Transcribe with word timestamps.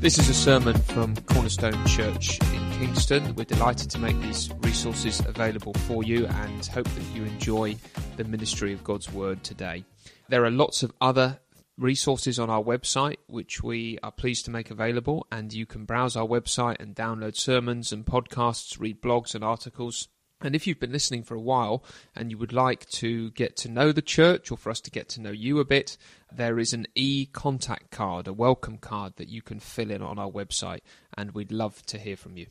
This 0.00 0.18
is 0.18 0.28
a 0.28 0.34
sermon 0.34 0.76
from 0.76 1.16
Cornerstone 1.16 1.86
Church 1.86 2.38
in 2.52 2.70
Kingston. 2.72 3.34
We're 3.34 3.44
delighted 3.44 3.88
to 3.92 3.98
make 3.98 4.20
these 4.20 4.50
resources 4.60 5.20
available 5.20 5.72
for 5.86 6.02
you 6.02 6.26
and 6.26 6.66
hope 6.66 6.84
that 6.84 7.14
you 7.14 7.24
enjoy 7.24 7.76
the 8.18 8.24
ministry 8.24 8.74
of 8.74 8.84
God's 8.84 9.10
Word 9.10 9.42
today. 9.42 9.86
There 10.28 10.44
are 10.44 10.50
lots 10.50 10.82
of 10.82 10.92
other 11.00 11.40
resources 11.78 12.38
on 12.38 12.50
our 12.50 12.62
website 12.62 13.16
which 13.26 13.62
we 13.62 13.98
are 14.02 14.12
pleased 14.12 14.44
to 14.44 14.50
make 14.50 14.70
available, 14.70 15.26
and 15.32 15.50
you 15.50 15.64
can 15.64 15.86
browse 15.86 16.16
our 16.16 16.26
website 16.26 16.78
and 16.78 16.94
download 16.94 17.36
sermons 17.36 17.90
and 17.90 18.04
podcasts, 18.04 18.78
read 18.78 19.00
blogs 19.00 19.34
and 19.34 19.42
articles. 19.42 20.08
And 20.42 20.54
if 20.54 20.66
you've 20.66 20.80
been 20.80 20.92
listening 20.92 21.22
for 21.22 21.34
a 21.34 21.40
while 21.40 21.84
and 22.16 22.30
you 22.30 22.38
would 22.38 22.52
like 22.52 22.88
to 22.90 23.30
get 23.32 23.56
to 23.58 23.68
know 23.68 23.92
the 23.92 24.02
church 24.02 24.50
or 24.50 24.56
for 24.56 24.70
us 24.70 24.80
to 24.82 24.90
get 24.90 25.08
to 25.10 25.20
know 25.20 25.30
you 25.30 25.58
a 25.58 25.64
bit, 25.64 25.98
there 26.32 26.58
is 26.58 26.72
an 26.72 26.86
e 26.94 27.26
contact 27.26 27.90
card, 27.90 28.26
a 28.26 28.32
welcome 28.32 28.78
card 28.78 29.16
that 29.16 29.28
you 29.28 29.42
can 29.42 29.60
fill 29.60 29.90
in 29.90 30.00
on 30.00 30.18
our 30.18 30.30
website, 30.30 30.80
and 31.16 31.32
we'd 31.32 31.52
love 31.52 31.84
to 31.86 31.98
hear 31.98 32.16
from 32.16 32.36
you. 32.36 32.46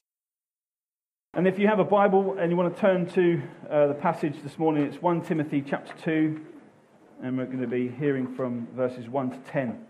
And 1.33 1.47
if 1.47 1.57
you 1.57 1.67
have 1.67 1.79
a 1.79 1.83
Bible 1.83 2.37
and 2.39 2.51
you 2.51 2.57
want 2.57 2.75
to 2.75 2.81
turn 2.81 3.07
to 3.11 3.41
uh, 3.69 3.87
the 3.87 3.93
passage 3.93 4.35
this 4.43 4.57
morning, 4.59 4.83
it's 4.83 5.01
1 5.01 5.21
Timothy 5.21 5.63
chapter 5.67 5.93
2, 6.03 6.39
and 7.23 7.37
we're 7.37 7.45
going 7.45 7.61
to 7.61 7.67
be 7.67 7.87
hearing 7.87 8.35
from 8.35 8.67
verses 8.75 9.07
1 9.09 9.31
to 9.31 9.37
10. 9.51 9.85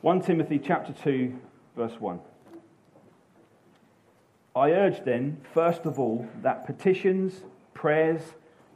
1 0.00 0.20
Timothy 0.22 0.58
chapter 0.58 0.92
2, 0.92 1.38
verse 1.76 1.98
1. 1.98 2.20
I 4.56 4.70
urge 4.70 5.04
then, 5.04 5.42
first 5.52 5.84
of 5.84 5.98
all, 5.98 6.26
that 6.42 6.64
petitions, 6.64 7.42
prayers, 7.74 8.22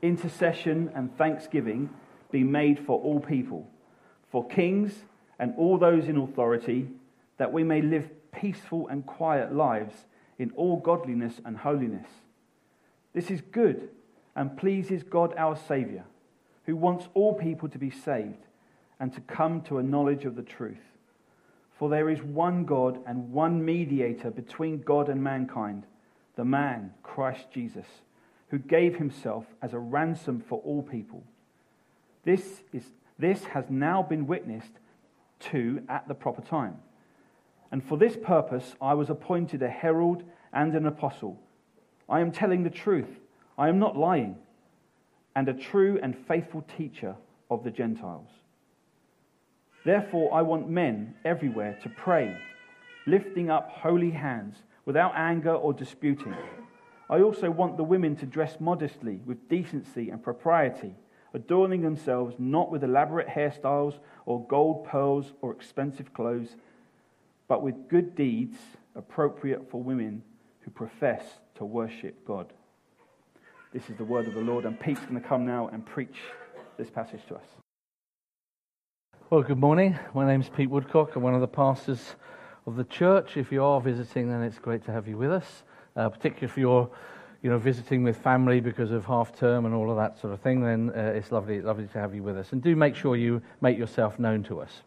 intercession, 0.03 0.91
and 0.95 1.17
thanksgiving 1.17 1.89
be 2.31 2.45
made 2.45 2.79
for 2.79 3.01
all 3.01 3.19
people, 3.19 3.67
for 4.31 4.47
kings 4.47 4.93
and 5.39 5.55
all 5.57 5.79
those 5.79 6.07
in 6.07 6.19
authority, 6.19 6.89
that 7.39 7.51
we 7.51 7.65
may 7.65 7.81
live 7.81 8.11
peaceful 8.31 8.89
and 8.89 9.07
quiet 9.07 9.55
lives 9.55 9.95
in 10.39 10.51
all 10.51 10.77
godliness 10.77 11.41
and 11.47 11.57
holiness. 11.57 12.09
This 13.15 13.31
is 13.31 13.41
good 13.41 13.89
and 14.37 14.59
pleases 14.59 15.03
God 15.03 15.35
our 15.39 15.57
Saviour, 15.57 16.05
who 16.67 16.77
wants 16.77 17.09
all 17.15 17.33
people 17.33 17.71
to 17.71 17.79
be 17.79 17.91
saved 17.91 18.45
and 19.01 19.15
to 19.15 19.21
come 19.23 19.63
to 19.63 19.79
a 19.79 19.83
knowledge 19.83 20.27
of 20.27 20.37
the 20.37 20.43
truth. 20.43 20.90
For 21.81 21.89
there 21.89 22.11
is 22.11 22.23
one 22.23 22.67
God 22.67 23.01
and 23.07 23.33
one 23.33 23.65
mediator 23.65 24.31
between 24.31 24.83
God 24.83 25.09
and 25.09 25.25
mankind, 25.25 25.87
the 26.37 26.45
man, 26.45 26.93
Christ 27.03 27.47
Jesus, 27.55 27.87
who 28.49 28.59
gave 28.59 28.97
himself 28.97 29.47
as 29.63 29.73
a 29.73 29.79
ransom 29.79 30.45
for 30.47 30.61
all 30.63 30.83
people. 30.83 31.25
This, 32.23 32.61
is, 32.75 32.85
this 33.19 33.45
has 33.45 33.65
now 33.71 34.03
been 34.03 34.27
witnessed 34.27 34.75
to 35.53 35.83
at 35.89 36.07
the 36.07 36.13
proper 36.13 36.43
time. 36.43 36.77
And 37.73 37.83
for 37.83 37.97
this 37.97 38.15
purpose 38.15 38.75
I 38.83 38.93
was 38.93 39.09
appointed 39.09 39.63
a 39.63 39.71
herald 39.71 40.23
and 40.53 40.75
an 40.75 40.85
apostle. 40.85 41.41
I 42.11 42.21
am 42.21 42.31
telling 42.31 42.63
the 42.63 42.69
truth, 42.69 43.09
I 43.57 43.71
am 43.71 43.79
not 43.79 43.97
lying, 43.97 44.37
and 45.35 45.49
a 45.49 45.55
true 45.55 45.99
and 46.03 46.15
faithful 46.29 46.63
teacher 46.77 47.17
of 47.51 47.65
the 47.65 47.71
Gentiles. 47.71 48.29
Therefore, 49.85 50.35
I 50.35 50.43
want 50.43 50.69
men 50.69 51.15
everywhere 51.25 51.79
to 51.83 51.89
pray, 51.89 52.37
lifting 53.07 53.51
up 53.51 53.71
holy 53.71 54.11
hands 54.11 54.57
without 54.85 55.13
anger 55.15 55.55
or 55.55 55.73
disputing. 55.73 56.35
I 57.09 57.21
also 57.21 57.51
want 57.51 57.77
the 57.77 57.85
women 57.85 58.15
to 58.17 58.27
dress 58.27 58.61
modestly, 58.61 59.21
with 59.25 59.49
decency 59.49 60.11
and 60.11 60.23
propriety, 60.23 60.95
adorning 61.35 61.83
themselves 61.83 62.37
not 62.39 62.71
with 62.71 62.85
elaborate 62.85 63.29
hairstyles 63.29 63.99
or 64.27 64.47
gold 64.47 64.85
pearls 64.85 65.33
or 65.41 65.53
expensive 65.53 66.13
clothes, 66.13 66.57
but 67.49 67.63
with 67.63 67.89
good 67.89 68.15
deeds 68.15 68.59
appropriate 68.95 69.71
for 69.71 69.83
women 69.83 70.23
who 70.61 70.71
profess 70.71 71.25
to 71.57 71.65
worship 71.65 72.25
God. 72.27 72.53
This 73.73 73.89
is 73.89 73.97
the 73.97 74.05
word 74.05 74.27
of 74.27 74.35
the 74.35 74.41
Lord, 74.41 74.65
and 74.67 74.79
Pete's 74.79 75.01
going 75.01 75.21
to 75.21 75.29
come 75.29 75.47
now 75.47 75.69
and 75.69 75.87
preach 75.87 76.17
this 76.77 76.91
passage 76.91 77.23
to 77.29 77.37
us. 77.37 77.45
Well, 79.31 79.45
good 79.45 79.61
morning. 79.61 79.97
My 80.13 80.27
name's 80.27 80.49
Pete 80.49 80.69
Woodcock. 80.69 81.15
I'm 81.15 81.23
one 81.23 81.37
of 81.37 81.41
the 81.41 81.47
pastors 81.47 82.17
of 82.67 82.75
the 82.75 82.83
church. 82.83 83.37
If 83.37 83.53
you 83.53 83.63
are 83.63 83.81
visiting, 83.81 84.29
then 84.29 84.43
it's 84.43 84.59
great 84.59 84.85
to 84.87 84.91
have 84.91 85.07
you 85.07 85.17
with 85.17 85.31
us, 85.31 85.63
uh, 85.95 86.09
particularly 86.09 86.51
if 86.51 86.59
you're 86.59 86.91
you 87.41 87.49
know, 87.49 87.57
visiting 87.57 88.03
with 88.03 88.17
family 88.17 88.59
because 88.59 88.91
of 88.91 89.05
half 89.05 89.33
term 89.33 89.67
and 89.67 89.73
all 89.73 89.89
of 89.89 89.97
that 89.99 90.21
sort 90.21 90.33
of 90.33 90.41
thing, 90.41 90.63
then 90.63 90.91
uh, 90.97 91.13
it's 91.15 91.31
lovely, 91.31 91.63
lovely 91.63 91.87
to 91.87 91.99
have 92.01 92.13
you 92.13 92.25
with 92.25 92.37
us. 92.37 92.51
And 92.51 92.61
do 92.61 92.75
make 92.75 92.97
sure 92.97 93.15
you 93.15 93.41
make 93.61 93.79
yourself 93.79 94.19
known 94.19 94.43
to 94.43 94.63
us. 94.63 94.83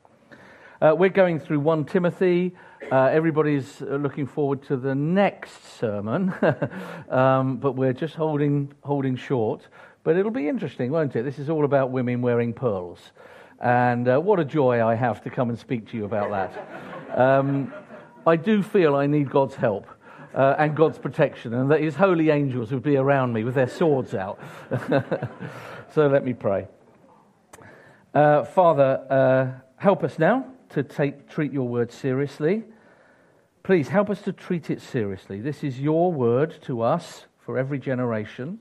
Uh, 0.81 0.93
we're 0.93 1.07
going 1.07 1.39
through 1.39 1.61
1 1.61 1.85
Timothy. 1.85 2.53
Uh, 2.91 3.05
everybody's 3.05 3.79
looking 3.79 4.27
forward 4.27 4.61
to 4.63 4.75
the 4.75 4.93
next 4.93 5.77
sermon, 5.79 6.33
um, 7.09 7.55
but 7.55 7.77
we're 7.77 7.93
just 7.93 8.15
holding, 8.15 8.73
holding 8.83 9.15
short. 9.15 9.69
But 10.03 10.17
it'll 10.17 10.31
be 10.31 10.49
interesting, 10.49 10.91
won't 10.91 11.15
it? 11.15 11.23
This 11.23 11.39
is 11.39 11.49
all 11.49 11.63
about 11.63 11.91
women 11.91 12.21
wearing 12.21 12.51
pearls. 12.51 12.99
And 13.63 14.09
uh, 14.09 14.19
what 14.19 14.41
a 14.41 14.45
joy 14.45 14.85
I 14.85 14.95
have 14.95 15.23
to 15.23 15.29
come 15.29 15.49
and 15.49 15.57
speak 15.57 15.89
to 15.91 15.97
you 15.97 16.03
about 16.03 16.29
that. 16.31 17.17
Um, 17.17 17.73
I 18.27 18.35
do 18.35 18.61
feel 18.61 18.93
I 18.93 19.07
need 19.07 19.29
God's 19.29 19.55
help. 19.55 19.87
Uh, 20.35 20.55
and 20.57 20.75
God's 20.75 20.97
protection, 20.97 21.53
and 21.53 21.69
that 21.69 21.79
His 21.79 21.93
holy 21.93 22.31
angels 22.31 22.71
would 22.71 22.81
be 22.81 22.97
around 22.97 23.33
me 23.33 23.43
with 23.43 23.53
their 23.53 23.67
swords 23.67 24.15
out. 24.15 24.39
so 25.93 26.07
let 26.07 26.25
me 26.25 26.33
pray. 26.33 26.67
Uh, 28.15 28.43
Father, 28.43 29.05
uh, 29.11 29.61
help 29.75 30.03
us 30.03 30.17
now 30.17 30.47
to 30.69 30.81
take, 30.81 31.29
treat 31.29 31.53
your 31.53 31.67
word 31.67 31.91
seriously. 31.91 32.63
Please 33.61 33.89
help 33.89 34.09
us 34.09 34.23
to 34.23 34.33
treat 34.33 34.71
it 34.71 34.81
seriously. 34.81 35.39
This 35.39 35.63
is 35.63 35.79
your 35.79 36.11
word 36.11 36.57
to 36.63 36.81
us 36.81 37.27
for 37.37 37.59
every 37.59 37.77
generation. 37.77 38.59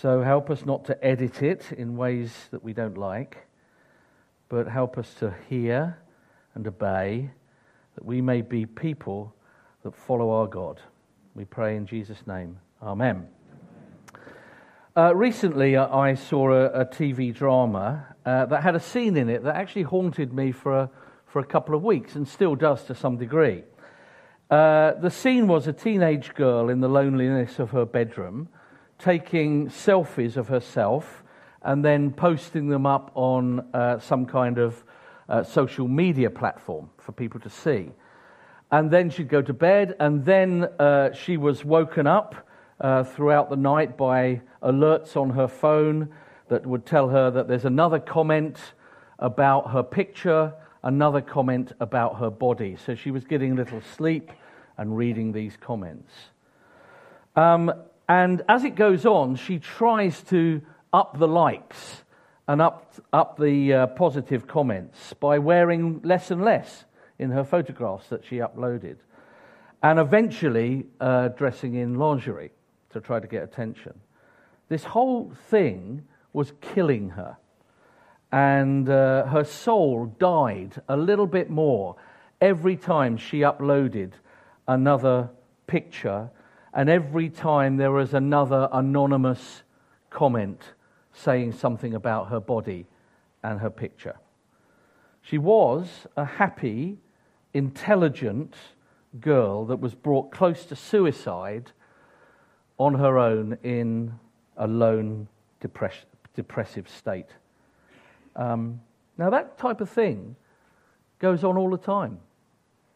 So 0.00 0.22
help 0.22 0.48
us 0.48 0.64
not 0.64 0.84
to 0.84 1.04
edit 1.04 1.42
it 1.42 1.72
in 1.72 1.96
ways 1.96 2.32
that 2.52 2.62
we 2.62 2.72
don't 2.72 2.96
like 2.96 3.48
but 4.52 4.68
help 4.68 4.98
us 4.98 5.14
to 5.14 5.34
hear 5.48 5.96
and 6.54 6.66
obey, 6.66 7.30
that 7.94 8.04
we 8.04 8.20
may 8.20 8.42
be 8.42 8.66
people 8.66 9.34
that 9.82 9.96
follow 9.96 10.28
our 10.30 10.46
God. 10.46 10.78
We 11.34 11.46
pray 11.46 11.74
in 11.74 11.86
Jesus' 11.86 12.26
name. 12.26 12.58
Amen. 12.82 13.28
Uh, 14.94 15.16
recently, 15.16 15.74
uh, 15.74 15.88
I 15.96 16.12
saw 16.12 16.52
a, 16.52 16.66
a 16.66 16.84
TV 16.84 17.34
drama 17.34 18.14
uh, 18.26 18.44
that 18.44 18.62
had 18.62 18.74
a 18.76 18.80
scene 18.80 19.16
in 19.16 19.30
it 19.30 19.42
that 19.42 19.56
actually 19.56 19.84
haunted 19.84 20.34
me 20.34 20.52
for 20.52 20.80
a, 20.80 20.90
for 21.24 21.38
a 21.38 21.46
couple 21.46 21.74
of 21.74 21.82
weeks 21.82 22.14
and 22.14 22.28
still 22.28 22.54
does 22.54 22.84
to 22.84 22.94
some 22.94 23.16
degree. 23.16 23.62
Uh, 24.50 24.92
the 25.00 25.10
scene 25.10 25.46
was 25.46 25.66
a 25.66 25.72
teenage 25.72 26.34
girl 26.34 26.68
in 26.68 26.80
the 26.80 26.88
loneliness 26.88 27.58
of 27.58 27.70
her 27.70 27.86
bedroom 27.86 28.50
taking 28.98 29.70
selfies 29.70 30.36
of 30.36 30.48
herself 30.48 31.21
and 31.64 31.84
then 31.84 32.10
posting 32.10 32.68
them 32.68 32.86
up 32.86 33.10
on 33.14 33.66
uh, 33.74 33.98
some 33.98 34.26
kind 34.26 34.58
of 34.58 34.84
uh, 35.28 35.42
social 35.42 35.88
media 35.88 36.30
platform 36.30 36.90
for 36.98 37.12
people 37.12 37.40
to 37.40 37.50
see. 37.50 37.90
And 38.70 38.90
then 38.90 39.10
she'd 39.10 39.28
go 39.28 39.42
to 39.42 39.52
bed, 39.52 39.96
and 40.00 40.24
then 40.24 40.64
uh, 40.78 41.12
she 41.12 41.36
was 41.36 41.64
woken 41.64 42.06
up 42.06 42.48
uh, 42.80 43.04
throughout 43.04 43.50
the 43.50 43.56
night 43.56 43.96
by 43.96 44.40
alerts 44.62 45.16
on 45.16 45.30
her 45.30 45.46
phone 45.46 46.08
that 46.48 46.66
would 46.66 46.84
tell 46.84 47.08
her 47.08 47.30
that 47.30 47.48
there's 47.48 47.64
another 47.64 47.98
comment 47.98 48.58
about 49.18 49.70
her 49.70 49.82
picture, 49.82 50.52
another 50.82 51.20
comment 51.20 51.72
about 51.80 52.18
her 52.18 52.30
body. 52.30 52.76
So 52.76 52.94
she 52.94 53.10
was 53.10 53.24
getting 53.24 53.52
a 53.52 53.54
little 53.54 53.80
sleep 53.96 54.30
and 54.76 54.96
reading 54.96 55.32
these 55.32 55.56
comments. 55.56 56.12
Um, 57.36 57.72
and 58.08 58.42
as 58.48 58.64
it 58.64 58.74
goes 58.74 59.06
on, 59.06 59.36
she 59.36 59.58
tries 59.58 60.22
to 60.24 60.60
up 60.92 61.18
the 61.18 61.28
likes 61.28 62.04
and 62.48 62.60
up, 62.60 62.94
up 63.12 63.38
the 63.38 63.72
uh, 63.72 63.86
positive 63.88 64.46
comments 64.46 65.14
by 65.14 65.38
wearing 65.38 66.00
less 66.02 66.30
and 66.30 66.44
less 66.44 66.84
in 67.18 67.30
her 67.30 67.44
photographs 67.44 68.08
that 68.08 68.24
she 68.24 68.36
uploaded. 68.36 68.96
And 69.82 69.98
eventually 69.98 70.86
uh, 71.00 71.28
dressing 71.28 71.74
in 71.74 71.94
lingerie 71.94 72.50
to 72.90 73.00
try 73.00 73.20
to 73.20 73.26
get 73.26 73.42
attention. 73.42 73.94
This 74.68 74.84
whole 74.84 75.32
thing 75.48 76.06
was 76.32 76.52
killing 76.60 77.10
her. 77.10 77.36
And 78.30 78.88
uh, 78.88 79.26
her 79.26 79.44
soul 79.44 80.06
died 80.18 80.80
a 80.88 80.96
little 80.96 81.26
bit 81.26 81.50
more 81.50 81.96
every 82.40 82.76
time 82.76 83.16
she 83.16 83.40
uploaded 83.40 84.12
another 84.66 85.30
picture, 85.66 86.30
and 86.74 86.88
every 86.88 87.28
time 87.28 87.76
there 87.76 87.92
was 87.92 88.14
another 88.14 88.68
anonymous 88.72 89.62
comment 90.10 90.72
saying 91.12 91.52
something 91.52 91.94
about 91.94 92.28
her 92.28 92.40
body 92.40 92.86
and 93.42 93.60
her 93.60 93.70
picture. 93.70 94.16
She 95.20 95.38
was 95.38 96.06
a 96.16 96.24
happy, 96.24 96.98
intelligent 97.54 98.54
girl 99.20 99.66
that 99.66 99.76
was 99.76 99.94
brought 99.94 100.30
close 100.30 100.64
to 100.66 100.76
suicide 100.76 101.70
on 102.78 102.94
her 102.94 103.18
own 103.18 103.58
in 103.62 104.18
a 104.56 104.66
lone, 104.66 105.28
depress- 105.60 106.06
depressive 106.34 106.88
state. 106.88 107.28
Um, 108.34 108.80
now, 109.18 109.30
that 109.30 109.58
type 109.58 109.80
of 109.80 109.90
thing 109.90 110.34
goes 111.18 111.44
on 111.44 111.56
all 111.56 111.70
the 111.70 111.76
time. 111.76 112.18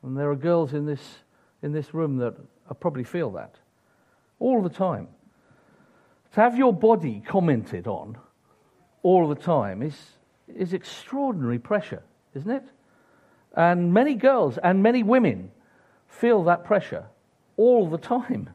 And 0.02 0.16
there 0.16 0.30
are 0.30 0.36
girls 0.36 0.72
in 0.72 0.86
this, 0.86 1.18
in 1.62 1.72
this 1.72 1.94
room 1.94 2.16
that 2.18 2.34
probably 2.80 3.04
feel 3.04 3.30
that 3.32 3.56
all 4.38 4.62
the 4.62 4.70
time. 4.70 5.08
To 6.36 6.42
have 6.42 6.58
your 6.58 6.74
body 6.74 7.22
commented 7.26 7.86
on 7.86 8.18
all 9.02 9.26
the 9.26 9.34
time 9.34 9.80
is, 9.80 9.96
is 10.54 10.74
extraordinary 10.74 11.58
pressure, 11.58 12.02
isn't 12.34 12.50
it? 12.50 12.64
And 13.54 13.94
many 13.94 14.12
girls 14.12 14.58
and 14.58 14.82
many 14.82 15.02
women 15.02 15.50
feel 16.08 16.44
that 16.44 16.66
pressure 16.66 17.06
all 17.56 17.88
the 17.88 17.96
time. 17.96 18.50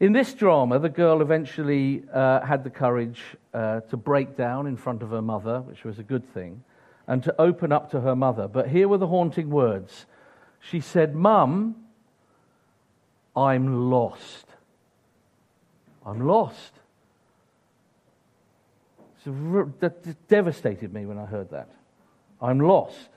In 0.00 0.12
this 0.12 0.34
drama, 0.34 0.80
the 0.80 0.88
girl 0.88 1.22
eventually 1.22 2.02
uh, 2.12 2.40
had 2.40 2.64
the 2.64 2.70
courage 2.70 3.20
uh, 3.54 3.82
to 3.82 3.96
break 3.96 4.36
down 4.36 4.66
in 4.66 4.76
front 4.76 5.04
of 5.04 5.10
her 5.10 5.22
mother, 5.22 5.60
which 5.60 5.84
was 5.84 6.00
a 6.00 6.02
good 6.02 6.28
thing, 6.34 6.64
and 7.06 7.22
to 7.22 7.40
open 7.40 7.70
up 7.70 7.92
to 7.92 8.00
her 8.00 8.16
mother. 8.16 8.48
But 8.48 8.66
here 8.66 8.88
were 8.88 8.98
the 8.98 9.06
haunting 9.06 9.48
words. 9.48 10.06
She 10.58 10.80
said, 10.80 11.14
Mum, 11.14 11.76
I'm 13.36 13.92
lost. 13.92 14.51
I'm 16.04 16.26
lost. 16.26 16.72
That 19.24 20.28
devastated 20.28 20.92
me 20.92 21.06
when 21.06 21.18
I 21.18 21.26
heard 21.26 21.50
that. 21.50 21.70
I'm 22.40 22.58
lost. 22.58 23.08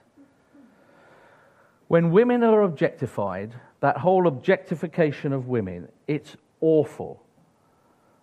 When 1.87 2.11
women 2.11 2.43
are 2.43 2.61
objectified, 2.61 3.53
that 3.79 3.97
whole 3.97 4.27
objectification 4.27 5.33
of 5.33 5.47
women, 5.47 5.87
it's 6.07 6.35
awful. 6.61 7.23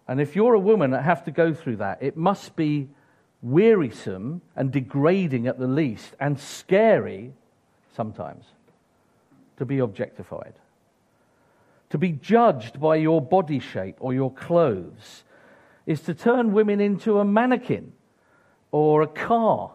And 0.06 0.20
if 0.20 0.36
you're 0.36 0.54
a 0.54 0.60
woman 0.60 0.90
that 0.92 1.02
have 1.02 1.24
to 1.24 1.30
go 1.30 1.54
through 1.54 1.76
that, 1.76 2.02
it 2.02 2.16
must 2.16 2.54
be 2.56 2.88
wearisome 3.40 4.42
and 4.54 4.70
degrading 4.70 5.48
at 5.48 5.58
the 5.58 5.66
least, 5.66 6.14
and 6.20 6.38
scary 6.38 7.32
sometimes 7.96 8.44
to 9.56 9.64
be 9.64 9.80
objectified. 9.80 10.54
To 11.92 11.98
be 11.98 12.12
judged 12.12 12.80
by 12.80 12.96
your 12.96 13.20
body 13.20 13.58
shape 13.58 13.96
or 14.00 14.14
your 14.14 14.32
clothes 14.32 15.24
is 15.84 16.00
to 16.00 16.14
turn 16.14 16.54
women 16.54 16.80
into 16.80 17.18
a 17.18 17.24
mannequin 17.24 17.92
or 18.70 19.02
a 19.02 19.06
car 19.06 19.72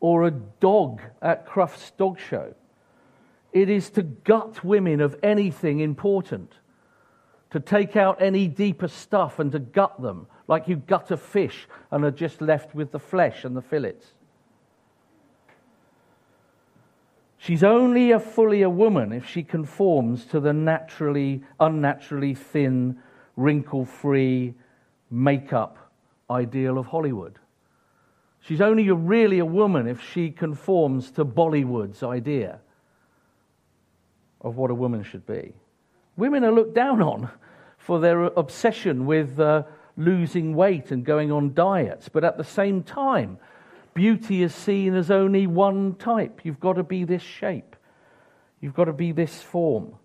or 0.00 0.26
a 0.26 0.30
dog 0.30 1.02
at 1.20 1.46
Crufts 1.46 1.94
Dog 1.98 2.18
Show. 2.18 2.54
It 3.52 3.68
is 3.68 3.90
to 3.90 4.02
gut 4.02 4.64
women 4.64 5.02
of 5.02 5.14
anything 5.22 5.80
important, 5.80 6.54
to 7.50 7.60
take 7.60 7.96
out 7.96 8.22
any 8.22 8.48
deeper 8.48 8.88
stuff 8.88 9.38
and 9.38 9.52
to 9.52 9.58
gut 9.58 10.00
them, 10.00 10.28
like 10.48 10.68
you 10.68 10.76
gut 10.76 11.10
a 11.10 11.18
fish 11.18 11.68
and 11.90 12.02
are 12.02 12.10
just 12.10 12.40
left 12.40 12.74
with 12.74 12.92
the 12.92 12.98
flesh 12.98 13.44
and 13.44 13.54
the 13.54 13.60
fillets. 13.60 14.06
She's 17.46 17.62
only 17.62 18.10
a 18.10 18.18
fully 18.18 18.62
a 18.62 18.68
woman 18.68 19.12
if 19.12 19.24
she 19.24 19.44
conforms 19.44 20.24
to 20.26 20.40
the 20.40 20.52
naturally, 20.52 21.44
unnaturally 21.60 22.34
thin, 22.34 22.98
wrinkle 23.36 23.84
free 23.84 24.54
makeup 25.12 25.78
ideal 26.28 26.76
of 26.76 26.86
Hollywood. 26.86 27.38
She's 28.40 28.60
only 28.60 28.88
a, 28.88 28.94
really 28.94 29.38
a 29.38 29.44
woman 29.44 29.86
if 29.86 30.02
she 30.02 30.32
conforms 30.32 31.12
to 31.12 31.24
Bollywood's 31.24 32.02
idea 32.02 32.58
of 34.40 34.56
what 34.56 34.72
a 34.72 34.74
woman 34.74 35.04
should 35.04 35.24
be. 35.24 35.52
Women 36.16 36.42
are 36.42 36.50
looked 36.50 36.74
down 36.74 37.00
on 37.00 37.30
for 37.78 38.00
their 38.00 38.24
obsession 38.24 39.06
with 39.06 39.38
uh, 39.38 39.62
losing 39.96 40.56
weight 40.56 40.90
and 40.90 41.04
going 41.04 41.30
on 41.30 41.54
diets, 41.54 42.08
but 42.08 42.24
at 42.24 42.38
the 42.38 42.44
same 42.44 42.82
time, 42.82 43.38
beauty 43.96 44.42
is 44.42 44.54
seen 44.54 44.94
as 44.94 45.10
only 45.10 45.46
one 45.48 45.94
type. 45.94 46.42
You've 46.44 46.60
got 46.60 46.74
to 46.74 46.84
be 46.84 47.02
this 47.02 47.22
shape, 47.22 47.74
you've 48.60 48.74
got 48.74 48.84
to 48.84 48.92
be 48.92 49.10
this 49.10 49.42
form. 49.42 49.96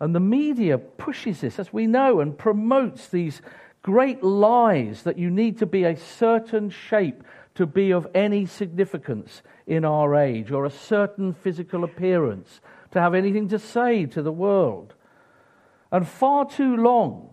And 0.00 0.14
the 0.14 0.20
media 0.20 0.78
pushes 0.78 1.40
this, 1.40 1.60
as 1.60 1.72
we 1.72 1.86
know, 1.86 2.18
and 2.18 2.36
promotes 2.36 3.08
these 3.08 3.40
great 3.82 4.22
lies 4.22 5.04
that 5.04 5.16
you 5.16 5.30
need 5.30 5.58
to 5.58 5.66
be 5.66 5.84
a 5.84 5.96
certain 5.96 6.70
shape 6.70 7.22
to 7.54 7.66
be 7.66 7.92
of 7.92 8.08
any 8.12 8.44
significance 8.44 9.42
in 9.66 9.84
our 9.84 10.16
age, 10.16 10.50
or 10.50 10.64
a 10.64 10.70
certain 10.70 11.32
physical 11.32 11.84
appearance 11.84 12.60
to 12.90 13.00
have 13.00 13.14
anything 13.14 13.48
to 13.48 13.58
say 13.58 14.04
to 14.06 14.22
the 14.22 14.32
world. 14.32 14.94
And 15.92 16.08
far 16.08 16.46
too 16.46 16.76
long, 16.76 17.31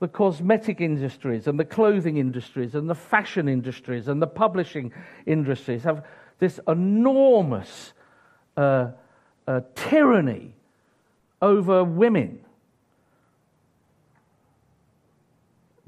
the 0.00 0.08
cosmetic 0.08 0.80
industries 0.80 1.46
and 1.46 1.58
the 1.58 1.64
clothing 1.64 2.18
industries 2.18 2.74
and 2.74 2.88
the 2.88 2.94
fashion 2.94 3.48
industries 3.48 4.08
and 4.08 4.22
the 4.22 4.26
publishing 4.26 4.92
industries 5.26 5.82
have 5.82 6.04
this 6.38 6.60
enormous 6.68 7.92
uh, 8.56 8.90
uh, 9.46 9.60
tyranny 9.74 10.54
over 11.42 11.82
women 11.82 12.40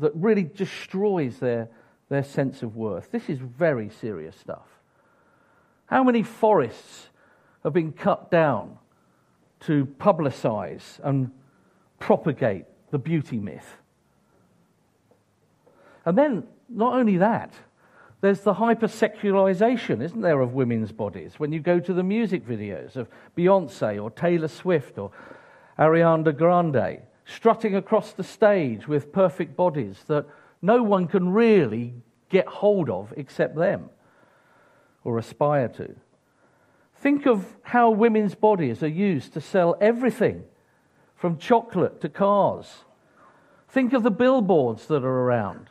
that 0.00 0.12
really 0.14 0.44
destroys 0.44 1.38
their, 1.38 1.68
their 2.08 2.24
sense 2.24 2.62
of 2.62 2.74
worth. 2.74 3.12
This 3.12 3.28
is 3.28 3.38
very 3.38 3.90
serious 3.90 4.34
stuff. 4.36 4.66
How 5.86 6.02
many 6.02 6.22
forests 6.22 7.08
have 7.62 7.72
been 7.72 7.92
cut 7.92 8.30
down 8.30 8.78
to 9.60 9.86
publicize 9.98 10.98
and 11.04 11.30
propagate 11.98 12.64
the 12.90 12.98
beauty 12.98 13.38
myth? 13.38 13.76
And 16.04 16.16
then, 16.16 16.44
not 16.68 16.94
only 16.94 17.16
that, 17.18 17.52
there's 18.20 18.40
the 18.40 18.54
hypersexualization, 18.54 20.02
isn't 20.02 20.20
there, 20.20 20.40
of 20.40 20.52
women's 20.52 20.92
bodies? 20.92 21.34
When 21.38 21.52
you 21.52 21.60
go 21.60 21.80
to 21.80 21.92
the 21.92 22.02
music 22.02 22.46
videos 22.46 22.96
of 22.96 23.08
Beyonce 23.36 24.02
or 24.02 24.10
Taylor 24.10 24.48
Swift 24.48 24.98
or 24.98 25.10
Ariana 25.78 26.36
Grande, 26.36 27.00
strutting 27.24 27.76
across 27.76 28.12
the 28.12 28.24
stage 28.24 28.86
with 28.86 29.12
perfect 29.12 29.56
bodies 29.56 30.04
that 30.08 30.26
no 30.60 30.82
one 30.82 31.06
can 31.06 31.32
really 31.32 31.94
get 32.28 32.46
hold 32.46 32.90
of 32.90 33.12
except 33.16 33.56
them 33.56 33.88
or 35.04 35.18
aspire 35.18 35.68
to. 35.68 35.94
Think 36.96 37.26
of 37.26 37.56
how 37.62 37.90
women's 37.90 38.34
bodies 38.34 38.82
are 38.82 38.88
used 38.88 39.32
to 39.32 39.40
sell 39.40 39.76
everything 39.80 40.44
from 41.16 41.38
chocolate 41.38 42.00
to 42.02 42.10
cars. 42.10 42.84
Think 43.68 43.94
of 43.94 44.02
the 44.02 44.10
billboards 44.10 44.86
that 44.86 45.02
are 45.02 45.22
around. 45.22 45.70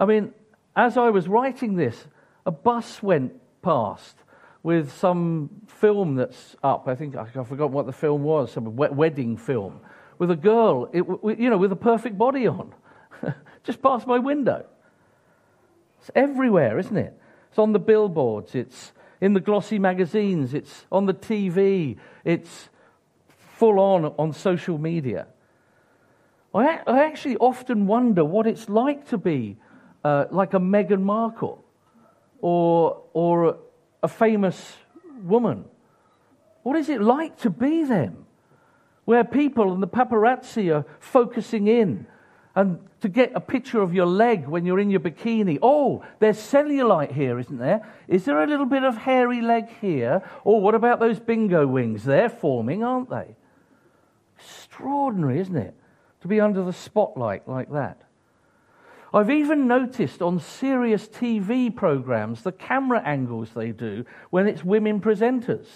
I 0.00 0.06
mean, 0.06 0.32
as 0.74 0.96
I 0.96 1.10
was 1.10 1.28
writing 1.28 1.76
this, 1.76 2.06
a 2.46 2.50
bus 2.50 3.02
went 3.02 3.34
past 3.62 4.16
with 4.62 4.92
some 4.92 5.50
film 5.66 6.16
that's 6.16 6.56
up. 6.62 6.88
I 6.88 6.94
think 6.94 7.14
I 7.16 7.26
forgot 7.44 7.70
what 7.70 7.86
the 7.86 7.92
film 7.92 8.24
was, 8.24 8.52
some 8.52 8.74
wedding 8.74 9.36
film 9.36 9.80
with 10.20 10.30
a 10.30 10.36
girl, 10.36 10.88
it, 10.92 11.04
you 11.38 11.48
know, 11.48 11.56
with 11.56 11.72
a 11.72 11.76
perfect 11.76 12.18
body 12.18 12.46
on, 12.46 12.74
just 13.64 13.80
past 13.80 14.06
my 14.06 14.18
window. 14.18 14.66
It's 15.98 16.10
everywhere, 16.14 16.78
isn't 16.78 16.96
it? 16.96 17.18
It's 17.48 17.58
on 17.58 17.72
the 17.72 17.78
billboards, 17.78 18.54
it's 18.54 18.92
in 19.22 19.32
the 19.32 19.40
glossy 19.40 19.78
magazines, 19.78 20.52
it's 20.52 20.84
on 20.92 21.06
the 21.06 21.14
TV, 21.14 21.96
it's 22.22 22.68
full 23.56 23.80
on 23.80 24.04
on 24.04 24.32
social 24.34 24.76
media. 24.76 25.26
I, 26.54 26.80
I 26.86 27.04
actually 27.04 27.36
often 27.38 27.86
wonder 27.86 28.22
what 28.22 28.46
it's 28.46 28.68
like 28.68 29.08
to 29.08 29.18
be 29.18 29.56
uh, 30.04 30.26
like 30.30 30.54
a 30.54 30.60
Meghan 30.60 31.02
Markle 31.02 31.64
or, 32.40 33.02
or 33.12 33.58
a 34.02 34.08
famous 34.08 34.76
woman. 35.22 35.64
What 36.62 36.76
is 36.76 36.88
it 36.88 37.00
like 37.00 37.38
to 37.40 37.50
be 37.50 37.84
them? 37.84 38.26
where 39.10 39.24
people 39.24 39.72
and 39.72 39.82
the 39.82 39.88
paparazzi 39.88 40.72
are 40.72 40.84
focusing 41.00 41.66
in 41.66 42.06
and 42.54 42.78
to 43.00 43.08
get 43.08 43.32
a 43.34 43.40
picture 43.40 43.82
of 43.82 43.92
your 43.92 44.06
leg 44.06 44.46
when 44.46 44.64
you're 44.64 44.78
in 44.78 44.88
your 44.88 45.00
bikini. 45.00 45.58
Oh, 45.60 46.04
there's 46.20 46.38
cellulite 46.38 47.10
here, 47.10 47.36
isn't 47.40 47.58
there? 47.58 47.92
Is 48.06 48.24
there 48.24 48.40
a 48.40 48.46
little 48.46 48.66
bit 48.66 48.84
of 48.84 48.96
hairy 48.96 49.40
leg 49.40 49.68
here? 49.80 50.22
Or 50.44 50.60
what 50.60 50.76
about 50.76 51.00
those 51.00 51.18
bingo 51.18 51.66
wings? 51.66 52.04
They're 52.04 52.28
forming, 52.28 52.84
aren't 52.84 53.10
they? 53.10 53.34
Extraordinary, 54.38 55.40
isn't 55.40 55.56
it? 55.56 55.74
To 56.20 56.28
be 56.28 56.40
under 56.40 56.62
the 56.62 56.72
spotlight 56.72 57.48
like 57.48 57.72
that. 57.72 58.02
I've 59.12 59.30
even 59.30 59.66
noticed 59.66 60.22
on 60.22 60.38
serious 60.38 61.08
TV 61.08 61.74
programs 61.74 62.42
the 62.42 62.52
camera 62.52 63.02
angles 63.04 63.50
they 63.54 63.72
do 63.72 64.04
when 64.30 64.46
it's 64.46 64.64
women 64.64 65.00
presenters 65.00 65.66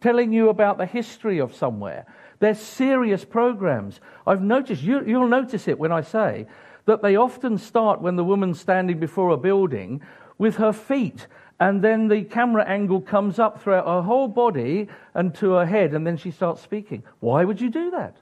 telling 0.00 0.32
you 0.32 0.48
about 0.48 0.78
the 0.78 0.86
history 0.86 1.38
of 1.38 1.54
somewhere 1.54 2.06
they're 2.40 2.54
serious 2.54 3.24
programs. 3.24 4.00
I've 4.26 4.42
noticed, 4.42 4.82
you, 4.82 5.04
you'll 5.06 5.28
notice 5.28 5.68
it 5.68 5.78
when 5.78 5.92
I 5.92 6.00
say 6.00 6.46
that 6.86 7.02
they 7.02 7.16
often 7.16 7.58
start 7.58 8.00
when 8.00 8.16
the 8.16 8.24
woman's 8.24 8.58
standing 8.58 8.98
before 8.98 9.30
a 9.30 9.36
building 9.36 10.00
with 10.38 10.56
her 10.56 10.72
feet, 10.72 11.26
and 11.60 11.84
then 11.84 12.08
the 12.08 12.24
camera 12.24 12.64
angle 12.64 13.02
comes 13.02 13.38
up 13.38 13.62
throughout 13.62 13.86
her 13.86 14.02
whole 14.02 14.26
body 14.26 14.88
and 15.12 15.34
to 15.36 15.52
her 15.52 15.66
head, 15.66 15.92
and 15.92 16.06
then 16.06 16.16
she 16.16 16.30
starts 16.30 16.62
speaking. 16.62 17.02
Why 17.20 17.44
would 17.44 17.60
you 17.60 17.68
do 17.68 17.90
that? 17.90 18.16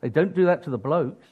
They 0.00 0.08
don't 0.08 0.34
do 0.34 0.46
that 0.46 0.62
to 0.64 0.70
the 0.70 0.78
blokes. 0.78 1.26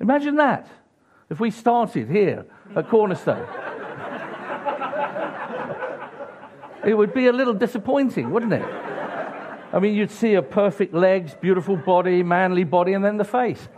Imagine 0.00 0.36
that 0.36 0.68
if 1.30 1.40
we 1.40 1.50
started 1.50 2.08
here 2.10 2.44
at 2.76 2.88
Cornerstone. 2.88 3.46
it 6.86 6.94
would 6.94 7.14
be 7.14 7.26
a 7.26 7.32
little 7.32 7.54
disappointing, 7.54 8.30
wouldn't 8.30 8.52
it? 8.52 8.64
I 9.72 9.80
mean, 9.80 9.94
you'd 9.94 10.10
see 10.10 10.34
a 10.34 10.42
perfect 10.42 10.94
legs, 10.94 11.34
beautiful 11.40 11.76
body, 11.76 12.22
manly 12.22 12.64
body, 12.64 12.92
and 12.92 13.04
then 13.04 13.16
the 13.16 13.24
face. 13.24 13.68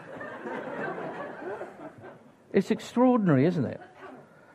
It's 2.53 2.71
extraordinary, 2.71 3.47
isn't 3.47 3.65
it? 3.65 3.81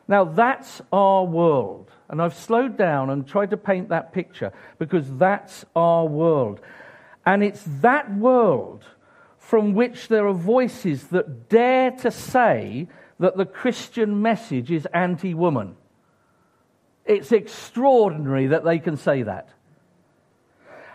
Now, 0.08 0.24
that's 0.24 0.82
our 0.92 1.24
world. 1.24 1.90
And 2.08 2.20
I've 2.20 2.34
slowed 2.34 2.76
down 2.76 3.10
and 3.10 3.26
tried 3.26 3.50
to 3.50 3.56
paint 3.56 3.88
that 3.88 4.12
picture 4.12 4.52
because 4.78 5.10
that's 5.16 5.64
our 5.74 6.04
world. 6.06 6.60
And 7.24 7.42
it's 7.42 7.62
that 7.80 8.14
world 8.14 8.84
from 9.52 9.74
which 9.74 10.08
there 10.08 10.26
are 10.26 10.32
voices 10.32 11.08
that 11.08 11.50
dare 11.50 11.90
to 11.90 12.10
say 12.10 12.88
that 13.20 13.36
the 13.36 13.44
Christian 13.44 14.22
message 14.22 14.70
is 14.70 14.86
anti 14.94 15.34
woman. 15.34 15.76
It's 17.04 17.32
extraordinary 17.32 18.46
that 18.46 18.64
they 18.64 18.78
can 18.78 18.96
say 18.96 19.24
that. 19.24 19.50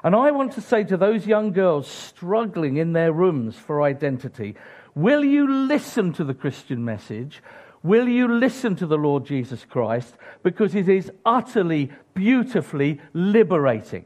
And 0.03 0.15
I 0.15 0.31
want 0.31 0.53
to 0.53 0.61
say 0.61 0.83
to 0.85 0.97
those 0.97 1.27
young 1.27 1.51
girls 1.51 1.87
struggling 1.87 2.77
in 2.77 2.93
their 2.93 3.13
rooms 3.13 3.55
for 3.55 3.83
identity 3.83 4.55
will 4.95 5.23
you 5.23 5.67
listen 5.67 6.11
to 6.13 6.23
the 6.23 6.33
Christian 6.33 6.83
message? 6.83 7.43
Will 7.83 8.07
you 8.07 8.27
listen 8.27 8.75
to 8.77 8.87
the 8.87 8.97
Lord 8.97 9.23
Jesus 9.23 9.65
Christ? 9.65 10.15
Because 10.41 10.73
it 10.73 10.89
is 10.89 11.11
utterly, 11.23 11.91
beautifully 12.15 13.01
liberating. 13.13 14.05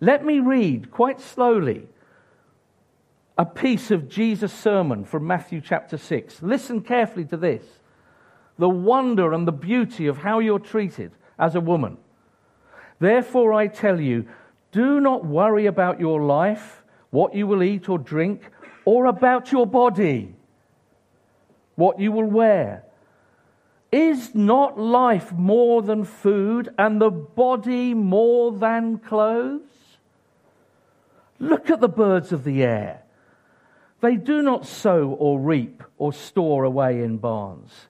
Let 0.00 0.24
me 0.24 0.38
read 0.38 0.90
quite 0.90 1.20
slowly 1.20 1.88
a 3.38 3.44
piece 3.44 3.90
of 3.90 4.08
Jesus' 4.08 4.52
sermon 4.52 5.04
from 5.04 5.26
Matthew 5.26 5.60
chapter 5.60 5.98
6. 5.98 6.42
Listen 6.42 6.80
carefully 6.80 7.24
to 7.26 7.36
this 7.36 7.64
the 8.58 8.68
wonder 8.68 9.34
and 9.34 9.46
the 9.46 9.52
beauty 9.52 10.06
of 10.06 10.18
how 10.18 10.38
you're 10.38 10.58
treated 10.58 11.12
as 11.38 11.54
a 11.54 11.60
woman. 11.60 11.98
Therefore, 12.98 13.52
I 13.52 13.66
tell 13.66 14.00
you, 14.00 14.26
do 14.72 14.98
not 14.98 15.26
worry 15.26 15.66
about 15.66 16.00
your 16.00 16.22
life, 16.22 16.82
what 17.10 17.34
you 17.34 17.46
will 17.46 17.62
eat 17.62 17.90
or 17.90 17.98
drink, 17.98 18.50
or 18.86 19.04
about 19.04 19.52
your 19.52 19.66
body, 19.66 20.34
what 21.74 22.00
you 22.00 22.10
will 22.10 22.24
wear. 22.24 22.84
Is 23.92 24.34
not 24.34 24.78
life 24.78 25.32
more 25.32 25.82
than 25.82 26.04
food, 26.04 26.72
and 26.78 26.98
the 26.98 27.10
body 27.10 27.92
more 27.92 28.52
than 28.52 28.98
clothes? 28.98 29.60
Look 31.38 31.68
at 31.68 31.82
the 31.82 31.88
birds 31.88 32.32
of 32.32 32.44
the 32.44 32.62
air. 32.62 33.02
They 34.06 34.14
do 34.14 34.40
not 34.40 34.66
sow 34.66 35.16
or 35.18 35.40
reap 35.40 35.82
or 35.98 36.12
store 36.12 36.62
away 36.62 37.02
in 37.02 37.16
barns, 37.16 37.88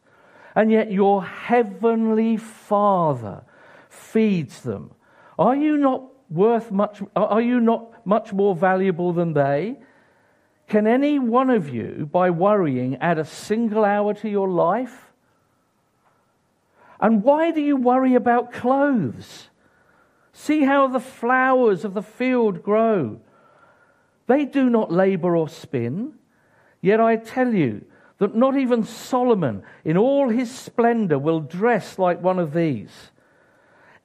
and 0.54 0.70
yet 0.70 0.90
your 0.90 1.23
heavenly 1.23 2.38
Father 2.38 3.42
feeds 3.90 4.62
them. 4.62 4.92
Are 5.38 5.54
you 5.54 5.76
not 5.76 6.04
worth 6.30 6.73
much? 6.73 7.02
Are 7.14 7.42
you 7.42 7.61
not 7.61 8.06
much 8.06 8.32
more 8.32 8.54
valuable 8.54 9.12
than 9.12 9.35
they? 9.35 9.76
Can 10.68 10.87
any 10.87 11.18
one 11.18 11.50
of 11.50 11.68
you, 11.68 12.08
by 12.11 12.30
worrying, 12.30 12.96
add 12.96 13.18
a 13.18 13.25
single 13.26 13.85
hour 13.85 14.14
to 14.14 14.28
your 14.30 14.49
life? 14.49 15.12
And 16.99 17.23
why 17.25 17.50
do 17.50 17.61
you 17.61 17.76
worry 17.76 18.14
about 18.14 18.54
clothes? 18.54 19.50
See 20.32 20.62
how 20.62 20.88
the 20.88 20.99
flowers 20.99 21.85
of 21.85 21.92
the 21.92 22.02
field 22.02 22.62
grow. 22.62 23.20
They 24.26 24.45
do 24.45 24.68
not 24.68 24.92
labor 24.92 25.37
or 25.37 25.49
spin. 25.49 26.14
Yet 26.80 27.00
I 27.00 27.16
tell 27.16 27.54
you 27.54 27.85
that 28.18 28.35
not 28.35 28.56
even 28.56 28.85
Solomon, 28.85 29.62
in 29.85 29.97
all 29.97 30.28
his 30.28 30.50
splendor, 30.50 31.18
will 31.18 31.40
dress 31.40 31.99
like 31.99 32.23
one 32.23 32.38
of 32.38 32.52
these. 32.52 33.11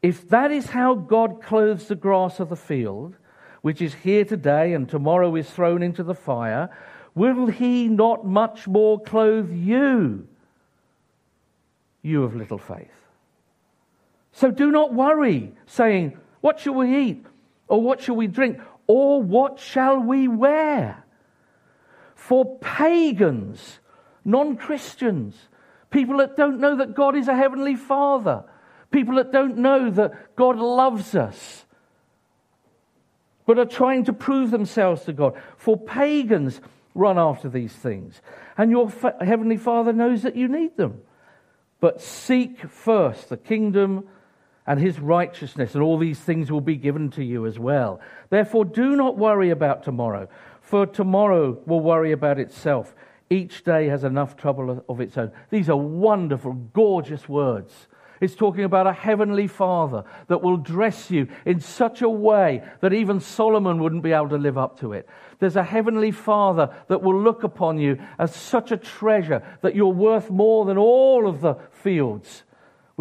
If 0.02 0.28
that 0.30 0.52
is 0.52 0.68
how 0.68 0.96
God 0.96 1.42
clothes 1.42 1.88
the 1.88 1.96
grass 1.96 2.40
of 2.40 2.50
the 2.50 2.56
field, 2.56 3.16
which 3.62 3.82
is 3.82 3.94
here 3.94 4.26
today 4.26 4.74
and 4.74 4.90
tomorrow 4.90 5.36
is 5.36 5.50
thrown 5.50 5.84
into 5.84 6.04
the 6.04 6.16
fire, 6.16 6.70
will 7.14 7.48
he 7.48 7.88
not 7.88 8.26
much 8.26 8.68
more 8.68 9.00
clothe 9.00 9.52
you, 9.52 10.28
you 12.02 12.24
of 12.24 12.36
little 12.36 12.58
faith? 12.58 12.90
So 14.34 14.50
do 14.50 14.72
not 14.72 14.94
worry, 14.94 15.54
saying, 15.68 16.18
What 16.42 16.60
shall 16.60 16.74
we 16.74 16.98
eat? 16.98 17.26
Or 17.68 17.82
what 17.82 18.02
shall 18.02 18.16
we 18.16 18.28
drink? 18.28 18.60
Or 18.94 19.24
what 19.24 19.58
shall 19.58 20.00
we 20.00 20.28
wear? 20.28 21.06
For 22.14 22.58
pagans, 22.60 23.80
non 24.26 24.58
Christians, 24.58 25.48
people 25.92 26.18
that 26.18 26.36
don't 26.36 26.60
know 26.60 26.76
that 26.76 26.94
God 26.94 27.16
is 27.16 27.30
a 27.30 27.34
heavenly 27.34 27.78
Father, 27.78 28.44
people 28.92 29.16
that 29.16 29.32
don't 29.32 29.60
know 29.60 29.90
that 29.92 30.36
God 30.36 30.58
loves 30.58 31.16
us, 31.16 31.64
but 33.46 33.58
are 33.58 33.64
trying 33.64 34.04
to 34.04 34.14
prove 34.14 34.52
themselves 34.52 35.04
to 35.06 35.14
God. 35.14 35.42
For 35.56 35.78
pagans 35.78 36.60
run 36.94 37.18
after 37.18 37.48
these 37.48 37.72
things, 37.72 38.22
and 38.58 38.72
your 38.72 38.90
fa- 38.90 39.16
heavenly 39.22 39.56
Father 39.56 39.94
knows 39.94 40.24
that 40.24 40.36
you 40.36 40.50
need 40.50 40.76
them. 40.76 41.02
But 41.80 42.02
seek 42.02 42.70
first 42.70 43.30
the 43.30 43.38
kingdom 43.38 44.10
and 44.68 44.80
his 44.80 45.00
righteousness, 45.00 45.74
and 45.74 45.84
all 45.84 45.98
these 45.98 46.20
things 46.20 46.52
will 46.52 46.62
be 46.62 46.76
given 46.76 47.10
to 47.12 47.24
you 47.24 47.46
as 47.46 47.58
well. 47.58 48.00
Therefore, 48.30 48.66
do 48.66 48.96
not 48.96 49.18
worry 49.18 49.50
about 49.50 49.84
tomorrow, 49.84 50.28
for 50.62 50.86
tomorrow 50.86 51.58
will 51.66 51.80
worry 51.80 52.12
about 52.12 52.40
itself. 52.40 52.94
Each 53.30 53.64
day 53.64 53.88
has 53.88 54.04
enough 54.04 54.36
trouble 54.36 54.84
of 54.88 55.02
its 55.02 55.18
own. 55.18 55.32
These 55.50 55.70
are 55.70 55.78
wonderful, 55.78 56.54
gorgeous 56.54 57.28
words. 57.28 57.88
It's 58.20 58.36
talking 58.36 58.66
about 58.66 58.86
a 58.86 58.94
heavenly 58.94 59.48
Father 59.48 60.04
that 60.28 60.44
will 60.44 60.58
dress 60.58 61.10
you 61.10 61.28
in 61.44 61.60
such 61.60 62.04
a 62.04 62.10
way 62.10 62.64
that 62.82 62.94
even 62.94 63.20
Solomon 63.20 63.82
wouldn't 63.82 64.04
be 64.04 64.12
able 64.12 64.30
to 64.30 64.38
live 64.38 64.60
up 64.60 64.80
to 64.82 64.94
it. 64.94 65.10
There's 65.40 65.56
a 65.56 65.64
heavenly 65.64 66.12
Father 66.12 66.70
that 66.88 67.02
will 67.02 67.20
look 67.20 67.44
upon 67.44 67.80
you 67.80 67.98
as 68.20 68.36
such 68.36 68.72
a 68.72 68.78
treasure 68.78 69.42
that 69.62 69.76
you're 69.76 69.88
worth 69.88 70.30
more 70.30 70.66
than 70.66 70.78
all 70.78 71.28
of 71.28 71.42
the 71.42 71.56
fields 71.72 72.44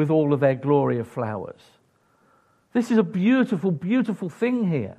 with 0.00 0.10
all 0.10 0.32
of 0.32 0.40
their 0.40 0.54
glory 0.54 0.98
of 0.98 1.06
flowers. 1.06 1.60
This 2.72 2.90
is 2.90 2.96
a 2.96 3.02
beautiful, 3.02 3.70
beautiful 3.70 4.30
thing 4.30 4.66
here. 4.66 4.96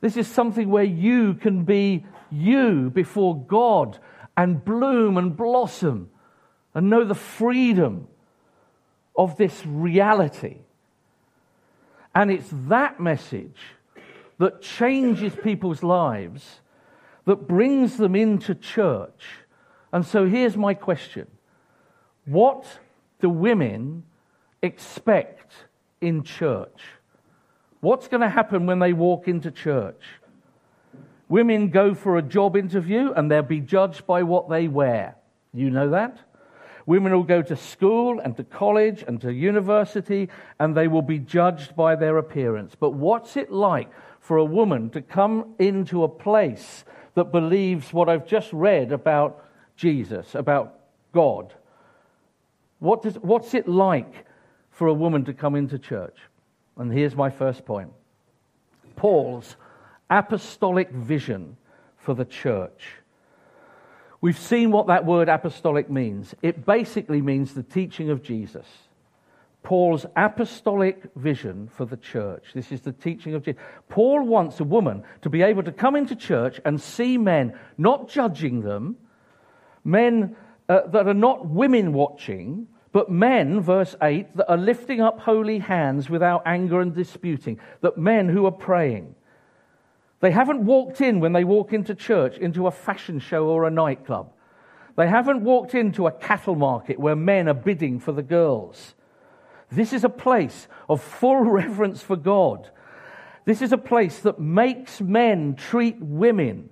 This 0.00 0.16
is 0.16 0.28
something 0.28 0.70
where 0.70 0.84
you 0.84 1.34
can 1.34 1.64
be 1.64 2.06
you 2.30 2.88
before 2.90 3.36
God 3.36 3.98
and 4.36 4.64
bloom 4.64 5.18
and 5.18 5.36
blossom 5.36 6.08
and 6.72 6.88
know 6.88 7.02
the 7.02 7.16
freedom 7.16 8.06
of 9.16 9.36
this 9.38 9.66
reality. 9.66 10.58
And 12.14 12.30
it's 12.30 12.50
that 12.68 13.00
message 13.00 13.58
that 14.38 14.62
changes 14.62 15.32
people's 15.42 15.82
lives, 15.82 16.60
that 17.24 17.48
brings 17.48 17.96
them 17.96 18.14
into 18.14 18.54
church. 18.54 19.24
And 19.92 20.06
so 20.06 20.28
here's 20.28 20.56
my 20.56 20.74
question 20.74 21.26
What 22.24 22.78
do 23.20 23.30
women 23.30 24.04
expect 24.62 25.52
in 26.00 26.22
church? 26.22 26.80
What's 27.80 28.08
going 28.08 28.20
to 28.20 28.28
happen 28.28 28.66
when 28.66 28.78
they 28.78 28.92
walk 28.92 29.28
into 29.28 29.50
church? 29.50 30.02
Women 31.28 31.70
go 31.70 31.94
for 31.94 32.16
a 32.16 32.22
job 32.22 32.56
interview 32.56 33.12
and 33.12 33.30
they'll 33.30 33.42
be 33.42 33.60
judged 33.60 34.06
by 34.06 34.22
what 34.22 34.48
they 34.48 34.68
wear. 34.68 35.16
You 35.52 35.70
know 35.70 35.90
that? 35.90 36.18
Women 36.86 37.12
will 37.12 37.24
go 37.24 37.42
to 37.42 37.56
school 37.56 38.20
and 38.20 38.36
to 38.36 38.44
college 38.44 39.04
and 39.06 39.20
to 39.22 39.32
university 39.32 40.28
and 40.60 40.76
they 40.76 40.86
will 40.86 41.02
be 41.02 41.18
judged 41.18 41.74
by 41.74 41.96
their 41.96 42.18
appearance. 42.18 42.76
But 42.78 42.90
what's 42.90 43.36
it 43.36 43.50
like 43.50 43.90
for 44.20 44.36
a 44.36 44.44
woman 44.44 44.90
to 44.90 45.02
come 45.02 45.54
into 45.58 46.04
a 46.04 46.08
place 46.08 46.84
that 47.14 47.32
believes 47.32 47.92
what 47.92 48.08
I've 48.08 48.26
just 48.26 48.52
read 48.52 48.92
about 48.92 49.44
Jesus, 49.76 50.36
about 50.36 50.78
God? 51.12 51.54
What 52.78 53.02
does, 53.02 53.14
what's 53.16 53.54
it 53.54 53.68
like 53.68 54.26
for 54.70 54.86
a 54.86 54.94
woman 54.94 55.24
to 55.24 55.32
come 55.32 55.54
into 55.54 55.78
church? 55.78 56.16
And 56.76 56.92
here's 56.92 57.16
my 57.16 57.30
first 57.30 57.64
point 57.64 57.92
Paul's 58.96 59.56
apostolic 60.10 60.90
vision 60.90 61.56
for 61.96 62.14
the 62.14 62.24
church. 62.24 62.92
We've 64.20 64.38
seen 64.38 64.70
what 64.70 64.86
that 64.88 65.04
word 65.04 65.28
apostolic 65.28 65.90
means. 65.90 66.34
It 66.42 66.64
basically 66.64 67.20
means 67.20 67.54
the 67.54 67.62
teaching 67.62 68.10
of 68.10 68.22
Jesus. 68.22 68.66
Paul's 69.62 70.06
apostolic 70.14 71.02
vision 71.16 71.68
for 71.68 71.84
the 71.84 71.96
church. 71.96 72.44
This 72.54 72.70
is 72.70 72.82
the 72.82 72.92
teaching 72.92 73.34
of 73.34 73.42
Jesus. 73.42 73.60
Paul 73.88 74.24
wants 74.24 74.60
a 74.60 74.64
woman 74.64 75.02
to 75.22 75.28
be 75.28 75.42
able 75.42 75.64
to 75.64 75.72
come 75.72 75.96
into 75.96 76.14
church 76.14 76.60
and 76.64 76.80
see 76.80 77.18
men 77.18 77.58
not 77.76 78.08
judging 78.08 78.60
them, 78.60 78.96
men 79.82 80.36
uh, 80.68 80.86
that 80.88 81.06
are 81.06 81.14
not 81.14 81.46
women 81.46 81.92
watching, 81.92 82.66
but 82.92 83.10
men, 83.10 83.60
verse 83.60 83.94
8, 84.02 84.36
that 84.36 84.50
are 84.50 84.56
lifting 84.56 85.00
up 85.00 85.20
holy 85.20 85.58
hands 85.58 86.08
without 86.08 86.42
anger 86.46 86.80
and 86.80 86.94
disputing, 86.94 87.60
that 87.82 87.98
men 87.98 88.28
who 88.28 88.46
are 88.46 88.52
praying. 88.52 89.14
They 90.20 90.30
haven't 90.30 90.64
walked 90.64 91.00
in 91.00 91.20
when 91.20 91.32
they 91.32 91.44
walk 91.44 91.72
into 91.72 91.94
church 91.94 92.38
into 92.38 92.66
a 92.66 92.70
fashion 92.70 93.18
show 93.18 93.46
or 93.46 93.66
a 93.66 93.70
nightclub. 93.70 94.32
They 94.96 95.08
haven't 95.08 95.42
walked 95.42 95.74
into 95.74 96.06
a 96.06 96.12
cattle 96.12 96.54
market 96.54 96.98
where 96.98 97.14
men 97.14 97.48
are 97.48 97.54
bidding 97.54 98.00
for 98.00 98.12
the 98.12 98.22
girls. 98.22 98.94
This 99.70 99.92
is 99.92 100.04
a 100.04 100.08
place 100.08 100.68
of 100.88 101.02
full 101.02 101.44
reverence 101.50 102.02
for 102.02 102.16
God. 102.16 102.70
This 103.44 103.62
is 103.62 103.72
a 103.72 103.78
place 103.78 104.20
that 104.20 104.40
makes 104.40 105.00
men 105.00 105.54
treat 105.54 105.96
women 106.00 106.70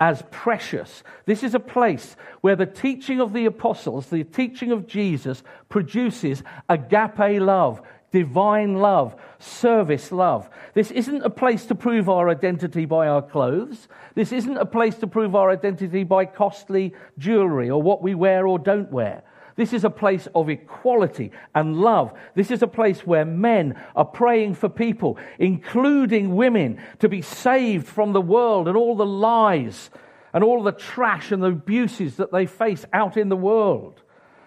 as 0.00 0.22
precious. 0.30 1.02
This 1.26 1.42
is 1.42 1.54
a 1.54 1.60
place 1.60 2.16
where 2.40 2.56
the 2.56 2.66
teaching 2.66 3.20
of 3.20 3.32
the 3.32 3.46
apostles, 3.46 4.06
the 4.06 4.24
teaching 4.24 4.72
of 4.72 4.86
Jesus, 4.86 5.42
produces 5.68 6.42
agape 6.68 7.40
love, 7.40 7.80
divine 8.10 8.74
love, 8.74 9.16
service 9.38 10.12
love. 10.12 10.48
This 10.74 10.90
isn't 10.90 11.22
a 11.22 11.30
place 11.30 11.66
to 11.66 11.74
prove 11.74 12.08
our 12.08 12.28
identity 12.28 12.84
by 12.84 13.08
our 13.08 13.22
clothes. 13.22 13.88
This 14.14 14.32
isn't 14.32 14.56
a 14.56 14.66
place 14.66 14.96
to 14.96 15.06
prove 15.06 15.34
our 15.34 15.50
identity 15.50 16.04
by 16.04 16.26
costly 16.26 16.94
jewelry 17.18 17.70
or 17.70 17.80
what 17.80 18.02
we 18.02 18.14
wear 18.14 18.46
or 18.46 18.58
don't 18.58 18.92
wear. 18.92 19.24
This 19.56 19.72
is 19.72 19.84
a 19.84 19.90
place 19.90 20.28
of 20.34 20.48
equality 20.48 21.30
and 21.54 21.80
love. 21.80 22.12
This 22.34 22.50
is 22.50 22.62
a 22.62 22.66
place 22.66 23.06
where 23.06 23.24
men 23.24 23.80
are 23.94 24.04
praying 24.04 24.54
for 24.54 24.68
people, 24.68 25.18
including 25.38 26.34
women, 26.34 26.80
to 27.00 27.08
be 27.08 27.22
saved 27.22 27.86
from 27.86 28.12
the 28.12 28.20
world 28.20 28.68
and 28.68 28.76
all 28.76 28.96
the 28.96 29.06
lies 29.06 29.90
and 30.32 30.42
all 30.42 30.62
the 30.62 30.72
trash 30.72 31.32
and 31.32 31.42
the 31.42 31.48
abuses 31.48 32.16
that 32.16 32.32
they 32.32 32.46
face 32.46 32.84
out 32.92 33.16
in 33.16 33.28
the 33.28 33.36
world. 33.36 34.00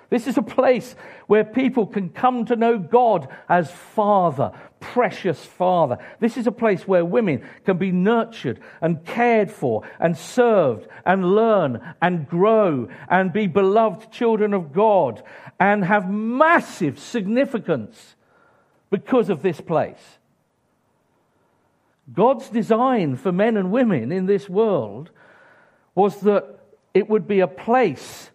This 0.09 0.27
is 0.27 0.37
a 0.37 0.43
place 0.43 0.95
where 1.27 1.43
people 1.43 1.87
can 1.87 2.09
come 2.09 2.45
to 2.45 2.55
know 2.55 2.77
God 2.77 3.27
as 3.49 3.71
Father, 3.71 4.51
precious 4.79 5.43
Father. 5.43 5.97
This 6.19 6.37
is 6.37 6.47
a 6.47 6.51
place 6.51 6.87
where 6.87 7.03
women 7.03 7.47
can 7.65 7.77
be 7.77 7.91
nurtured 7.91 8.59
and 8.81 9.03
cared 9.05 9.51
for 9.51 9.87
and 9.99 10.17
served 10.17 10.87
and 11.05 11.35
learn 11.35 11.81
and 12.01 12.27
grow 12.27 12.89
and 13.09 13.33
be 13.33 13.47
beloved 13.47 14.11
children 14.11 14.53
of 14.53 14.73
God 14.73 15.23
and 15.59 15.83
have 15.85 16.09
massive 16.09 16.99
significance 16.99 18.15
because 18.89 19.29
of 19.29 19.41
this 19.41 19.61
place. 19.61 20.19
God's 22.13 22.49
design 22.49 23.15
for 23.15 23.31
men 23.31 23.57
and 23.57 23.71
women 23.71 24.11
in 24.11 24.25
this 24.27 24.47
world 24.47 25.09
was 25.95 26.19
that 26.21 26.59
it 26.93 27.09
would 27.09 27.27
be 27.27 27.39
a 27.39 27.47
place 27.47 28.29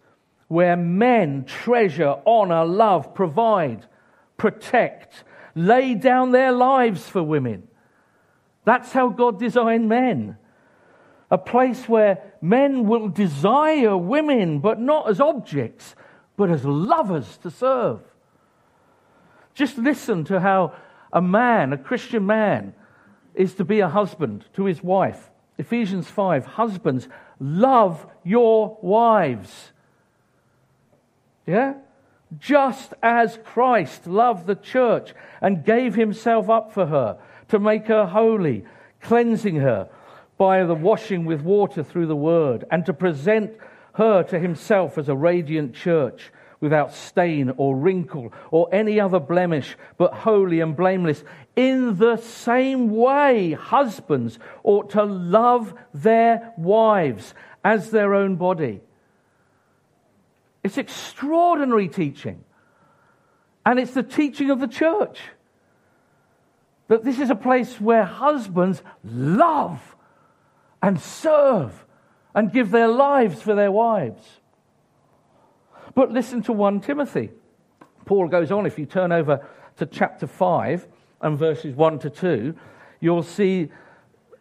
where 0.47 0.75
men 0.75 1.45
treasure, 1.45 2.15
honor, 2.25 2.65
love, 2.65 3.13
provide, 3.15 3.85
protect, 4.35 5.23
lay 5.55 5.95
down 5.95 6.31
their 6.31 6.51
lives 6.51 7.07
for 7.07 7.23
women. 7.23 7.67
That's 8.63 8.91
how 8.91 9.09
God 9.09 9.39
designed 9.39 9.89
men. 9.89 10.37
A 11.29 11.37
place 11.37 11.87
where 11.87 12.33
men 12.41 12.87
will 12.87 13.07
desire 13.07 13.97
women, 13.97 14.59
but 14.59 14.79
not 14.79 15.09
as 15.09 15.19
objects, 15.19 15.95
but 16.35 16.49
as 16.49 16.65
lovers 16.65 17.37
to 17.37 17.49
serve. 17.49 18.01
Just 19.53 19.77
listen 19.77 20.23
to 20.25 20.39
how 20.39 20.73
a 21.13 21.21
man, 21.21 21.73
a 21.73 21.77
Christian 21.77 22.25
man, 22.25 22.73
is 23.33 23.55
to 23.55 23.65
be 23.65 23.79
a 23.79 23.87
husband 23.87 24.45
to 24.53 24.65
his 24.65 24.83
wife. 24.83 25.29
Ephesians 25.57 26.07
5 26.07 26.45
Husbands, 26.45 27.07
love 27.39 28.05
your 28.23 28.77
wives 28.81 29.71
yeah? 31.45 31.73
Just 32.37 32.93
as 33.03 33.39
Christ 33.43 34.07
loved 34.07 34.47
the 34.47 34.55
church 34.55 35.13
and 35.41 35.65
gave 35.65 35.95
himself 35.95 36.49
up 36.49 36.71
for 36.71 36.85
her 36.85 37.17
to 37.49 37.59
make 37.59 37.87
her 37.87 38.05
holy, 38.05 38.63
cleansing 39.01 39.57
her 39.57 39.89
by 40.37 40.63
the 40.63 40.75
washing 40.75 41.25
with 41.25 41.41
water 41.41 41.83
through 41.83 42.07
the 42.07 42.15
word, 42.15 42.65
and 42.71 42.85
to 42.85 42.93
present 42.93 43.51
her 43.93 44.23
to 44.23 44.39
himself 44.39 44.97
as 44.97 45.09
a 45.09 45.15
radiant 45.15 45.75
church 45.75 46.31
without 46.61 46.93
stain 46.93 47.51
or 47.57 47.75
wrinkle 47.75 48.31
or 48.51 48.69
any 48.73 48.99
other 48.99 49.19
blemish, 49.19 49.75
but 49.97 50.13
holy 50.13 50.61
and 50.61 50.77
blameless. 50.77 51.23
In 51.55 51.97
the 51.97 52.17
same 52.17 52.95
way, 52.95 53.51
husbands 53.53 54.39
ought 54.63 54.91
to 54.91 55.03
love 55.03 55.73
their 55.93 56.53
wives 56.57 57.33
as 57.63 57.91
their 57.91 58.13
own 58.13 58.35
body. 58.35 58.81
It's 60.63 60.77
extraordinary 60.77 61.87
teaching. 61.87 62.43
And 63.65 63.79
it's 63.79 63.93
the 63.93 64.03
teaching 64.03 64.49
of 64.49 64.59
the 64.59 64.67
church. 64.67 65.19
That 66.87 67.03
this 67.03 67.19
is 67.19 67.29
a 67.29 67.35
place 67.35 67.79
where 67.79 68.03
husbands 68.03 68.81
love 69.03 69.95
and 70.81 70.99
serve 70.99 71.85
and 72.33 72.51
give 72.51 72.71
their 72.71 72.87
lives 72.87 73.41
for 73.41 73.55
their 73.55 73.71
wives. 73.71 74.23
But 75.93 76.11
listen 76.11 76.41
to 76.43 76.53
1 76.53 76.81
Timothy. 76.81 77.31
Paul 78.05 78.27
goes 78.27 78.51
on, 78.51 78.65
if 78.65 78.79
you 78.79 78.85
turn 78.85 79.11
over 79.11 79.47
to 79.77 79.85
chapter 79.85 80.27
5 80.27 80.87
and 81.21 81.37
verses 81.37 81.75
1 81.75 81.99
to 81.99 82.09
2, 82.09 82.55
you'll 82.99 83.23
see 83.23 83.69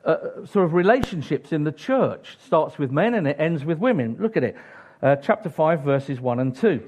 uh, 0.04 0.16
sort 0.46 0.64
of 0.64 0.72
relationships 0.72 1.52
in 1.52 1.64
the 1.64 1.72
church. 1.72 2.36
It 2.38 2.44
starts 2.46 2.78
with 2.78 2.90
men 2.90 3.14
and 3.14 3.26
it 3.26 3.36
ends 3.38 3.64
with 3.64 3.78
women. 3.78 4.16
Look 4.18 4.36
at 4.36 4.44
it 4.44 4.56
uh, 5.02 5.16
chapter 5.16 5.48
5, 5.48 5.82
verses 5.82 6.20
1 6.20 6.40
and 6.40 6.54
2. 6.54 6.82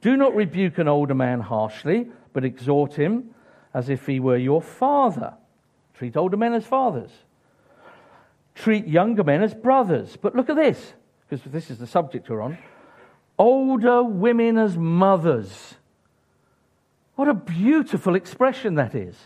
Do 0.00 0.16
not 0.16 0.34
rebuke 0.34 0.78
an 0.78 0.88
older 0.88 1.14
man 1.14 1.40
harshly, 1.40 2.08
but 2.32 2.44
exhort 2.44 2.94
him 2.94 3.30
as 3.72 3.88
if 3.88 4.06
he 4.06 4.20
were 4.20 4.36
your 4.36 4.60
father. 4.62 5.34
Treat 5.94 6.16
older 6.16 6.36
men 6.36 6.54
as 6.54 6.66
fathers. 6.66 7.10
Treat 8.54 8.86
younger 8.86 9.24
men 9.24 9.42
as 9.42 9.54
brothers. 9.54 10.16
But 10.20 10.34
look 10.34 10.50
at 10.50 10.56
this, 10.56 10.92
because 11.28 11.44
this 11.50 11.70
is 11.70 11.78
the 11.78 11.86
subject 11.86 12.28
we're 12.28 12.42
on. 12.42 12.58
Older 13.38 14.02
women 14.02 14.58
as 14.58 14.76
mothers. 14.76 15.74
What 17.16 17.28
a 17.28 17.34
beautiful 17.34 18.14
expression 18.14 18.74
that 18.74 18.94
is. 18.94 19.16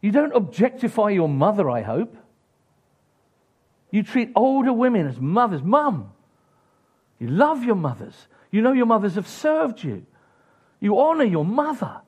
You 0.00 0.10
don't 0.10 0.34
objectify 0.34 1.10
your 1.10 1.28
mother, 1.28 1.70
I 1.70 1.82
hope. 1.82 2.16
You 3.90 4.02
treat 4.02 4.30
older 4.34 4.72
women 4.72 5.06
as 5.06 5.20
mothers. 5.20 5.62
Mum, 5.62 6.12
you 7.22 7.28
love 7.28 7.62
your 7.62 7.76
mothers. 7.76 8.16
You 8.50 8.62
know 8.62 8.72
your 8.72 8.86
mothers 8.86 9.14
have 9.14 9.28
served 9.28 9.84
you. 9.84 10.04
You 10.80 10.98
honor 10.98 11.22
your 11.22 11.44
mother. 11.44 12.00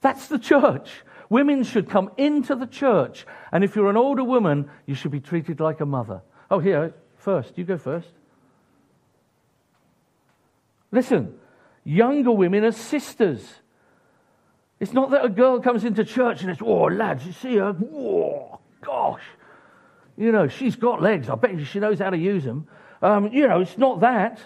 That's 0.00 0.28
the 0.28 0.38
church. 0.38 0.88
Women 1.28 1.62
should 1.62 1.90
come 1.90 2.10
into 2.16 2.54
the 2.54 2.66
church. 2.66 3.26
And 3.52 3.62
if 3.62 3.76
you're 3.76 3.90
an 3.90 3.98
older 3.98 4.24
woman, 4.24 4.70
you 4.86 4.94
should 4.94 5.10
be 5.10 5.20
treated 5.20 5.60
like 5.60 5.82
a 5.82 5.84
mother. 5.84 6.22
Oh, 6.50 6.58
here, 6.58 6.94
first. 7.16 7.58
You 7.58 7.64
go 7.64 7.76
first. 7.76 8.08
Listen, 10.90 11.34
younger 11.84 12.32
women 12.32 12.64
are 12.64 12.72
sisters. 12.72 13.46
It's 14.80 14.94
not 14.94 15.10
that 15.10 15.22
a 15.22 15.28
girl 15.28 15.60
comes 15.60 15.84
into 15.84 16.02
church 16.02 16.40
and 16.40 16.50
it's, 16.50 16.62
oh, 16.62 16.84
lads, 16.84 17.26
you 17.26 17.32
see 17.32 17.56
her? 17.56 17.76
Oh, 17.92 18.58
gosh. 18.80 19.24
You 20.16 20.32
know, 20.32 20.48
she's 20.48 20.76
got 20.76 21.02
legs. 21.02 21.28
I 21.28 21.34
bet 21.34 21.62
she 21.66 21.78
knows 21.78 21.98
how 21.98 22.08
to 22.08 22.16
use 22.16 22.42
them. 22.42 22.68
Um, 23.02 23.32
you 23.32 23.46
know, 23.46 23.60
it's 23.60 23.78
not 23.78 24.00
that. 24.00 24.40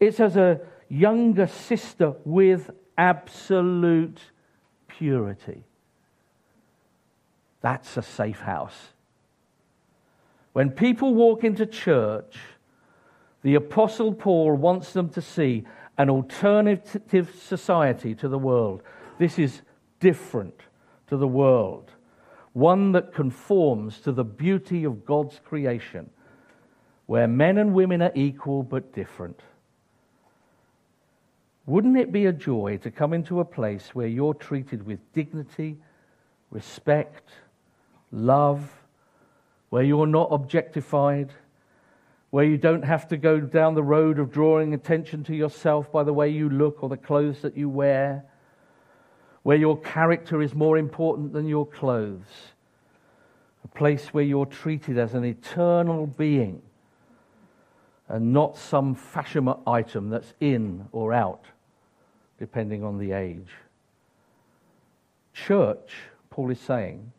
It's 0.00 0.20
as 0.20 0.36
a 0.36 0.60
younger 0.88 1.46
sister 1.46 2.14
with 2.24 2.70
absolute 2.98 4.18
purity. 4.88 5.64
That's 7.60 7.96
a 7.96 8.02
safe 8.02 8.40
house. 8.40 8.92
When 10.52 10.70
people 10.70 11.14
walk 11.14 11.44
into 11.44 11.64
church, 11.64 12.36
the 13.42 13.54
Apostle 13.54 14.12
Paul 14.12 14.54
wants 14.54 14.92
them 14.92 15.08
to 15.10 15.22
see 15.22 15.64
an 15.96 16.10
alternative 16.10 17.34
society 17.42 18.14
to 18.16 18.28
the 18.28 18.38
world. 18.38 18.82
This 19.18 19.38
is 19.38 19.62
different 20.00 20.60
to 21.08 21.16
the 21.16 21.28
world, 21.28 21.90
one 22.52 22.92
that 22.92 23.14
conforms 23.14 24.00
to 24.00 24.12
the 24.12 24.24
beauty 24.24 24.84
of 24.84 25.06
God's 25.06 25.40
creation 25.44 26.10
where 27.12 27.28
men 27.28 27.58
and 27.58 27.74
women 27.74 28.00
are 28.00 28.12
equal 28.14 28.62
but 28.62 28.94
different. 28.94 29.38
Wouldn't 31.66 31.98
it 31.98 32.10
be 32.10 32.24
a 32.24 32.32
joy 32.32 32.78
to 32.78 32.90
come 32.90 33.12
into 33.12 33.38
a 33.38 33.44
place 33.44 33.90
where 33.94 34.06
you're 34.06 34.32
treated 34.32 34.86
with 34.86 34.98
dignity, 35.12 35.76
respect, 36.50 37.28
love, 38.12 38.66
where 39.68 39.82
you're 39.82 40.06
not 40.06 40.28
objectified, 40.30 41.30
where 42.30 42.46
you 42.46 42.56
don't 42.56 42.86
have 42.86 43.06
to 43.08 43.18
go 43.18 43.40
down 43.40 43.74
the 43.74 43.82
road 43.82 44.18
of 44.18 44.32
drawing 44.32 44.72
attention 44.72 45.22
to 45.24 45.36
yourself 45.36 45.92
by 45.92 46.02
the 46.04 46.14
way 46.14 46.30
you 46.30 46.48
look 46.48 46.82
or 46.82 46.88
the 46.88 46.96
clothes 46.96 47.42
that 47.42 47.58
you 47.58 47.68
wear, 47.68 48.24
where 49.42 49.58
your 49.58 49.78
character 49.78 50.40
is 50.40 50.54
more 50.54 50.78
important 50.78 51.34
than 51.34 51.46
your 51.46 51.66
clothes, 51.66 52.54
a 53.64 53.68
place 53.68 54.14
where 54.14 54.24
you're 54.24 54.46
treated 54.46 54.96
as 54.96 55.12
an 55.12 55.26
eternal 55.26 56.06
being 56.06 56.62
and 58.12 58.32
not 58.32 58.56
some 58.58 58.94
fashion 58.94 59.52
item 59.66 60.10
that's 60.10 60.34
in 60.38 60.86
or 60.92 61.14
out, 61.14 61.46
depending 62.38 62.84
on 62.84 62.98
the 62.98 63.10
age. 63.10 63.48
Church, 65.32 65.94
Paul 66.28 66.50
is 66.50 66.60
saying, 66.60 67.10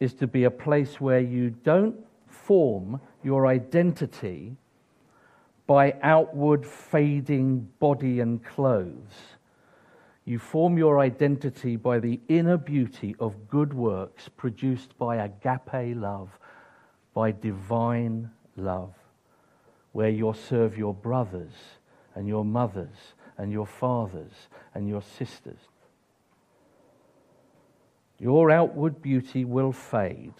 is 0.00 0.12
to 0.14 0.26
be 0.26 0.42
a 0.42 0.50
place 0.50 1.00
where 1.00 1.20
you 1.20 1.50
don't 1.50 1.94
form 2.26 3.00
your 3.22 3.46
identity 3.46 4.56
by 5.68 5.94
outward 6.02 6.66
fading 6.66 7.68
body 7.78 8.18
and 8.18 8.44
clothes. 8.44 9.36
You 10.24 10.40
form 10.40 10.76
your 10.76 10.98
identity 10.98 11.76
by 11.76 12.00
the 12.00 12.18
inner 12.28 12.56
beauty 12.56 13.14
of 13.20 13.48
good 13.48 13.72
works 13.72 14.28
produced 14.36 14.98
by 14.98 15.16
agape 15.16 15.96
love, 15.96 16.36
by 17.14 17.30
divine 17.30 18.28
love, 18.56 18.92
where 19.92 20.08
you 20.08 20.34
serve 20.48 20.76
your 20.76 20.94
brothers 20.94 21.52
and 22.14 22.26
your 22.26 22.44
mothers 22.44 23.14
and 23.38 23.52
your 23.52 23.66
fathers 23.66 24.32
and 24.74 24.88
your 24.88 25.02
sisters. 25.02 25.58
Your 28.18 28.50
outward 28.50 29.02
beauty 29.02 29.44
will 29.44 29.72
fade, 29.72 30.34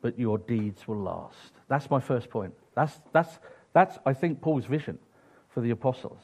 but 0.00 0.18
your 0.18 0.38
deeds 0.38 0.86
will 0.86 1.00
last. 1.00 1.52
That's 1.68 1.90
my 1.90 2.00
first 2.00 2.30
point. 2.30 2.54
That's, 2.74 3.00
that's, 3.12 3.38
that's 3.72 3.98
I 4.06 4.12
think, 4.12 4.40
Paul's 4.40 4.64
vision 4.64 4.98
for 5.48 5.60
the 5.60 5.70
apostles, 5.70 6.20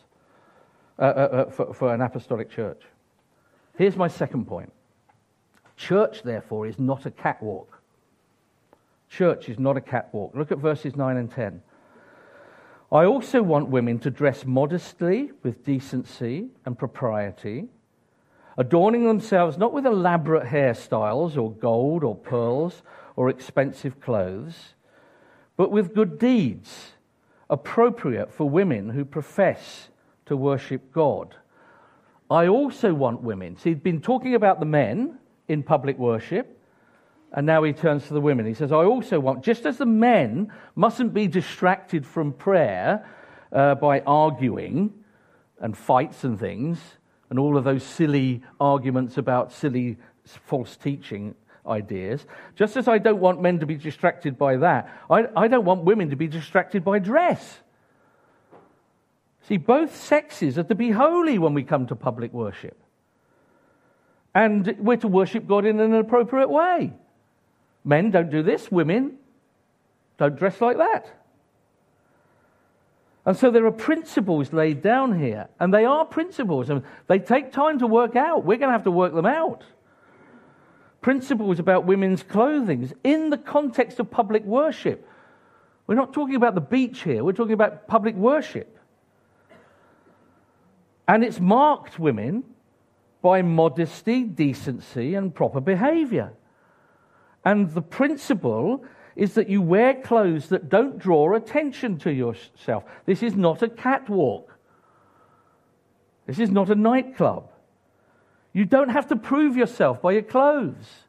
uh, 0.98 1.02
uh, 1.02 1.06
uh, 1.06 1.50
for, 1.50 1.74
for 1.74 1.94
an 1.94 2.00
apostolic 2.00 2.50
church. 2.50 2.82
Here's 3.76 3.96
my 3.96 4.08
second 4.08 4.46
point 4.46 4.72
Church, 5.76 6.22
therefore, 6.22 6.66
is 6.66 6.78
not 6.78 7.04
a 7.04 7.10
catwalk. 7.10 7.80
Church 9.08 9.48
is 9.48 9.58
not 9.58 9.76
a 9.76 9.80
catwalk. 9.80 10.34
Look 10.34 10.50
at 10.50 10.58
verses 10.58 10.96
9 10.96 11.16
and 11.16 11.30
10. 11.30 11.62
I 12.90 13.04
also 13.04 13.42
want 13.42 13.68
women 13.68 13.98
to 14.00 14.10
dress 14.10 14.44
modestly 14.44 15.32
with 15.42 15.64
decency 15.64 16.50
and 16.64 16.78
propriety, 16.78 17.68
adorning 18.56 19.06
themselves 19.06 19.58
not 19.58 19.72
with 19.72 19.86
elaborate 19.86 20.44
hairstyles 20.44 21.36
or 21.36 21.50
gold 21.50 22.04
or 22.04 22.14
pearls 22.14 22.82
or 23.16 23.28
expensive 23.28 24.00
clothes, 24.00 24.74
but 25.56 25.72
with 25.72 25.94
good 25.94 26.18
deeds 26.18 26.92
appropriate 27.50 28.32
for 28.32 28.48
women 28.48 28.90
who 28.90 29.04
profess 29.04 29.88
to 30.26 30.36
worship 30.36 30.92
God. 30.92 31.34
I 32.30 32.46
also 32.48 32.92
want 32.94 33.22
women. 33.22 33.56
See, 33.56 33.70
he'd 33.70 33.82
been 33.82 34.00
talking 34.00 34.34
about 34.34 34.60
the 34.60 34.66
men 34.66 35.18
in 35.48 35.62
public 35.62 35.98
worship, 35.98 36.55
and 37.36 37.44
now 37.44 37.62
he 37.62 37.74
turns 37.74 38.06
to 38.06 38.14
the 38.14 38.20
women. 38.20 38.46
He 38.46 38.54
says, 38.54 38.72
I 38.72 38.84
also 38.84 39.20
want, 39.20 39.44
just 39.44 39.66
as 39.66 39.76
the 39.76 39.86
men 39.86 40.50
mustn't 40.74 41.12
be 41.12 41.28
distracted 41.28 42.06
from 42.06 42.32
prayer 42.32 43.06
uh, 43.52 43.74
by 43.74 44.00
arguing 44.00 44.92
and 45.60 45.76
fights 45.76 46.24
and 46.24 46.40
things, 46.40 46.78
and 47.28 47.38
all 47.38 47.58
of 47.58 47.64
those 47.64 47.82
silly 47.82 48.42
arguments 48.58 49.18
about 49.18 49.52
silly 49.52 49.98
false 50.24 50.76
teaching 50.76 51.34
ideas, 51.66 52.24
just 52.54 52.76
as 52.76 52.88
I 52.88 52.96
don't 52.96 53.20
want 53.20 53.42
men 53.42 53.60
to 53.60 53.66
be 53.66 53.74
distracted 53.76 54.38
by 54.38 54.56
that, 54.56 54.90
I, 55.10 55.26
I 55.36 55.48
don't 55.48 55.64
want 55.64 55.84
women 55.84 56.10
to 56.10 56.16
be 56.16 56.28
distracted 56.28 56.84
by 56.84 57.00
dress. 57.00 57.60
See, 59.42 59.58
both 59.58 59.94
sexes 59.94 60.58
are 60.58 60.64
to 60.64 60.74
be 60.74 60.90
holy 60.90 61.38
when 61.38 61.52
we 61.52 61.64
come 61.64 61.86
to 61.88 61.96
public 61.96 62.32
worship. 62.32 62.78
And 64.34 64.74
we're 64.78 64.96
to 64.96 65.08
worship 65.08 65.46
God 65.46 65.66
in 65.66 65.80
an 65.80 65.94
appropriate 65.94 66.48
way. 66.48 66.94
Men 67.86 68.10
don't 68.10 68.30
do 68.30 68.42
this, 68.42 68.70
women 68.70 69.16
don't 70.18 70.36
dress 70.36 70.60
like 70.60 70.76
that. 70.76 71.08
And 73.24 73.36
so 73.36 73.50
there 73.50 73.64
are 73.64 73.72
principles 73.72 74.52
laid 74.52 74.82
down 74.82 75.18
here, 75.18 75.48
and 75.60 75.72
they 75.72 75.84
are 75.84 76.04
principles, 76.04 76.68
and 76.68 76.82
they 77.06 77.20
take 77.20 77.52
time 77.52 77.78
to 77.78 77.86
work 77.86 78.16
out. 78.16 78.44
We're 78.44 78.56
going 78.56 78.68
to 78.68 78.72
have 78.72 78.84
to 78.84 78.90
work 78.90 79.14
them 79.14 79.24
out. 79.24 79.62
Principles 81.00 81.60
about 81.60 81.86
women's 81.86 82.24
clothing 82.24 82.92
in 83.04 83.30
the 83.30 83.38
context 83.38 84.00
of 84.00 84.10
public 84.10 84.44
worship. 84.44 85.08
We're 85.86 85.94
not 85.94 86.12
talking 86.12 86.34
about 86.34 86.56
the 86.56 86.60
beach 86.60 87.02
here, 87.02 87.22
we're 87.22 87.32
talking 87.32 87.52
about 87.52 87.86
public 87.86 88.16
worship. 88.16 88.78
And 91.06 91.22
it's 91.22 91.38
marked 91.38 92.00
women 92.00 92.42
by 93.22 93.42
modesty, 93.42 94.24
decency, 94.24 95.14
and 95.14 95.32
proper 95.32 95.60
behavior. 95.60 96.32
And 97.46 97.70
the 97.70 97.80
principle 97.80 98.84
is 99.14 99.34
that 99.34 99.48
you 99.48 99.62
wear 99.62 99.94
clothes 99.94 100.48
that 100.48 100.68
don't 100.68 100.98
draw 100.98 101.32
attention 101.36 101.96
to 102.00 102.12
yourself. 102.12 102.82
This 103.06 103.22
is 103.22 103.36
not 103.36 103.62
a 103.62 103.68
catwalk. 103.68 104.52
This 106.26 106.40
is 106.40 106.50
not 106.50 106.70
a 106.70 106.74
nightclub. 106.74 107.48
You 108.52 108.64
don't 108.64 108.88
have 108.88 109.06
to 109.08 109.16
prove 109.16 109.56
yourself 109.56 110.02
by 110.02 110.12
your 110.12 110.22
clothes. 110.22 111.04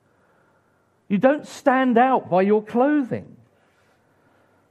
You 1.07 1.17
don't 1.17 1.47
stand 1.47 1.97
out 1.97 2.29
by 2.29 2.43
your 2.43 2.63
clothing. 2.63 3.35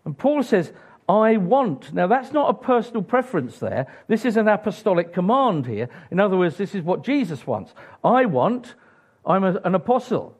And 0.04 0.16
Paul 0.16 0.44
says, 0.44 0.72
I 1.08 1.36
want. 1.36 1.92
Now, 1.92 2.06
that's 2.06 2.32
not 2.32 2.48
a 2.48 2.54
personal 2.54 3.02
preference 3.02 3.58
there. 3.58 3.88
This 4.06 4.24
is 4.24 4.36
an 4.36 4.46
apostolic 4.46 5.12
command 5.12 5.66
here. 5.66 5.88
In 6.12 6.20
other 6.20 6.36
words, 6.36 6.58
this 6.58 6.76
is 6.76 6.82
what 6.82 7.02
Jesus 7.02 7.44
wants. 7.44 7.74
I 8.04 8.26
want, 8.26 8.76
I'm 9.24 9.42
a, 9.42 9.60
an 9.64 9.74
apostle. 9.74 10.38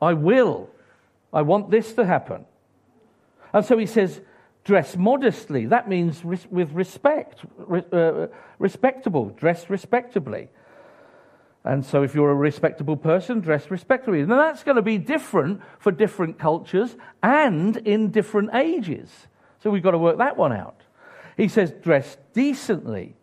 I 0.00 0.14
will. 0.14 0.70
I 1.32 1.42
want 1.42 1.70
this 1.70 1.92
to 1.94 2.04
happen. 2.04 2.44
And 3.52 3.64
so 3.64 3.78
he 3.78 3.86
says, 3.86 4.20
dress 4.64 4.96
modestly. 4.96 5.66
That 5.66 5.88
means 5.88 6.24
res- 6.24 6.46
with 6.50 6.72
respect, 6.72 7.44
re- 7.56 7.84
uh, 7.92 8.28
respectable, 8.58 9.30
dress 9.30 9.68
respectably. 9.68 10.48
And 11.64 11.84
so 11.84 12.02
if 12.02 12.14
you're 12.14 12.30
a 12.30 12.34
respectable 12.34 12.96
person, 12.96 13.40
dress 13.40 13.70
respectably. 13.70 14.24
Now 14.24 14.36
that's 14.36 14.62
going 14.62 14.76
to 14.76 14.82
be 14.82 14.98
different 14.98 15.60
for 15.78 15.92
different 15.92 16.38
cultures 16.38 16.96
and 17.22 17.76
in 17.76 18.10
different 18.10 18.54
ages. 18.54 19.10
So 19.62 19.70
we've 19.70 19.82
got 19.82 19.90
to 19.90 19.98
work 19.98 20.18
that 20.18 20.36
one 20.36 20.52
out. 20.52 20.80
He 21.36 21.48
says, 21.48 21.70
dress 21.70 22.16
decently. 22.32 23.14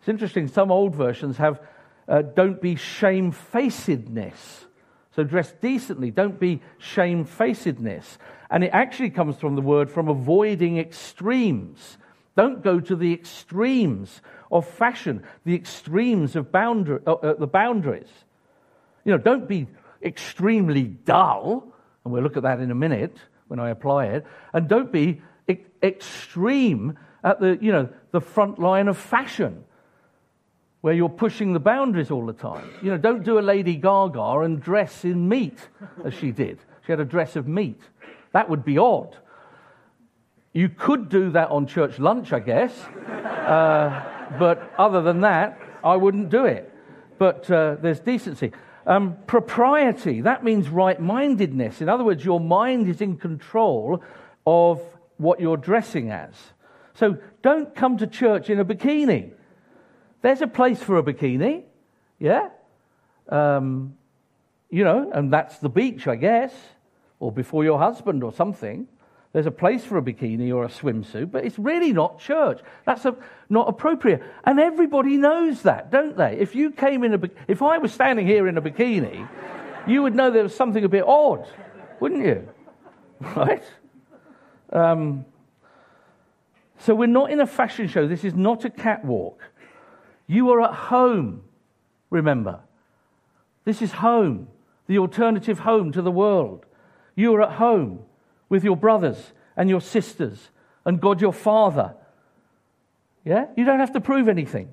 It's 0.00 0.08
interesting, 0.08 0.48
some 0.48 0.70
old 0.70 0.94
versions 0.94 1.38
have, 1.38 1.60
uh, 2.06 2.20
don't 2.20 2.60
be 2.60 2.76
shamefacedness. 2.76 4.66
So 5.14 5.22
dress 5.22 5.52
decently, 5.60 6.10
don't 6.10 6.40
be 6.40 6.60
shamefacedness. 6.78 8.18
And 8.50 8.64
it 8.64 8.70
actually 8.72 9.10
comes 9.10 9.36
from 9.36 9.54
the 9.54 9.62
word 9.62 9.90
from 9.90 10.08
avoiding 10.08 10.78
extremes. 10.78 11.98
Don't 12.36 12.62
go 12.62 12.80
to 12.80 12.96
the 12.96 13.12
extremes 13.12 14.20
of 14.50 14.66
fashion, 14.66 15.22
the 15.44 15.54
extremes 15.54 16.34
of 16.34 16.50
boundary, 16.50 17.00
uh, 17.06 17.12
uh, 17.12 17.34
the 17.34 17.46
boundaries. 17.46 18.10
You 19.04 19.12
know, 19.12 19.18
don't 19.18 19.48
be 19.48 19.68
extremely 20.02 20.82
dull, 20.82 21.72
and 22.04 22.12
we'll 22.12 22.22
look 22.22 22.36
at 22.36 22.42
that 22.42 22.60
in 22.60 22.70
a 22.70 22.74
minute 22.74 23.16
when 23.46 23.60
I 23.60 23.70
apply 23.70 24.06
it, 24.06 24.26
and 24.52 24.68
don't 24.68 24.90
be 24.90 25.22
extreme 25.82 26.98
at 27.22 27.40
the, 27.40 27.58
you 27.60 27.70
know, 27.70 27.88
the 28.10 28.20
front 28.20 28.58
line 28.58 28.88
of 28.88 28.98
fashion 28.98 29.64
where 30.84 30.92
you're 30.92 31.08
pushing 31.08 31.54
the 31.54 31.58
boundaries 31.58 32.10
all 32.10 32.26
the 32.26 32.34
time. 32.34 32.68
You 32.82 32.90
know, 32.90 32.98
don't 32.98 33.24
do 33.24 33.38
a 33.38 33.40
Lady 33.40 33.74
Gaga 33.74 34.40
and 34.40 34.60
dress 34.60 35.02
in 35.06 35.30
meat 35.30 35.56
as 36.04 36.12
she 36.12 36.30
did. 36.30 36.58
She 36.84 36.92
had 36.92 37.00
a 37.00 37.06
dress 37.06 37.36
of 37.36 37.48
meat. 37.48 37.80
That 38.32 38.50
would 38.50 38.66
be 38.66 38.76
odd. 38.76 39.16
You 40.52 40.68
could 40.68 41.08
do 41.08 41.30
that 41.30 41.48
on 41.48 41.66
church 41.66 41.98
lunch, 41.98 42.34
I 42.34 42.40
guess. 42.40 42.78
Uh, 42.82 44.36
but 44.38 44.74
other 44.76 45.00
than 45.00 45.22
that, 45.22 45.58
I 45.82 45.96
wouldn't 45.96 46.28
do 46.28 46.44
it. 46.44 46.70
But 47.16 47.50
uh, 47.50 47.76
there's 47.80 48.00
decency. 48.00 48.52
Um, 48.86 49.16
propriety, 49.26 50.20
that 50.20 50.44
means 50.44 50.68
right 50.68 51.00
mindedness. 51.00 51.80
In 51.80 51.88
other 51.88 52.04
words, 52.04 52.22
your 52.22 52.40
mind 52.40 52.90
is 52.90 53.00
in 53.00 53.16
control 53.16 54.02
of 54.46 54.82
what 55.16 55.40
you're 55.40 55.56
dressing 55.56 56.10
as. 56.10 56.34
So 56.92 57.16
don't 57.40 57.74
come 57.74 57.96
to 57.96 58.06
church 58.06 58.50
in 58.50 58.60
a 58.60 58.66
bikini. 58.66 59.32
There's 60.24 60.40
a 60.40 60.46
place 60.46 60.82
for 60.82 60.96
a 60.96 61.02
bikini, 61.02 61.64
yeah? 62.18 62.48
Um, 63.28 63.94
you 64.70 64.82
know, 64.82 65.10
and 65.12 65.30
that's 65.30 65.58
the 65.58 65.68
beach, 65.68 66.08
I 66.08 66.16
guess, 66.16 66.54
or 67.20 67.30
before 67.30 67.62
your 67.62 67.78
husband 67.78 68.24
or 68.24 68.32
something. 68.32 68.88
There's 69.34 69.44
a 69.44 69.50
place 69.50 69.84
for 69.84 69.98
a 69.98 70.02
bikini 70.02 70.50
or 70.50 70.64
a 70.64 70.68
swimsuit, 70.68 71.30
but 71.30 71.44
it's 71.44 71.58
really 71.58 71.92
not 71.92 72.20
church. 72.20 72.62
That's 72.86 73.04
a, 73.04 73.14
not 73.50 73.68
appropriate. 73.68 74.22
And 74.44 74.58
everybody 74.58 75.18
knows 75.18 75.60
that, 75.60 75.90
don't 75.90 76.16
they? 76.16 76.38
If 76.38 76.54
you 76.54 76.70
came 76.70 77.04
in 77.04 77.12
a, 77.12 77.20
if 77.46 77.60
I 77.60 77.76
was 77.76 77.92
standing 77.92 78.26
here 78.26 78.48
in 78.48 78.56
a 78.56 78.62
bikini, 78.62 79.28
you 79.86 80.02
would 80.04 80.14
know 80.14 80.30
there 80.30 80.44
was 80.44 80.54
something 80.54 80.84
a 80.84 80.88
bit 80.88 81.04
odd, 81.06 81.46
wouldn't 82.00 82.24
you? 82.24 82.48
Right? 83.36 83.64
Um, 84.72 85.26
so 86.78 86.94
we're 86.94 87.06
not 87.06 87.30
in 87.30 87.40
a 87.40 87.46
fashion 87.46 87.88
show. 87.88 88.08
This 88.08 88.24
is 88.24 88.34
not 88.34 88.64
a 88.64 88.70
catwalk. 88.70 89.42
You 90.26 90.50
are 90.50 90.62
at 90.62 90.74
home, 90.74 91.42
remember. 92.10 92.60
This 93.64 93.82
is 93.82 93.92
home, 93.92 94.48
the 94.86 94.98
alternative 94.98 95.60
home 95.60 95.92
to 95.92 96.02
the 96.02 96.10
world. 96.10 96.66
You 97.14 97.34
are 97.34 97.42
at 97.42 97.52
home 97.52 98.00
with 98.48 98.64
your 98.64 98.76
brothers 98.76 99.32
and 99.56 99.70
your 99.70 99.80
sisters 99.80 100.50
and 100.84 101.00
God 101.00 101.20
your 101.20 101.32
Father. 101.32 101.94
Yeah? 103.24 103.46
You 103.56 103.64
don't 103.64 103.80
have 103.80 103.92
to 103.92 104.00
prove 104.00 104.28
anything. 104.28 104.68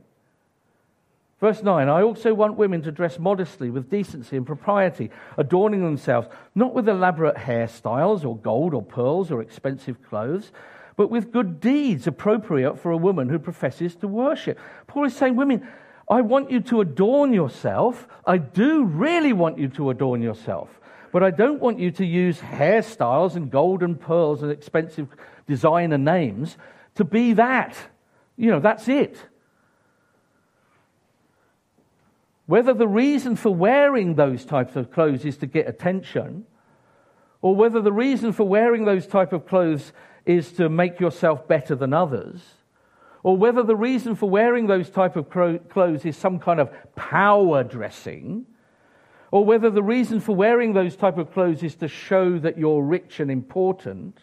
Verse 1.40 1.64
9 1.64 1.90
I 1.90 2.04
also 2.04 2.34
want 2.34 2.56
women 2.56 2.84
to 2.84 2.92
dress 2.92 3.18
modestly 3.18 3.70
with 3.70 3.90
decency 3.90 4.38
and 4.38 4.46
propriety, 4.46 5.10
adorning 5.38 5.84
themselves 5.84 6.28
not 6.54 6.74
with 6.74 6.88
elaborate 6.88 7.36
hairstyles 7.36 8.24
or 8.24 8.38
gold 8.38 8.74
or 8.74 8.84
pearls 8.84 9.32
or 9.32 9.42
expensive 9.42 10.02
clothes, 10.04 10.52
but 10.96 11.10
with 11.10 11.32
good 11.32 11.60
deeds 11.60 12.08
appropriate 12.08 12.80
for 12.80 12.92
a 12.92 12.98
woman 12.98 13.30
who 13.30 13.40
professes 13.40 13.96
to 13.98 14.08
worship. 14.08 14.60
Paul 14.88 15.06
is 15.06 15.16
saying, 15.16 15.36
Women, 15.36 15.68
I 16.10 16.22
want 16.22 16.52
you 16.52 16.60
to 16.62 16.82
adorn 16.82 17.34
yourself. 17.34 18.08
I 18.26 18.38
do 18.38 18.84
really 18.84 19.34
want 19.34 19.58
you 19.58 19.70
to 19.70 19.90
adorn 19.90 20.22
yourself. 20.22 20.80
But 21.12 21.24
I 21.24 21.32
don't 21.32 21.62
want 21.62 21.80
you 21.80 21.92
to 21.92 22.06
use 22.06 22.40
hairstyles 22.40 23.36
and 23.36 23.52
gold 23.52 23.84
and 23.84 24.00
pearls 24.00 24.44
and 24.44 24.52
expensive 24.52 25.08
designer 25.48 25.98
names 25.98 26.58
to 26.96 27.04
be 27.04 27.34
that. 27.34 27.78
You 28.38 28.52
know, 28.52 28.60
that's 28.60 28.88
it. 28.88 29.18
Whether 32.46 32.74
the 32.74 32.88
reason 32.88 33.36
for 33.36 33.54
wearing 33.54 34.16
those 34.16 34.44
types 34.44 34.76
of 34.76 34.92
clothes 34.92 35.24
is 35.24 35.38
to 35.38 35.46
get 35.46 35.68
attention, 35.70 36.46
or 37.42 37.56
whether 37.56 37.82
the 37.82 37.94
reason 37.94 38.34
for 38.34 38.46
wearing 38.46 38.84
those 38.84 39.08
type 39.08 39.32
of 39.32 39.48
clothes 39.48 39.94
is 40.26 40.52
to 40.54 40.70
make 40.70 41.00
yourself 41.00 41.48
better 41.48 41.76
than 41.76 41.94
others, 41.94 42.42
or 43.24 43.38
whether 43.38 43.64
the 43.64 43.76
reason 43.76 44.16
for 44.16 44.30
wearing 44.30 44.68
those 44.68 44.90
type 44.90 45.16
of 45.16 45.30
clothes 45.30 46.06
is 46.06 46.18
some 46.18 46.40
kind 46.40 46.60
of 46.60 46.72
power 46.96 47.64
dressing, 47.64 48.46
or 49.32 49.46
whether 49.46 49.70
the 49.70 49.84
reason 49.84 50.20
for 50.20 50.36
wearing 50.36 50.74
those 50.74 50.96
type 50.96 51.18
of 51.18 51.32
clothes 51.32 51.64
is 51.64 51.76
to 51.76 51.88
show 51.88 52.38
that 52.40 52.58
you're 52.58 52.84
rich 52.84 53.20
and 53.20 53.32
important, 53.32 54.20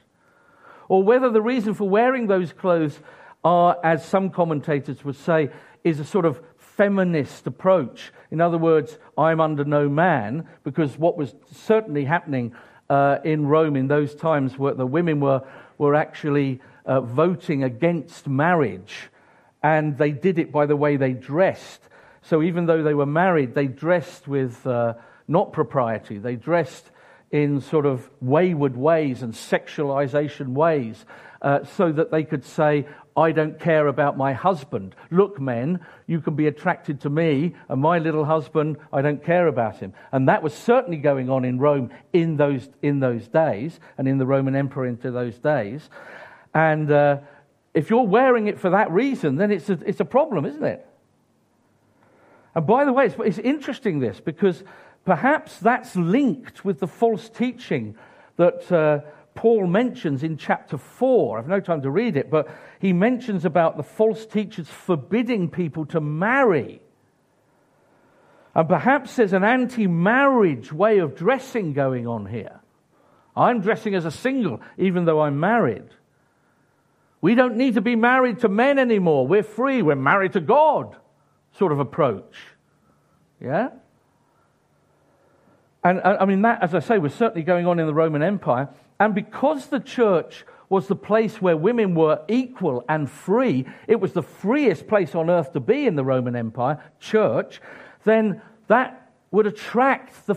or 0.88 1.02
whether 1.02 1.30
the 1.30 1.42
reason 1.42 1.74
for 1.74 1.88
wearing 1.88 2.26
those 2.26 2.52
clothes 2.52 2.98
are, 3.44 3.78
as 3.84 4.04
some 4.04 4.30
commentators 4.30 5.04
would 5.04 5.16
say, 5.16 5.50
is 5.84 6.00
a 6.00 6.04
sort 6.04 6.24
of 6.24 6.40
feminist 6.56 7.46
approach. 7.46 8.12
In 8.30 8.40
other 8.40 8.58
words, 8.58 8.98
I'm 9.16 9.40
under 9.40 9.64
no 9.64 9.88
man, 9.88 10.46
because 10.64 10.98
what 10.98 11.16
was 11.16 11.34
certainly 11.52 12.04
happening 12.04 12.52
uh, 12.90 13.18
in 13.24 13.46
Rome 13.46 13.76
in 13.76 13.88
those 13.88 14.14
times 14.14 14.58
were 14.58 14.74
the 14.74 14.86
women 14.86 15.20
were, 15.20 15.42
were 15.78 15.94
actually 15.94 16.60
uh, 16.84 17.00
voting 17.00 17.64
against 17.64 18.28
marriage, 18.28 19.08
and 19.62 19.96
they 19.96 20.10
did 20.10 20.38
it 20.38 20.52
by 20.52 20.66
the 20.66 20.76
way 20.76 20.96
they 20.96 21.12
dressed. 21.12 21.80
So 22.22 22.42
even 22.42 22.66
though 22.66 22.82
they 22.82 22.94
were 22.94 23.06
married, 23.06 23.54
they 23.54 23.68
dressed 23.68 24.28
with 24.28 24.66
uh, 24.66 24.94
not 25.26 25.52
propriety, 25.52 26.18
they 26.18 26.36
dressed 26.36 26.90
in 27.30 27.60
sort 27.60 27.86
of 27.86 28.08
wayward 28.20 28.76
ways 28.76 29.22
and 29.22 29.32
sexualization 29.34 30.48
ways 30.48 31.04
uh, 31.42 31.64
so 31.64 31.92
that 31.92 32.10
they 32.10 32.24
could 32.24 32.44
say, 32.44 32.86
I 33.18 33.32
don't 33.32 33.58
care 33.58 33.88
about 33.88 34.16
my 34.16 34.32
husband. 34.32 34.94
Look, 35.10 35.40
men, 35.40 35.80
you 36.06 36.20
can 36.20 36.36
be 36.36 36.46
attracted 36.46 37.00
to 37.00 37.10
me, 37.10 37.56
and 37.68 37.80
my 37.80 37.98
little 37.98 38.24
husband, 38.24 38.76
I 38.92 39.02
don't 39.02 39.24
care 39.24 39.48
about 39.48 39.78
him. 39.78 39.92
And 40.12 40.28
that 40.28 40.40
was 40.40 40.54
certainly 40.54 40.98
going 40.98 41.28
on 41.28 41.44
in 41.44 41.58
Rome 41.58 41.90
in 42.12 42.36
those, 42.36 42.68
in 42.80 43.00
those 43.00 43.26
days, 43.26 43.80
and 43.98 44.06
in 44.06 44.18
the 44.18 44.26
Roman 44.26 44.54
Empire 44.54 44.86
into 44.86 45.10
those 45.10 45.36
days. 45.38 45.90
And 46.54 46.92
uh, 46.92 47.18
if 47.74 47.90
you're 47.90 48.06
wearing 48.06 48.46
it 48.46 48.60
for 48.60 48.70
that 48.70 48.88
reason, 48.92 49.34
then 49.34 49.50
it's 49.50 49.68
a, 49.68 49.78
it's 49.84 50.00
a 50.00 50.04
problem, 50.04 50.46
isn't 50.46 50.64
it? 50.64 50.86
And 52.54 52.66
by 52.66 52.84
the 52.84 52.92
way, 52.92 53.06
it's, 53.06 53.16
it's 53.18 53.38
interesting 53.38 53.98
this 53.98 54.20
because 54.20 54.62
perhaps 55.04 55.58
that's 55.58 55.96
linked 55.96 56.64
with 56.64 56.78
the 56.78 56.86
false 56.86 57.28
teaching 57.28 57.96
that 58.36 58.70
uh, 58.70 59.00
Paul 59.38 59.68
mentions 59.68 60.24
in 60.24 60.36
chapter 60.36 60.76
4. 60.76 61.38
I've 61.38 61.46
no 61.46 61.60
time 61.60 61.82
to 61.82 61.90
read 61.92 62.16
it, 62.16 62.28
but 62.28 62.48
he 62.80 62.92
mentions 62.92 63.44
about 63.44 63.76
the 63.76 63.84
false 63.84 64.26
teachers 64.26 64.68
forbidding 64.68 65.48
people 65.48 65.86
to 65.86 66.00
marry. 66.00 66.82
And 68.52 68.68
perhaps 68.68 69.14
there's 69.14 69.32
an 69.32 69.44
anti 69.44 69.86
marriage 69.86 70.72
way 70.72 70.98
of 70.98 71.14
dressing 71.14 71.72
going 71.72 72.08
on 72.08 72.26
here. 72.26 72.58
I'm 73.36 73.60
dressing 73.60 73.94
as 73.94 74.04
a 74.04 74.10
single, 74.10 74.60
even 74.76 75.04
though 75.04 75.20
I'm 75.20 75.38
married. 75.38 75.86
We 77.20 77.36
don't 77.36 77.56
need 77.56 77.74
to 77.74 77.80
be 77.80 77.94
married 77.94 78.40
to 78.40 78.48
men 78.48 78.76
anymore. 78.76 79.24
We're 79.24 79.44
free. 79.44 79.82
We're 79.82 79.94
married 79.94 80.32
to 80.32 80.40
God, 80.40 80.96
sort 81.52 81.70
of 81.70 81.78
approach. 81.78 82.34
Yeah? 83.40 83.68
And 85.84 86.00
I 86.00 86.24
mean, 86.24 86.42
that, 86.42 86.60
as 86.60 86.74
I 86.74 86.80
say, 86.80 86.98
was 86.98 87.14
certainly 87.14 87.44
going 87.44 87.68
on 87.68 87.78
in 87.78 87.86
the 87.86 87.94
Roman 87.94 88.24
Empire. 88.24 88.70
And 89.00 89.14
because 89.14 89.66
the 89.66 89.80
church 89.80 90.44
was 90.68 90.86
the 90.86 90.96
place 90.96 91.40
where 91.40 91.56
women 91.56 91.94
were 91.94 92.20
equal 92.28 92.84
and 92.88 93.10
free, 93.10 93.66
it 93.86 94.00
was 94.00 94.12
the 94.12 94.22
freest 94.22 94.86
place 94.86 95.14
on 95.14 95.30
earth 95.30 95.52
to 95.52 95.60
be 95.60 95.86
in 95.86 95.96
the 95.96 96.04
Roman 96.04 96.36
Empire, 96.36 96.82
church, 97.00 97.60
then 98.04 98.42
that 98.66 99.10
would 99.30 99.46
attract 99.46 100.26
the, 100.26 100.36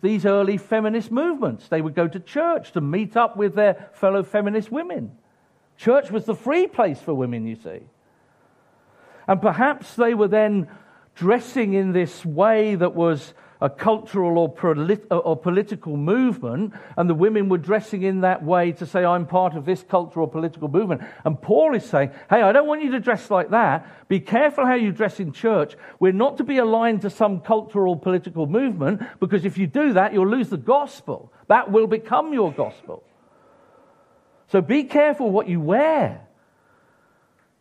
these 0.00 0.24
early 0.24 0.56
feminist 0.56 1.10
movements. 1.10 1.68
They 1.68 1.80
would 1.80 1.94
go 1.94 2.08
to 2.08 2.20
church 2.20 2.72
to 2.72 2.80
meet 2.80 3.16
up 3.16 3.36
with 3.36 3.54
their 3.54 3.90
fellow 3.92 4.22
feminist 4.22 4.70
women. 4.70 5.12
Church 5.76 6.10
was 6.10 6.24
the 6.24 6.34
free 6.34 6.66
place 6.66 7.00
for 7.00 7.14
women, 7.14 7.46
you 7.46 7.56
see. 7.56 7.80
And 9.26 9.40
perhaps 9.40 9.94
they 9.94 10.14
were 10.14 10.28
then 10.28 10.68
dressing 11.14 11.74
in 11.74 11.92
this 11.92 12.24
way 12.24 12.74
that 12.74 12.94
was 12.94 13.34
a 13.60 13.68
cultural 13.68 14.38
or, 14.38 14.48
polit- 14.48 15.06
or, 15.10 15.36
political 15.36 15.96
movement, 15.96 16.72
and 16.96 17.10
the 17.10 17.14
women 17.14 17.48
were 17.48 17.58
dressing 17.58 18.02
in 18.02 18.20
that 18.20 18.44
way 18.44 18.72
to 18.72 18.86
say, 18.86 19.04
I'm 19.04 19.26
part 19.26 19.56
of 19.56 19.64
this 19.64 19.82
cultural 19.82 20.28
political 20.28 20.68
movement. 20.68 21.02
And 21.24 21.40
Paul 21.40 21.74
is 21.74 21.84
saying, 21.84 22.10
Hey, 22.30 22.42
I 22.42 22.52
don't 22.52 22.68
want 22.68 22.84
you 22.84 22.92
to 22.92 23.00
dress 23.00 23.30
like 23.30 23.50
that. 23.50 24.08
Be 24.08 24.20
careful 24.20 24.64
how 24.64 24.74
you 24.74 24.92
dress 24.92 25.18
in 25.18 25.32
church. 25.32 25.74
We're 25.98 26.12
not 26.12 26.36
to 26.36 26.44
be 26.44 26.58
aligned 26.58 27.02
to 27.02 27.10
some 27.10 27.40
cultural 27.40 27.96
political 27.96 28.46
movement, 28.46 29.02
because 29.18 29.44
if 29.44 29.58
you 29.58 29.66
do 29.66 29.94
that, 29.94 30.12
you'll 30.12 30.28
lose 30.28 30.50
the 30.50 30.56
gospel. 30.56 31.32
That 31.48 31.72
will 31.72 31.86
become 31.86 32.32
your 32.32 32.52
gospel. 32.52 33.02
So 34.48 34.60
be 34.60 34.84
careful 34.84 35.30
what 35.30 35.48
you 35.48 35.60
wear. 35.60 36.26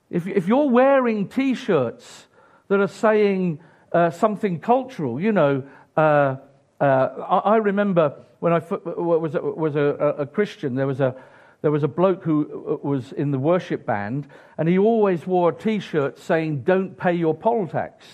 If, 0.10 0.28
if 0.28 0.48
you're 0.48 0.70
wearing 0.70 1.28
t 1.28 1.54
shirts 1.54 2.28
that 2.68 2.80
are 2.80 2.88
saying 2.88 3.60
uh, 3.92 4.10
something 4.12 4.60
cultural, 4.60 5.20
you 5.20 5.32
know, 5.32 5.64
uh, 5.98 6.38
uh, 6.80 6.84
I, 6.84 7.58
remember 7.58 8.14
when 8.40 8.54
I 8.54 8.60
was, 8.60 9.36
a, 9.36 9.42
was 9.42 9.76
a, 9.76 9.82
a, 10.20 10.26
Christian, 10.28 10.76
there 10.76 10.86
was 10.86 11.00
a, 11.00 11.16
there 11.62 11.72
was 11.72 11.84
a 11.84 11.88
bloke 11.88 12.24
who 12.24 12.80
uh, 12.84 12.88
was 12.88 13.12
in 13.14 13.32
the 13.32 13.40
worship 13.40 13.86
band, 13.86 14.28
and 14.58 14.70
he 14.70 14.78
always 14.78 15.26
wore 15.26 15.50
a 15.50 15.54
t 15.54 15.80
shirt 15.80 16.20
saying, 16.20 16.62
Don't 16.62 16.96
pay 16.98 17.14
your 17.14 17.34
poll 17.34 17.68
tax. 17.68 18.06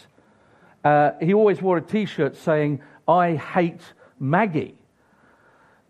Uh, 0.84 1.12
he 1.22 1.34
always 1.34 1.62
wore 1.62 1.78
a 1.78 1.82
t 1.82 2.06
shirt 2.06 2.38
saying, 2.38 2.82
I 3.08 3.36
hate 3.36 3.82
Maggie. 4.20 4.76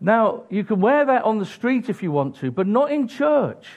Now, 0.00 0.42
you 0.50 0.64
can 0.64 0.80
wear 0.80 1.04
that 1.04 1.22
on 1.22 1.38
the 1.38 1.46
street 1.46 1.88
if 1.88 2.02
you 2.02 2.10
want 2.10 2.36
to, 2.36 2.50
but 2.50 2.66
not 2.66 2.90
in 2.90 3.06
church. 3.06 3.68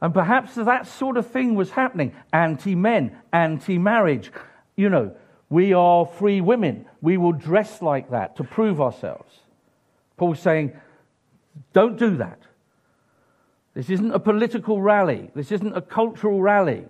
And 0.00 0.12
perhaps 0.12 0.56
that 0.56 0.88
sort 0.88 1.16
of 1.16 1.28
thing 1.28 1.54
was 1.54 1.70
happening 1.70 2.12
anti 2.32 2.74
men, 2.74 3.16
anti 3.32 3.78
marriage. 3.78 4.32
You 4.74 4.90
know, 4.90 5.16
we 5.52 5.74
are 5.74 6.06
free 6.06 6.40
women. 6.40 6.86
We 7.02 7.18
will 7.18 7.32
dress 7.32 7.82
like 7.82 8.08
that 8.10 8.36
to 8.36 8.44
prove 8.44 8.80
ourselves. 8.80 9.34
Paul's 10.16 10.40
saying, 10.40 10.72
don't 11.74 11.98
do 11.98 12.16
that. 12.16 12.40
This 13.74 13.90
isn't 13.90 14.12
a 14.12 14.18
political 14.18 14.80
rally, 14.80 15.30
this 15.34 15.52
isn't 15.52 15.76
a 15.76 15.82
cultural 15.82 16.40
rally. 16.40 16.86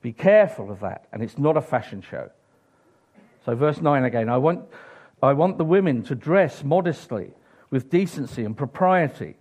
Be 0.00 0.14
careful 0.14 0.70
of 0.70 0.80
that. 0.80 1.08
And 1.12 1.22
it's 1.22 1.36
not 1.36 1.58
a 1.58 1.60
fashion 1.60 2.00
show. 2.00 2.30
So, 3.44 3.54
verse 3.54 3.82
9 3.82 4.04
again 4.04 4.30
I 4.30 4.38
want 4.38 4.64
I 5.22 5.34
want 5.34 5.58
the 5.58 5.64
women 5.64 6.02
to 6.04 6.14
dress 6.14 6.64
modestly, 6.64 7.32
with 7.70 7.90
decency 7.90 8.44
and 8.44 8.56
propriety, 8.56 9.36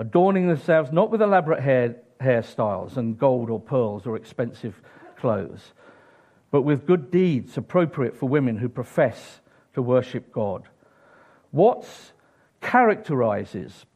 adorning 0.00 0.48
themselves 0.48 0.90
not 0.90 1.10
with 1.12 1.22
elaborate 1.22 1.60
hair, 1.60 1.96
hairstyles 2.20 2.96
and 2.96 3.16
gold 3.16 3.48
or 3.48 3.60
pearls 3.60 4.06
or 4.06 4.16
expensive 4.16 4.80
clothes, 5.16 5.72
but 6.50 6.62
with 6.62 6.86
good 6.86 7.10
deeds 7.10 7.56
appropriate 7.56 8.16
for 8.16 8.28
women 8.28 8.56
who 8.56 8.68
profess 8.68 9.40
to 9.74 9.82
worship 9.82 10.32
God. 10.32 10.68
What 11.50 11.86
characterizes 12.60 13.86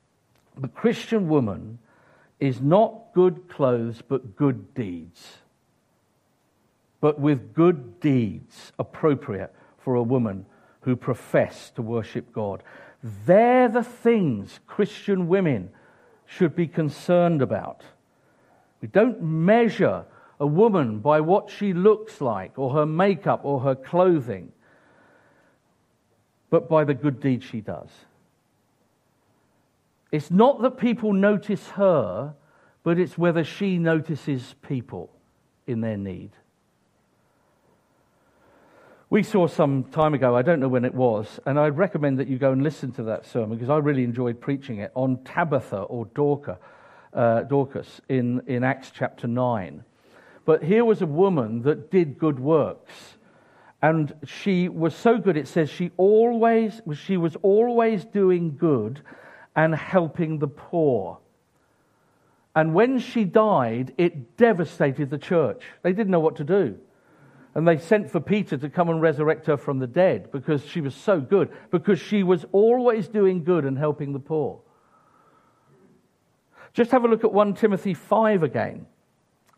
the 0.56 0.68
Christian 0.68 1.28
woman 1.28 1.78
is 2.38 2.60
not 2.60 3.12
good 3.12 3.48
clothes, 3.48 4.02
but 4.06 4.36
good 4.36 4.74
deeds. 4.74 5.38
But 7.00 7.18
with 7.18 7.54
good 7.54 8.00
deeds 8.00 8.72
appropriate 8.78 9.54
for 9.78 9.94
a 9.94 10.02
woman 10.02 10.46
who 10.82 10.96
profess 10.96 11.70
to 11.70 11.82
worship 11.82 12.32
God. 12.32 12.62
They're 13.26 13.68
the 13.68 13.82
things 13.82 14.60
Christian 14.66 15.28
women 15.28 15.70
should 16.26 16.54
be 16.54 16.66
concerned 16.66 17.42
about. 17.42 17.82
We 18.80 18.88
don't 18.88 19.22
measure 19.22 20.04
a 20.40 20.46
woman 20.46 20.98
by 20.98 21.20
what 21.20 21.50
she 21.50 21.72
looks 21.72 22.20
like, 22.20 22.58
or 22.58 22.74
her 22.74 22.86
makeup, 22.86 23.40
or 23.44 23.60
her 23.60 23.74
clothing, 23.74 24.52
but 26.50 26.68
by 26.68 26.84
the 26.84 26.94
good 26.94 27.20
deeds 27.20 27.44
she 27.44 27.60
does. 27.60 27.88
It's 30.12 30.30
not 30.30 30.62
that 30.62 30.78
people 30.78 31.12
notice 31.12 31.68
her, 31.70 32.34
but 32.84 32.98
it's 32.98 33.18
whether 33.18 33.42
she 33.42 33.78
notices 33.78 34.54
people 34.62 35.10
in 35.66 35.80
their 35.80 35.96
need. 35.96 36.30
We 39.10 39.22
saw 39.22 39.46
some 39.46 39.84
time 39.84 40.14
ago, 40.14 40.36
I 40.36 40.42
don't 40.42 40.60
know 40.60 40.68
when 40.68 40.84
it 40.84 40.94
was, 40.94 41.38
and 41.46 41.58
I'd 41.58 41.76
recommend 41.76 42.18
that 42.18 42.28
you 42.28 42.38
go 42.38 42.52
and 42.52 42.62
listen 42.62 42.90
to 42.92 43.02
that 43.04 43.26
sermon 43.26 43.56
because 43.56 43.70
I 43.70 43.76
really 43.76 44.02
enjoyed 44.02 44.40
preaching 44.40 44.78
it 44.78 44.90
on 44.94 45.18
Tabitha 45.24 45.82
or 45.82 46.06
Dorcas, 46.06 46.56
uh, 47.12 47.42
Dorcas 47.42 48.00
in, 48.08 48.42
in 48.46 48.64
Acts 48.64 48.90
chapter 48.92 49.26
9. 49.26 49.84
But 50.44 50.62
here 50.62 50.84
was 50.84 51.02
a 51.02 51.06
woman 51.06 51.62
that 51.62 51.90
did 51.90 52.18
good 52.18 52.38
works. 52.38 52.92
And 53.82 54.14
she 54.24 54.68
was 54.68 54.94
so 54.94 55.18
good, 55.18 55.36
it 55.36 55.46
says 55.46 55.68
she 55.68 55.90
always, 55.96 56.80
she 56.94 57.16
was 57.16 57.36
always 57.42 58.04
doing 58.04 58.56
good 58.56 59.02
and 59.54 59.74
helping 59.74 60.38
the 60.38 60.48
poor. 60.48 61.18
And 62.54 62.72
when 62.72 62.98
she 62.98 63.24
died, 63.24 63.92
it 63.98 64.36
devastated 64.36 65.10
the 65.10 65.18
church. 65.18 65.62
They 65.82 65.92
didn't 65.92 66.12
know 66.12 66.20
what 66.20 66.36
to 66.36 66.44
do. 66.44 66.78
And 67.54 67.68
they 67.68 67.78
sent 67.78 68.10
for 68.10 68.20
Peter 68.20 68.56
to 68.56 68.68
come 68.68 68.88
and 68.88 69.00
resurrect 69.00 69.46
her 69.46 69.56
from 69.56 69.78
the 69.78 69.86
dead 69.86 70.32
because 70.32 70.64
she 70.64 70.80
was 70.80 70.94
so 70.94 71.20
good, 71.20 71.50
because 71.70 72.00
she 72.00 72.22
was 72.22 72.44
always 72.52 73.06
doing 73.06 73.44
good 73.44 73.64
and 73.64 73.78
helping 73.78 74.12
the 74.12 74.18
poor. 74.18 74.60
Just 76.72 76.90
have 76.90 77.04
a 77.04 77.08
look 77.08 77.22
at 77.22 77.32
1 77.32 77.54
Timothy 77.54 77.94
5 77.94 78.42
again. 78.42 78.86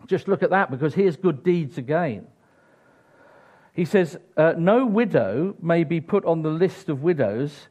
Just 0.07 0.29
look 0.29 0.43
at 0.43 0.51
that 0.51 0.71
because 0.71 0.95
here's 0.95 1.17
good 1.17 1.43
deeds 1.43 1.79
again. 1.79 2.27
He 3.73 3.85
says, 3.85 4.19
uh, 4.37 4.55
No 4.57 4.87
widow 4.87 5.57
may 5.61 5.85
be 5.85 6.01
put 6.01 6.25
on 6.25 6.43
the 6.43 6.51
list 6.51 6.89
of 6.89 7.03
widows 7.03 7.69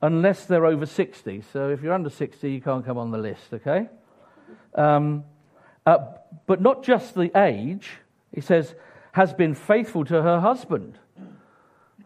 unless 0.00 0.46
they're 0.46 0.66
over 0.66 0.86
60. 0.86 1.42
So 1.52 1.70
if 1.70 1.82
you're 1.82 1.92
under 1.92 2.10
60, 2.10 2.50
you 2.50 2.60
can't 2.60 2.84
come 2.84 2.98
on 2.98 3.10
the 3.10 3.18
list, 3.18 3.52
okay? 3.52 3.88
Um, 4.74 5.24
uh, 5.86 5.98
but 6.46 6.60
not 6.60 6.82
just 6.82 7.14
the 7.14 7.30
age. 7.36 7.90
He 8.34 8.40
says, 8.40 8.74
has 9.12 9.32
been 9.32 9.54
faithful 9.54 10.04
to 10.06 10.22
her 10.22 10.40
husband. 10.40 10.98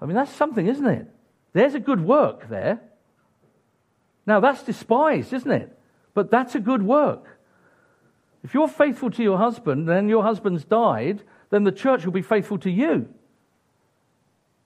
I 0.01 0.05
mean, 0.05 0.15
that's 0.15 0.33
something, 0.33 0.67
isn't 0.67 0.87
it? 0.87 1.09
There's 1.55 1.75
a 1.75 1.81
good 1.81 2.05
work 2.05 2.49
there. 2.49 2.81
Now, 4.27 4.41
that's 4.41 4.63
despised, 4.63 5.33
isn't 5.33 5.51
it? 5.51 5.77
But 6.13 6.31
that's 6.31 6.55
a 6.55 6.61
good 6.61 6.83
work. 6.83 7.38
If 8.45 8.55
you're 8.55 8.69
faithful 8.69 9.11
to 9.11 9.23
your 9.23 9.39
husband, 9.39 9.89
then 9.89 10.09
your 10.09 10.23
husband's 10.23 10.65
died, 10.65 11.23
then 11.51 11.65
the 11.65 11.73
church 11.73 12.05
will 12.05 12.13
be 12.13 12.23
faithful 12.23 12.59
to 12.59 12.71
you. 12.71 13.09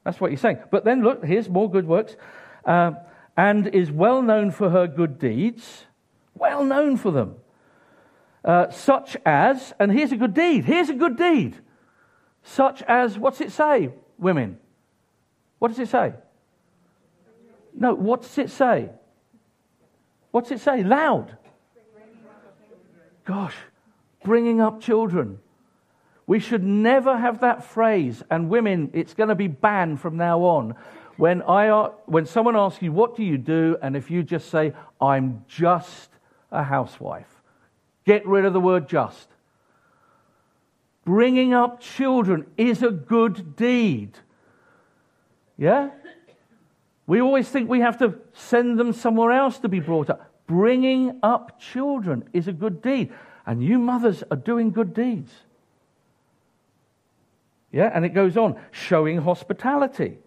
That's 0.04 0.20
what 0.20 0.30
he's 0.30 0.40
saying. 0.40 0.58
But 0.70 0.84
then 0.84 1.02
look, 1.02 1.24
here's 1.24 1.48
more 1.48 1.70
good 1.70 1.86
works. 1.86 2.16
Uh, 2.64 2.92
and 3.36 3.68
is 3.68 3.90
well 3.90 4.20
known 4.20 4.50
for 4.50 4.70
her 4.70 4.86
good 4.86 5.18
deeds, 5.18 5.86
well 6.34 6.64
known 6.64 6.96
for 6.96 7.10
them. 7.10 7.36
Uh, 8.44 8.70
such 8.70 9.16
as, 9.24 9.72
and 9.78 9.90
here's 9.90 10.12
a 10.12 10.16
good 10.16 10.34
deed, 10.34 10.64
here's 10.64 10.90
a 10.90 10.94
good 10.94 11.16
deed 11.16 11.58
such 12.42 12.82
as, 12.82 13.18
what's 13.18 13.40
it 13.40 13.52
say, 13.52 13.90
women? 14.18 14.58
What 15.58 15.68
does 15.68 15.78
it 15.78 15.88
say? 15.88 16.14
No, 17.74 17.94
what 17.94 18.22
does 18.22 18.36
it 18.38 18.50
say? 18.50 18.90
What's 20.30 20.50
it 20.50 20.60
say? 20.60 20.82
Loud. 20.82 21.36
Gosh, 23.24 23.56
bringing 24.24 24.60
up 24.60 24.80
children. 24.80 25.38
We 26.26 26.38
should 26.38 26.62
never 26.62 27.16
have 27.16 27.40
that 27.40 27.64
phrase, 27.64 28.22
and 28.30 28.48
women, 28.48 28.90
it's 28.92 29.14
going 29.14 29.28
to 29.28 29.34
be 29.34 29.48
banned 29.48 30.00
from 30.00 30.16
now 30.16 30.40
on. 30.40 30.74
When, 31.16 31.42
I, 31.42 31.90
when 32.06 32.26
someone 32.26 32.56
asks 32.56 32.82
you, 32.82 32.92
What 32.92 33.16
do 33.16 33.22
you 33.22 33.38
do? 33.38 33.76
and 33.82 33.96
if 33.96 34.10
you 34.10 34.22
just 34.22 34.48
say, 34.48 34.72
I'm 35.00 35.44
just 35.48 36.10
a 36.50 36.62
housewife, 36.62 37.42
get 38.06 38.26
rid 38.26 38.44
of 38.44 38.52
the 38.52 38.60
word 38.60 38.88
just. 38.88 39.28
Bringing 41.04 41.52
up 41.52 41.80
children 41.80 42.46
is 42.56 42.82
a 42.82 42.90
good 42.90 43.56
deed. 43.56 44.12
Yeah? 45.58 45.90
We 47.06 47.20
always 47.20 47.48
think 47.48 47.68
we 47.68 47.80
have 47.80 47.98
to 47.98 48.14
send 48.32 48.78
them 48.78 48.92
somewhere 48.92 49.32
else 49.32 49.58
to 49.58 49.68
be 49.68 49.80
brought 49.80 50.10
up. 50.10 50.31
Bringing 50.52 51.18
up 51.22 51.58
children 51.58 52.28
is 52.34 52.46
a 52.46 52.52
good 52.52 52.82
deed. 52.82 53.10
And 53.46 53.64
you 53.64 53.78
mothers 53.78 54.22
are 54.30 54.36
doing 54.36 54.70
good 54.70 54.92
deeds. 54.92 55.32
Yeah, 57.70 57.90
and 57.94 58.04
it 58.04 58.10
goes 58.10 58.36
on 58.36 58.60
showing 58.70 59.16
hospitality, 59.22 60.18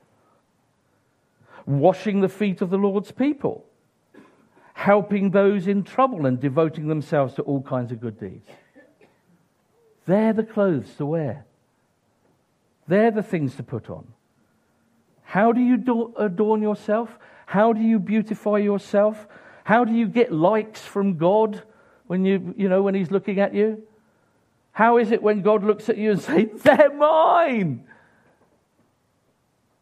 washing 1.68 2.22
the 2.22 2.28
feet 2.28 2.64
of 2.64 2.72
the 2.72 2.78
Lord's 2.78 3.12
people, 3.12 3.66
helping 4.74 5.30
those 5.30 5.68
in 5.68 5.84
trouble, 5.84 6.26
and 6.26 6.40
devoting 6.40 6.88
themselves 6.88 7.36
to 7.36 7.44
all 7.44 7.62
kinds 7.62 7.92
of 7.92 8.02
good 8.02 8.20
deeds. 8.20 8.50
They're 10.08 10.34
the 10.34 10.44
clothes 10.44 10.92
to 10.98 11.06
wear, 11.06 11.46
they're 12.88 13.12
the 13.12 13.22
things 13.22 13.56
to 13.58 13.64
put 13.64 13.92
on. 13.92 14.08
How 15.22 15.52
do 15.52 15.62
you 15.62 16.14
adorn 16.18 16.64
yourself? 16.64 17.20
How 17.46 17.74
do 17.74 17.82
you 17.82 18.00
beautify 18.00 18.58
yourself? 18.58 19.28
How 19.66 19.84
do 19.84 19.92
you 19.92 20.08
get 20.08 20.32
likes 20.32 20.80
from 20.80 21.18
God 21.18 21.64
when 22.06 22.24
you, 22.24 22.54
you 22.56 22.70
know, 22.70 22.84
when 22.84 22.94
He's 22.94 23.10
looking 23.10 23.40
at 23.40 23.56
you? 23.56 23.82
How 24.72 24.98
is 24.98 25.12
it 25.12 25.24
when 25.24 25.42
God 25.42 25.64
looks 25.64 25.90
at 25.90 25.98
you 25.98 26.12
and 26.12 26.22
says, 26.22 26.62
They're 26.64 26.94
mine? 26.94 27.84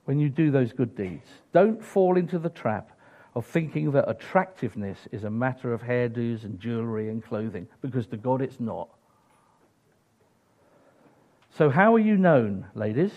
When 0.05 0.19
you 0.19 0.29
do 0.29 0.51
those 0.51 0.71
good 0.71 0.95
deeds, 0.95 1.27
don't 1.51 1.83
fall 1.83 2.17
into 2.17 2.39
the 2.39 2.49
trap 2.49 2.97
of 3.35 3.45
thinking 3.45 3.91
that 3.91 4.09
attractiveness 4.09 4.99
is 5.11 5.25
a 5.25 5.29
matter 5.29 5.73
of 5.73 5.81
hairdos 5.81 6.45
and 6.45 6.61
jewelry 6.61 7.09
and 7.09 7.21
clothing, 7.21 7.67
because 7.81 8.07
to 8.07 8.17
God 8.17 8.41
it's 8.41 8.61
not. 8.61 8.87
So, 11.57 11.69
how 11.69 11.93
are 11.93 11.99
you 11.99 12.15
known, 12.15 12.67
ladies? 12.73 13.11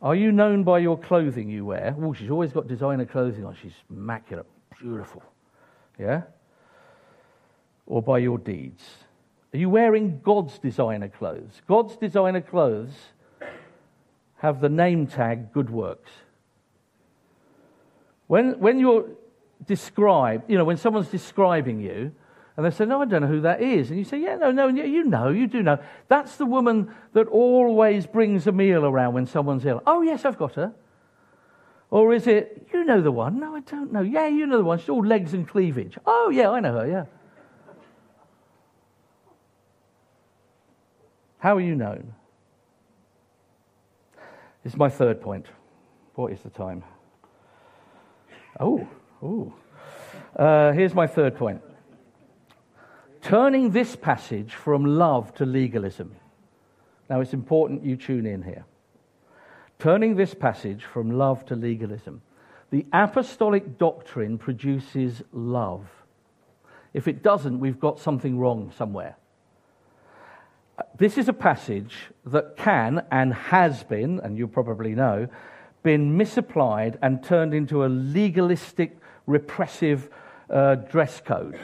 Are 0.00 0.14
you 0.14 0.30
known 0.30 0.62
by 0.62 0.78
your 0.78 0.96
clothing 0.96 1.50
you 1.50 1.64
wear? 1.64 1.96
Oh, 2.00 2.12
she's 2.12 2.30
always 2.30 2.52
got 2.52 2.68
designer 2.68 3.04
clothing 3.04 3.44
on. 3.44 3.56
She's 3.60 3.74
immaculate, 3.90 4.46
beautiful. 4.80 5.22
Yeah? 5.98 6.22
Or 7.86 8.02
by 8.02 8.18
your 8.18 8.38
deeds? 8.38 8.84
Are 9.54 9.58
you 9.58 9.70
wearing 9.70 10.20
God's 10.22 10.58
designer 10.58 11.08
clothes? 11.08 11.62
God's 11.66 11.96
designer 11.96 12.40
clothes 12.40 12.92
have 14.38 14.60
the 14.60 14.68
name 14.68 15.06
tag 15.06 15.52
good 15.52 15.70
works. 15.70 16.10
When, 18.26 18.58
when 18.58 18.78
you're 18.78 19.06
described, 19.66 20.50
you 20.50 20.58
know, 20.58 20.64
when 20.64 20.76
someone's 20.76 21.08
describing 21.08 21.80
you, 21.80 22.12
and 22.56 22.64
they 22.64 22.70
say, 22.70 22.86
No, 22.86 23.02
I 23.02 23.04
don't 23.04 23.22
know 23.22 23.28
who 23.28 23.42
that 23.42 23.62
is. 23.62 23.90
And 23.90 23.98
you 23.98 24.04
say, 24.04 24.18
Yeah, 24.18 24.36
no, 24.36 24.50
no, 24.50 24.68
you 24.68 25.04
know, 25.04 25.28
you 25.28 25.46
do 25.46 25.62
know. 25.62 25.78
That's 26.08 26.36
the 26.36 26.46
woman 26.46 26.94
that 27.12 27.28
always 27.28 28.06
brings 28.06 28.46
a 28.46 28.52
meal 28.52 28.84
around 28.84 29.14
when 29.14 29.26
someone's 29.26 29.64
ill. 29.64 29.82
Oh, 29.86 30.02
yes, 30.02 30.24
I've 30.24 30.38
got 30.38 30.54
her. 30.54 30.72
Or 31.90 32.12
is 32.12 32.26
it, 32.26 32.68
You 32.72 32.84
know 32.84 33.00
the 33.00 33.12
one? 33.12 33.38
No, 33.38 33.56
I 33.56 33.60
don't 33.60 33.92
know. 33.92 34.00
Yeah, 34.00 34.26
you 34.26 34.46
know 34.46 34.58
the 34.58 34.64
one. 34.64 34.78
She's 34.78 34.88
all 34.88 35.04
legs 35.04 35.34
and 35.34 35.48
cleavage. 35.48 35.96
Oh, 36.04 36.30
yeah, 36.30 36.50
I 36.50 36.60
know 36.60 36.72
her, 36.72 36.86
yeah. 36.86 37.04
How 41.38 41.56
are 41.56 41.60
you 41.60 41.74
known? 41.74 42.12
This 44.64 44.72
is 44.72 44.76
my 44.76 44.88
third 44.88 45.20
point. 45.20 45.46
What 46.16 46.32
is 46.32 46.40
the 46.40 46.50
time? 46.50 46.82
Oh, 48.58 48.88
oh. 49.22 49.54
Uh, 50.34 50.72
here's 50.72 50.94
my 50.94 51.06
third 51.06 51.36
point 51.36 51.62
turning 53.22 53.70
this 53.70 53.96
passage 53.96 54.54
from 54.54 54.84
love 54.84 55.34
to 55.34 55.44
legalism. 55.44 56.14
Now, 57.10 57.20
it's 57.20 57.32
important 57.32 57.84
you 57.84 57.96
tune 57.96 58.24
in 58.24 58.42
here. 58.42 58.64
Turning 59.78 60.16
this 60.16 60.34
passage 60.34 60.84
from 60.84 61.10
love 61.10 61.44
to 61.46 61.54
legalism. 61.54 62.22
The 62.70 62.86
apostolic 62.92 63.78
doctrine 63.78 64.38
produces 64.38 65.22
love. 65.32 65.86
If 66.94 67.06
it 67.06 67.22
doesn't, 67.22 67.60
we've 67.60 67.78
got 67.78 68.00
something 68.00 68.38
wrong 68.38 68.72
somewhere. 68.76 69.16
This 70.98 71.18
is 71.18 71.28
a 71.28 71.32
passage 71.32 71.94
that 72.24 72.56
can 72.56 73.04
and 73.10 73.34
has 73.34 73.84
been, 73.84 74.20
and 74.20 74.36
you 74.36 74.48
probably 74.48 74.94
know, 74.94 75.28
been 75.82 76.16
misapplied 76.16 76.98
and 77.02 77.22
turned 77.22 77.54
into 77.54 77.84
a 77.84 77.86
legalistic, 77.86 78.98
repressive 79.26 80.08
uh, 80.50 80.74
dress 80.76 81.20
code. 81.20 81.58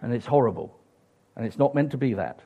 And 0.00 0.12
it's 0.12 0.26
horrible 0.26 0.78
and 1.38 1.46
it's 1.46 1.58
not 1.58 1.74
meant 1.74 1.92
to 1.92 1.96
be 1.96 2.14
that. 2.14 2.40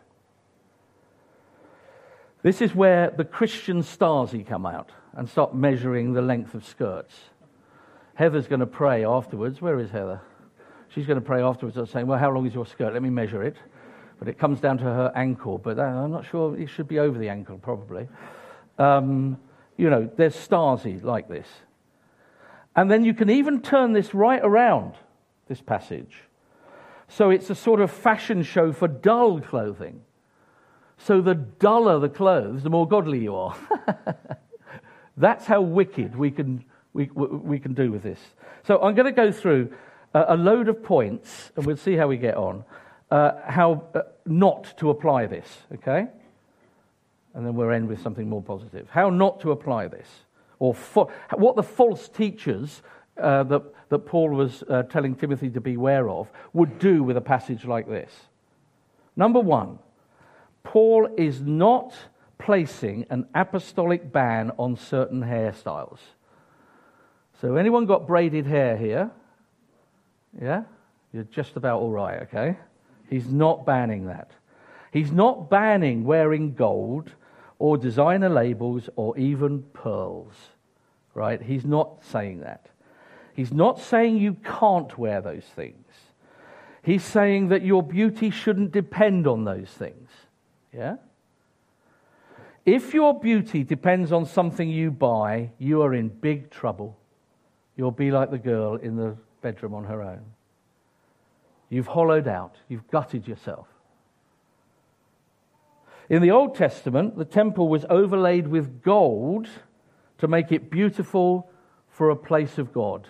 This 2.43 2.61
is 2.61 2.75
where 2.75 3.11
the 3.11 3.25
Christian 3.25 3.83
Stasi 3.83 4.47
come 4.47 4.67
out 4.67 4.91
and 5.15 5.29
stop 5.29 5.55
measuring 5.55 6.13
the 6.13 6.23
length 6.23 6.55
of 6.55 6.65
skirts. 6.65 7.15
Heather's 8.15 8.47
going 8.47 8.61
to 8.61 8.67
pray 8.67 9.05
afterwards. 9.05 9.61
Where 9.61 9.79
is 9.79 9.91
Heather? 9.91 10.21
She's 10.89 11.07
going 11.07 11.19
to 11.19 11.25
pray 11.25 11.43
afterwards 11.43 11.77
and 11.77 11.89
saying, 11.89 12.07
Well, 12.07 12.19
how 12.19 12.31
long 12.31 12.47
is 12.47 12.55
your 12.55 12.67
skirt? 12.67 12.93
Let 12.93 13.03
me 13.03 13.11
measure 13.11 13.43
it. 13.43 13.57
But 14.19 14.29
it 14.29 14.39
comes 14.39 14.61
down 14.61 14.79
to 14.79 14.85
her 14.85 15.13
ankle. 15.17 15.59
But 15.59 15.79
I'm 15.81 16.11
not 16.11 16.27
sure 16.27 16.59
it 16.59 16.69
should 16.69 16.89
be 16.89 16.99
over 16.99 17.19
the 17.19 17.29
ankle, 17.29 17.59
probably. 17.59 18.09
Um, 18.79 19.39
you 19.77 19.91
know, 19.91 20.11
there's 20.17 20.37
Stasi 20.37 21.03
like 21.03 21.29
this. 21.29 21.49
And 22.77 22.91
then 22.91 23.05
you 23.05 23.15
can 23.15 23.31
even 23.31 23.61
turn 23.61 23.93
this 23.93 24.15
right 24.15 24.41
around, 24.43 24.95
this 25.49 25.61
passage. 25.61 26.15
So 27.09 27.31
it's 27.31 27.51
a 27.51 27.55
sort 27.55 27.81
of 27.81 27.91
fashion 27.91 28.43
show 28.43 28.73
for 28.73 28.89
dull 28.89 29.41
clothing. 29.41 30.03
So 30.99 31.21
the 31.21 31.35
duller 31.35 31.99
the 31.99 32.09
clothes, 32.09 32.63
the 32.63 32.71
more 32.71 32.87
godly 32.87 33.19
you 33.21 33.35
are. 33.35 33.57
That's 35.23 35.47
how 35.47 35.61
wicked 35.61 36.17
we 36.17 36.33
can, 36.33 36.65
we, 36.93 37.05
we 37.15 37.61
can 37.61 37.75
do 37.75 37.93
with 37.93 38.03
this. 38.03 38.19
So 38.65 38.83
I'm 38.83 38.97
going 38.97 39.07
to 39.07 39.13
go 39.13 39.31
through 39.31 39.73
a, 40.13 40.35
load 40.37 40.69
of 40.69 40.83
points, 40.83 41.53
and 41.55 41.65
we'll 41.65 41.77
see 41.77 41.95
how 41.95 42.09
we 42.09 42.17
get 42.17 42.35
on, 42.35 42.65
uh, 43.09 43.33
how 43.47 43.85
uh, 43.95 44.01
not 44.27 44.77
to 44.79 44.91
apply 44.91 45.27
this, 45.27 45.47
okay? 45.75 46.09
And 47.35 47.47
then 47.47 47.55
we'll 47.55 47.71
end 47.71 47.89
with 47.89 48.03
something 48.03 48.29
more 48.29 48.43
positive. 48.43 48.89
How 48.91 49.11
not 49.11 49.39
to 49.43 49.53
apply 49.53 49.87
this, 49.87 50.09
or 50.59 50.75
fo- 50.75 51.09
what 51.37 51.55
the 51.55 51.63
false 51.63 52.09
teachers 52.09 52.83
uh, 53.17 53.45
that, 53.45 53.63
that 53.91 54.01
Paul 54.01 54.31
was 54.31 54.65
uh, 54.69 54.83
telling 54.83 55.15
Timothy 55.15 55.51
to 55.51 55.61
beware 55.61 56.09
of 56.09 56.33
would 56.53 56.81
do 56.81 57.05
with 57.05 57.17
a 57.17 57.21
passage 57.21 57.65
like 57.65 57.89
this. 57.89 58.11
Number 59.15 59.39
one, 59.39 59.79
Paul 60.65 61.09
is 61.17 61.41
not 61.43 61.95
placing 62.45 63.07
an 63.09 63.27
apostolic 63.35 64.13
ban 64.13 64.51
on 64.59 64.77
certain 64.77 65.23
hairstyles. 65.23 65.99
So, 67.41 67.57
anyone 67.57 67.87
got 67.87 68.07
braided 68.07 68.47
hair 68.47 68.77
here? 68.77 69.11
Yeah? 70.41 70.65
You're 71.13 71.25
just 71.25 71.57
about 71.57 71.81
all 71.81 71.91
right, 71.91 72.23
okay? 72.23 72.57
He's 73.09 73.29
not 73.29 73.67
banning 73.67 74.07
that. 74.07 74.31
He's 74.93 75.13
not 75.13 75.51
banning 75.51 76.05
wearing 76.05 76.55
gold 76.55 77.11
or 77.59 77.77
designer 77.77 78.29
labels 78.29 78.89
or 78.97 79.17
even 79.17 79.63
pearls, 79.73 80.35
right? 81.15 81.41
He's 81.41 81.65
not 81.65 82.03
saying 82.05 82.41
that. 82.41 82.69
He's 83.35 83.53
not 83.53 83.81
saying 83.81 84.19
you 84.19 84.35
can't 84.45 84.97
wear 84.99 85.21
those 85.21 85.45
things. 85.45 85.87
He's 86.83 87.05
saying 87.05 87.49
that 87.49 87.63
your 87.63 87.83
beauty 87.83 88.31
shouldn't 88.31 88.73
depend 88.73 89.27
on 89.27 89.45
those 89.45 89.69
things. 89.69 90.11
Yeah? 90.73 90.97
If 92.65 92.95
your 92.95 93.19
beauty 93.19 93.65
depends 93.65 94.13
on 94.13 94.25
something 94.25 94.69
you 94.69 94.91
buy, 94.91 95.51
you 95.59 95.83
are 95.83 95.95
in 95.95 96.09
big 96.09 96.51
trouble. 96.51 96.97
You'll 97.77 97.91
be 97.91 98.11
like 98.11 98.31
the 98.31 98.39
girl 98.39 98.77
in 98.77 98.97
the 98.97 99.17
bedroom 99.41 99.75
on 99.75 99.85
her 99.85 100.03
own. 100.03 100.23
You've 101.69 101.89
hollowed 101.89 102.29
out, 102.29 102.57
you've 102.69 102.89
gutted 102.89 103.27
yourself. 103.27 103.67
In 106.09 106.23
the 106.23 106.31
Old 106.31 106.55
Testament, 106.55 107.17
the 107.17 107.25
temple 107.25 107.69
was 107.69 107.87
overlaid 107.89 108.47
with 108.47 108.83
gold 108.83 109.49
to 110.19 110.29
make 110.29 110.53
it 110.53 110.71
beautiful 110.71 111.51
for 111.89 112.11
a 112.11 112.17
place 112.17 112.59
of 112.59 112.73
God. 112.73 113.09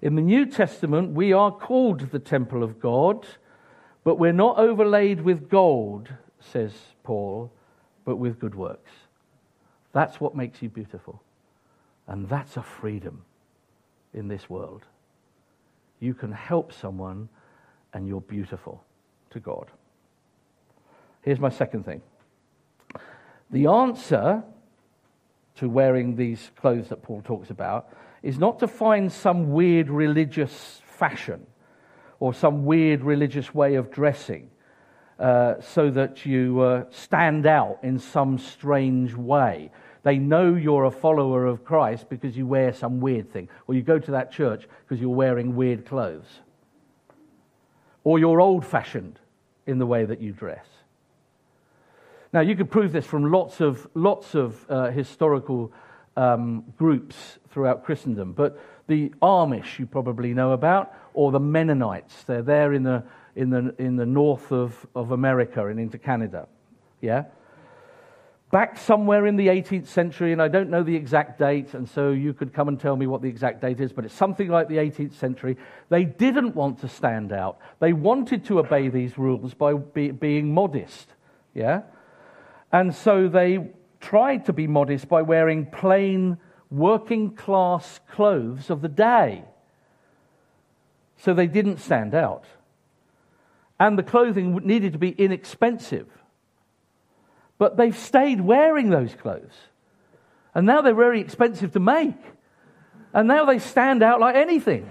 In 0.00 0.14
the 0.14 0.22
New 0.22 0.46
Testament, 0.46 1.10
we 1.10 1.32
are 1.32 1.50
called 1.50 2.12
the 2.12 2.18
temple 2.18 2.62
of 2.62 2.80
God, 2.80 3.26
but 4.04 4.18
we're 4.18 4.32
not 4.32 4.58
overlaid 4.58 5.20
with 5.20 5.50
gold, 5.50 6.08
says 6.38 6.72
Paul, 7.02 7.50
but 8.08 8.16
with 8.16 8.38
good 8.38 8.54
works. 8.54 8.90
That's 9.92 10.18
what 10.18 10.34
makes 10.34 10.62
you 10.62 10.70
beautiful. 10.70 11.22
And 12.06 12.26
that's 12.26 12.56
a 12.56 12.62
freedom 12.62 13.20
in 14.14 14.28
this 14.28 14.48
world. 14.48 14.86
You 16.00 16.14
can 16.14 16.32
help 16.32 16.72
someone 16.72 17.28
and 17.92 18.08
you're 18.08 18.22
beautiful 18.22 18.82
to 19.28 19.40
God. 19.40 19.70
Here's 21.20 21.38
my 21.38 21.50
second 21.50 21.84
thing 21.84 22.00
the 23.50 23.66
answer 23.66 24.42
to 25.56 25.68
wearing 25.68 26.16
these 26.16 26.50
clothes 26.56 26.88
that 26.88 27.02
Paul 27.02 27.20
talks 27.22 27.50
about 27.50 27.94
is 28.22 28.38
not 28.38 28.58
to 28.60 28.66
find 28.66 29.12
some 29.12 29.52
weird 29.52 29.90
religious 29.90 30.80
fashion 30.86 31.46
or 32.20 32.32
some 32.32 32.64
weird 32.64 33.02
religious 33.02 33.54
way 33.54 33.74
of 33.74 33.90
dressing 33.90 34.48
uh, 35.18 35.60
so 35.60 35.90
that 35.90 36.24
you 36.24 36.60
uh, 36.60 36.84
stand 36.90 37.46
out 37.46 37.78
in 37.82 37.98
some 37.98 38.38
strange 38.38 39.14
way. 39.14 39.70
They 40.02 40.16
know 40.16 40.54
you're 40.54 40.84
a 40.84 40.90
follower 40.90 41.46
of 41.46 41.64
Christ 41.64 42.08
because 42.08 42.36
you 42.36 42.46
wear 42.46 42.72
some 42.72 43.00
weird 43.00 43.32
thing, 43.32 43.48
or 43.66 43.74
you 43.74 43.82
go 43.82 43.98
to 43.98 44.10
that 44.12 44.30
church 44.30 44.68
because 44.84 45.00
you're 45.00 45.10
wearing 45.10 45.56
weird 45.56 45.84
clothes, 45.84 46.40
or 48.04 48.18
you're 48.18 48.40
old 48.40 48.64
fashioned 48.64 49.18
in 49.66 49.78
the 49.78 49.86
way 49.86 50.04
that 50.04 50.20
you 50.20 50.32
dress. 50.32 50.66
Now, 52.32 52.40
you 52.40 52.56
could 52.56 52.70
prove 52.70 52.92
this 52.92 53.06
from 53.06 53.30
lots 53.30 53.60
of, 53.60 53.86
lots 53.94 54.34
of 54.34 54.64
uh, 54.70 54.90
historical 54.90 55.72
um, 56.16 56.64
groups 56.76 57.38
throughout 57.50 57.84
Christendom, 57.84 58.32
but 58.32 58.58
the 58.86 59.10
Amish 59.22 59.78
you 59.78 59.86
probably 59.86 60.34
know 60.34 60.52
about, 60.52 60.94
or 61.14 61.32
the 61.32 61.40
Mennonites, 61.40 62.24
they're 62.24 62.42
there 62.42 62.72
in 62.72 62.82
the, 62.82 63.02
in 63.38 63.50
the, 63.50 63.72
in 63.78 63.94
the 63.94 64.04
north 64.04 64.50
of, 64.50 64.84
of 64.96 65.12
America 65.12 65.68
and 65.68 65.78
into 65.78 65.96
Canada. 65.96 66.48
Yeah? 67.00 67.26
Back 68.50 68.78
somewhere 68.78 69.26
in 69.26 69.36
the 69.36 69.46
18th 69.46 69.86
century, 69.86 70.32
and 70.32 70.42
I 70.42 70.48
don't 70.48 70.70
know 70.70 70.82
the 70.82 70.96
exact 70.96 71.38
date, 71.38 71.72
and 71.72 71.88
so 71.88 72.10
you 72.10 72.34
could 72.34 72.52
come 72.52 72.66
and 72.66 72.80
tell 72.80 72.96
me 72.96 73.06
what 73.06 73.22
the 73.22 73.28
exact 73.28 73.60
date 73.60 73.78
is, 73.78 73.92
but 73.92 74.04
it's 74.04 74.14
something 74.14 74.48
like 74.48 74.66
the 74.66 74.78
18th 74.78 75.12
century. 75.12 75.56
They 75.88 76.02
didn't 76.04 76.56
want 76.56 76.80
to 76.80 76.88
stand 76.88 77.32
out. 77.32 77.60
They 77.78 77.92
wanted 77.92 78.44
to 78.46 78.58
obey 78.58 78.88
these 78.88 79.16
rules 79.16 79.54
by 79.54 79.74
be, 79.74 80.10
being 80.10 80.52
modest. 80.52 81.14
Yeah? 81.54 81.82
And 82.72 82.92
so 82.92 83.28
they 83.28 83.68
tried 84.00 84.46
to 84.46 84.52
be 84.52 84.66
modest 84.66 85.08
by 85.08 85.22
wearing 85.22 85.66
plain 85.66 86.38
working 86.72 87.36
class 87.36 88.00
clothes 88.10 88.68
of 88.68 88.82
the 88.82 88.88
day. 88.88 89.44
So 91.18 91.34
they 91.34 91.46
didn't 91.46 91.78
stand 91.78 92.16
out. 92.16 92.44
And 93.80 93.98
the 93.98 94.02
clothing 94.02 94.56
needed 94.64 94.92
to 94.92 94.98
be 94.98 95.10
inexpensive. 95.10 96.08
But 97.58 97.76
they've 97.76 97.96
stayed 97.96 98.40
wearing 98.40 98.90
those 98.90 99.14
clothes. 99.14 99.54
And 100.54 100.66
now 100.66 100.80
they're 100.80 100.94
very 100.94 101.20
expensive 101.20 101.72
to 101.72 101.80
make. 101.80 102.16
And 103.12 103.28
now 103.28 103.44
they 103.44 103.58
stand 103.58 104.02
out 104.02 104.20
like 104.20 104.34
anything. 104.34 104.90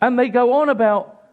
And 0.00 0.18
they 0.18 0.28
go 0.28 0.54
on 0.54 0.68
about 0.68 1.30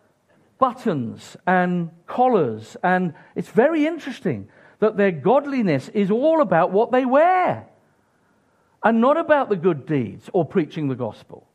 buttons 0.57 1.37
and 1.45 1.89
collars. 2.05 2.77
And 2.83 3.13
it's 3.35 3.49
very 3.49 3.85
interesting 3.85 4.49
that 4.79 4.97
their 4.97 5.11
godliness 5.11 5.89
is 5.89 6.11
all 6.11 6.41
about 6.41 6.71
what 6.71 6.91
they 6.91 7.05
wear 7.05 7.67
and 8.83 9.01
not 9.01 9.17
about 9.17 9.49
the 9.49 9.55
good 9.55 9.85
deeds 9.85 10.29
or 10.33 10.45
preaching 10.45 10.87
the 10.87 10.95
gospel. 10.95 11.47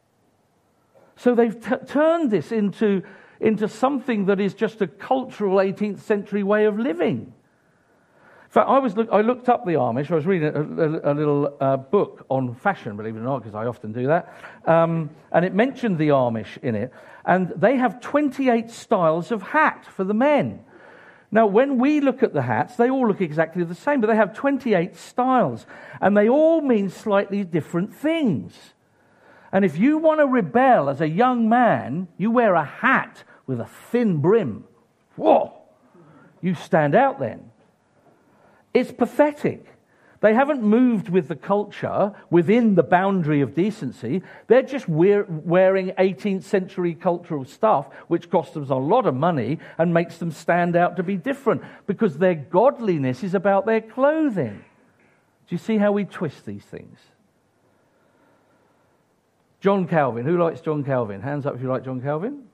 So 1.17 1.35
they've 1.35 1.59
t- 1.59 1.77
turned 1.87 2.31
this 2.31 2.51
into, 2.51 3.03
into 3.43 3.69
something 3.69 4.27
that 4.27 4.41
is 4.41 4.55
just 4.55 4.81
a 4.81 4.87
cultural 4.87 5.57
18th 5.57 5.99
century 5.99 6.45
way 6.45 6.65
of 6.65 6.79
living. 6.79 7.33
In 8.45 8.51
fact, 8.51 8.69
I, 8.69 8.79
was 8.79 8.97
look, 8.97 9.09
I 9.11 9.23
looked 9.23 9.49
up 9.49 9.65
the 9.65 9.73
Amish. 9.73 10.11
I 10.11 10.15
was 10.15 10.27
reading 10.27 10.55
a, 10.55 10.61
a, 10.61 11.13
a 11.13 11.15
little 11.15 11.57
uh, 11.61 11.77
book 11.77 12.25
on 12.29 12.55
fashion, 12.55 12.97
believe 12.97 13.17
it 13.17 13.19
or 13.19 13.23
not, 13.23 13.41
because 13.41 13.55
I 13.55 13.67
often 13.67 13.93
do 13.93 14.07
that. 14.07 14.33
Um, 14.65 15.11
and 15.33 15.45
it 15.45 15.55
mentioned 15.55 15.99
the 15.99 16.09
Amish 16.09 16.57
in 16.59 16.77
it. 16.77 16.93
And 17.25 17.53
they 17.57 17.77
have 17.77 18.01
28 18.01 18.71
styles 18.71 19.33
of 19.33 19.43
hat 19.43 19.87
for 19.87 20.05
the 20.05 20.15
men. 20.15 20.61
Now, 21.33 21.47
when 21.47 21.79
we 21.79 22.01
look 22.01 22.23
at 22.23 22.35
the 22.35 22.43
hats, 22.43 22.77
they 22.77 22.91
all 22.91 23.09
look 23.09 23.23
exactly 23.23 23.65
the 23.65 23.75
same, 23.75 24.01
but 24.01 24.07
they 24.07 24.17
have 24.17 24.35
28 24.35 24.95
styles, 24.97 25.67
and 26.01 26.17
they 26.17 26.29
all 26.29 26.61
mean 26.61 26.91
slightly 26.91 27.43
different 27.43 27.95
things. 27.95 28.55
And 29.51 29.65
if 29.65 29.79
you 29.79 29.99
want 29.99 30.21
to 30.21 30.27
rebel 30.27 30.91
as 30.91 31.01
a 31.01 31.09
young 31.09 31.49
man, 31.49 32.09
you 32.19 32.31
wear 32.31 32.55
a 32.55 32.65
hat 32.65 33.25
with 33.47 33.61
a 33.61 33.67
thin 33.91 34.19
brim. 34.19 34.65
Whoa! 35.17 35.53
You 36.41 36.55
stand 36.55 36.95
out 36.95 37.21
then. 37.21 37.51
It's 38.75 38.93
pathetic. 38.93 39.67
They 40.23 40.35
haven't 40.35 40.63
moved 40.63 41.09
with 41.09 41.27
the 41.27 41.35
culture 41.35 42.13
within 42.31 42.77
the 42.77 42.85
boundary 42.85 43.41
of 43.41 43.57
decency. 43.57 44.23
They're 44.47 44.63
just 44.63 44.89
wearing 44.89 45.91
18th 45.91 46.45
century 46.45 46.95
cultural 46.95 47.45
stuff, 47.45 47.93
which 48.07 48.31
costs 48.31 48.55
them 48.55 48.71
a 48.71 48.79
lot 48.79 49.07
of 49.07 49.17
money 49.17 49.59
and 49.79 49.93
makes 49.93 50.19
them 50.19 50.31
stand 50.31 50.77
out 50.77 50.97
to 50.97 51.03
be 51.03 51.17
different 51.17 51.63
because 51.89 52.19
their 52.19 52.37
godliness 52.37 53.25
is 53.25 53.35
about 53.35 53.67
their 53.67 53.81
clothing. 53.81 54.65
Do 55.49 55.55
you 55.55 55.59
see 55.59 55.77
how 55.77 55.91
we 55.91 56.05
twist 56.05 56.47
these 56.47 56.65
things? 56.65 57.01
John 59.61 59.89
Calvin. 59.89 60.25
Who 60.25 60.39
likes 60.39 60.61
John 60.61 60.85
Calvin? 60.85 61.21
Hands 61.21 61.45
up 61.47 61.57
if 61.57 61.63
you 61.63 61.69
like 61.69 61.85
John 61.85 62.01
Calvin. 62.01 62.45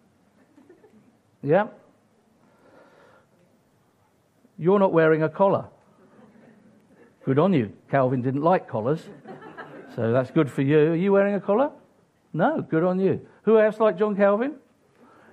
Yeah? 1.43 1.69
You're 4.59 4.79
not 4.79 4.93
wearing 4.93 5.23
a 5.23 5.29
collar. 5.29 5.67
Good 7.25 7.39
on 7.39 7.53
you. 7.53 7.73
Calvin 7.91 8.23
didn't 8.23 8.43
like 8.43 8.69
collars. 8.69 9.03
So 9.95 10.13
that's 10.13 10.31
good 10.31 10.51
for 10.51 10.63
you. 10.63 10.93
Are 10.93 10.97
you 10.97 11.13
wearing 11.13 11.35
a 11.35 11.41
collar? 11.41 11.71
No, 12.33 12.61
good 12.61 12.85
on 12.85 12.99
you. 12.99 13.27
Who 13.43 13.59
else 13.59 13.79
like 13.79 13.99
John 13.99 14.17
Calvin? 14.17 14.57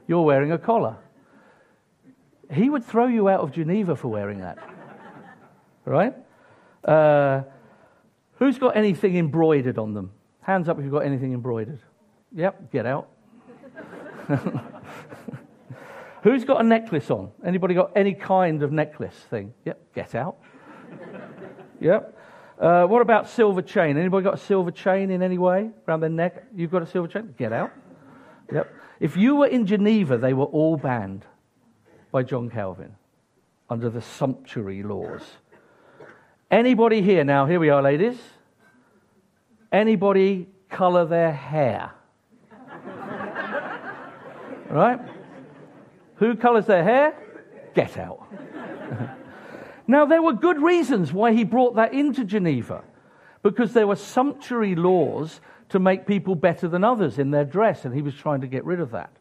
You're 0.07 0.21
wearing 0.21 0.51
a 0.51 0.57
collar. 0.57 0.97
He 2.51 2.69
would 2.69 2.85
throw 2.85 3.07
you 3.07 3.27
out 3.27 3.41
of 3.41 3.51
Geneva 3.51 3.95
for 3.95 4.09
wearing 4.09 4.39
that. 4.39 4.57
right? 5.85 6.13
Uh, 6.83 7.43
who's 8.35 8.59
got 8.59 8.77
anything 8.77 9.17
embroidered 9.17 9.79
on 9.79 9.93
them? 9.93 10.11
Hands 10.41 10.69
up 10.69 10.77
if 10.77 10.83
you've 10.83 10.93
got 10.93 11.05
anything 11.05 11.33
embroidered. 11.33 11.79
Yep, 12.33 12.71
get 12.71 12.85
out. 12.85 13.09
Who's 16.25 16.43
got 16.43 16.59
a 16.59 16.63
necklace 16.63 17.11
on? 17.11 17.29
Anybody 17.45 17.75
got 17.75 17.91
any 17.95 18.15
kind 18.15 18.63
of 18.63 18.71
necklace 18.71 19.13
thing? 19.29 19.53
Yep, 19.63 19.93
get 19.93 20.15
out. 20.15 20.37
Yep. 21.81 22.17
Uh, 22.57 22.85
what 22.85 23.01
about 23.01 23.29
silver 23.29 23.61
chain? 23.61 23.97
Anybody 23.97 24.23
got 24.23 24.35
a 24.35 24.37
silver 24.37 24.71
chain 24.71 25.11
in 25.11 25.21
any 25.21 25.37
way 25.37 25.71
around 25.85 25.99
their 25.99 26.09
neck? 26.09 26.45
You've 26.55 26.71
got 26.71 26.81
a 26.81 26.87
silver 26.87 27.09
chain? 27.09 27.35
Get 27.37 27.51
out. 27.51 27.69
Yep. 28.51 28.73
If 29.01 29.17
you 29.17 29.35
were 29.35 29.47
in 29.47 29.67
Geneva, 29.67 30.17
they 30.17 30.33
were 30.33 30.45
all 30.45 30.77
banned. 30.77 31.25
by 32.11 32.23
John 32.23 32.49
Calvin 32.49 32.95
under 33.69 33.89
the 33.89 34.01
sumptuary 34.01 34.83
laws. 34.83 35.21
Anybody 36.49 37.01
here 37.01 37.25
now, 37.25 37.45
here 37.45 37.59
we 37.59 37.69
are, 37.69 37.83
ladies. 37.83 38.17
Anybody 39.69 40.47
colour 40.69 41.05
their 41.05 41.33
hair? 41.33 41.91
right? 44.69 45.14
Who 46.17 46.35
colours 46.35 46.65
their 46.65 46.83
hair? 46.83 47.15
Get 47.73 47.97
out. 47.97 48.25
now, 49.87 50.05
there 50.05 50.21
were 50.21 50.33
good 50.33 50.61
reasons 50.61 51.11
why 51.11 51.33
he 51.33 51.43
brought 51.43 51.75
that 51.75 51.93
into 51.93 52.23
Geneva, 52.23 52.83
because 53.43 53.73
there 53.73 53.87
were 53.87 53.95
sumptuary 53.95 54.75
laws 54.75 55.41
to 55.69 55.79
make 55.79 56.05
people 56.05 56.35
better 56.35 56.67
than 56.67 56.83
others 56.83 57.19
in 57.19 57.31
their 57.31 57.45
dress, 57.45 57.85
and 57.85 57.93
he 57.93 58.01
was 58.01 58.15
trying 58.15 58.41
to 58.41 58.47
get 58.47 58.63
rid 58.65 58.79
of 58.79 58.91
that. 58.91 59.11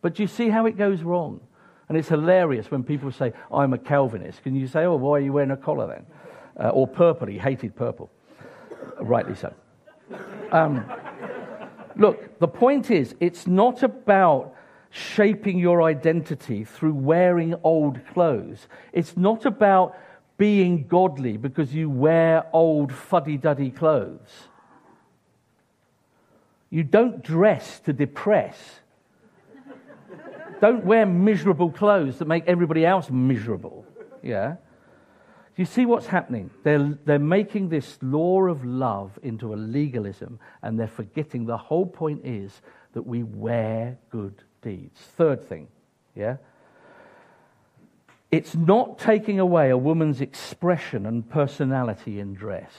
But 0.00 0.18
you 0.18 0.26
see 0.26 0.48
how 0.48 0.66
it 0.66 0.76
goes 0.76 1.02
wrong? 1.02 1.40
And 1.88 1.96
it's 1.96 2.08
hilarious 2.08 2.70
when 2.70 2.82
people 2.82 3.10
say, 3.10 3.32
I'm 3.52 3.72
a 3.72 3.78
Calvinist. 3.78 4.42
Can 4.42 4.54
you 4.54 4.66
say, 4.66 4.84
oh, 4.84 4.96
why 4.96 5.18
are 5.18 5.20
you 5.20 5.32
wearing 5.32 5.50
a 5.50 5.56
collar 5.56 5.86
then? 5.86 6.06
Uh, 6.64 6.70
or 6.70 6.86
purple, 6.86 7.28
he 7.28 7.38
hated 7.38 7.74
purple. 7.74 8.10
Rightly 9.00 9.34
so. 9.34 9.54
Um, 10.52 10.84
look, 11.96 12.38
the 12.40 12.48
point 12.48 12.90
is, 12.90 13.14
it's 13.20 13.46
not 13.46 13.82
about 13.82 14.54
shaping 14.90 15.58
your 15.58 15.82
identity 15.82 16.64
through 16.64 16.94
wearing 16.94 17.54
old 17.62 18.00
clothes. 18.12 18.66
It's 18.92 19.16
not 19.16 19.44
about 19.44 19.96
being 20.36 20.86
godly 20.86 21.36
because 21.36 21.74
you 21.74 21.90
wear 21.90 22.44
old 22.52 22.92
fuddy 22.92 23.36
duddy 23.36 23.70
clothes. 23.70 24.48
You 26.70 26.84
don't 26.84 27.22
dress 27.22 27.80
to 27.80 27.92
depress. 27.92 28.56
don't 30.60 30.84
wear 30.84 31.06
miserable 31.06 31.70
clothes 31.70 32.18
that 32.18 32.28
make 32.28 32.44
everybody 32.46 32.84
else 32.84 33.10
miserable. 33.10 33.84
Yeah? 34.22 34.56
you 35.58 35.64
see 35.64 35.86
what's 35.86 36.06
happening? 36.06 36.50
They're, 36.62 36.96
they're 37.04 37.18
making 37.18 37.68
this 37.68 37.98
law 38.00 38.42
of 38.42 38.64
love 38.64 39.18
into 39.24 39.52
a 39.52 39.56
legalism, 39.56 40.38
and 40.62 40.78
they're 40.78 40.86
forgetting 40.86 41.46
the 41.46 41.56
whole 41.56 41.84
point 41.84 42.24
is 42.24 42.62
that 42.92 43.02
we 43.02 43.24
wear 43.24 43.98
good 44.08 44.44
deeds. 44.62 45.00
Third 45.16 45.44
thing, 45.48 45.68
yeah? 46.14 46.36
It's 48.30 48.54
not 48.54 48.98
taking 48.98 49.40
away 49.40 49.70
a 49.70 49.78
woman's 49.78 50.20
expression 50.20 51.06
and 51.06 51.28
personality 51.28 52.20
in 52.20 52.34
dress. 52.34 52.72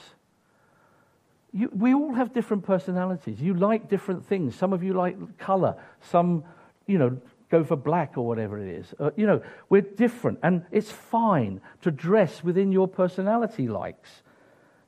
You, 1.52 1.70
we 1.76 1.92
all 1.92 2.14
have 2.14 2.32
different 2.32 2.64
personalities. 2.64 3.40
You 3.40 3.54
like 3.54 3.88
different 3.88 4.24
things. 4.24 4.54
Some 4.54 4.72
of 4.72 4.84
you 4.84 4.92
like 4.92 5.38
color. 5.38 5.74
Some, 6.00 6.44
you 6.86 6.98
know, 6.98 7.20
go 7.50 7.64
for 7.64 7.74
black 7.74 8.16
or 8.16 8.24
whatever 8.26 8.58
it 8.60 8.68
is. 8.68 8.94
Uh, 9.00 9.10
you 9.16 9.26
know, 9.26 9.42
we're 9.68 9.80
different, 9.80 10.38
and 10.42 10.64
it's 10.70 10.90
fine 10.90 11.60
to 11.82 11.90
dress 11.90 12.44
within 12.44 12.70
your 12.70 12.86
personality 12.86 13.66
likes. 13.66 14.22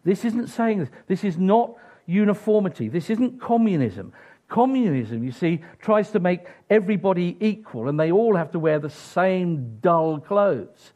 This 0.04 0.24
isn't 0.24 0.46
saying 0.46 0.78
this. 0.78 0.88
This 1.08 1.24
is 1.24 1.36
not 1.36 1.74
uniformity. 2.06 2.88
This 2.88 3.10
isn't 3.10 3.40
communism. 3.40 4.12
Communism, 4.52 5.24
you 5.24 5.32
see, 5.32 5.62
tries 5.80 6.10
to 6.10 6.20
make 6.20 6.46
everybody 6.68 7.38
equal 7.40 7.88
and 7.88 7.98
they 7.98 8.12
all 8.12 8.36
have 8.36 8.50
to 8.50 8.58
wear 8.58 8.78
the 8.78 8.90
same 8.90 9.78
dull 9.80 10.20
clothes. 10.20 10.92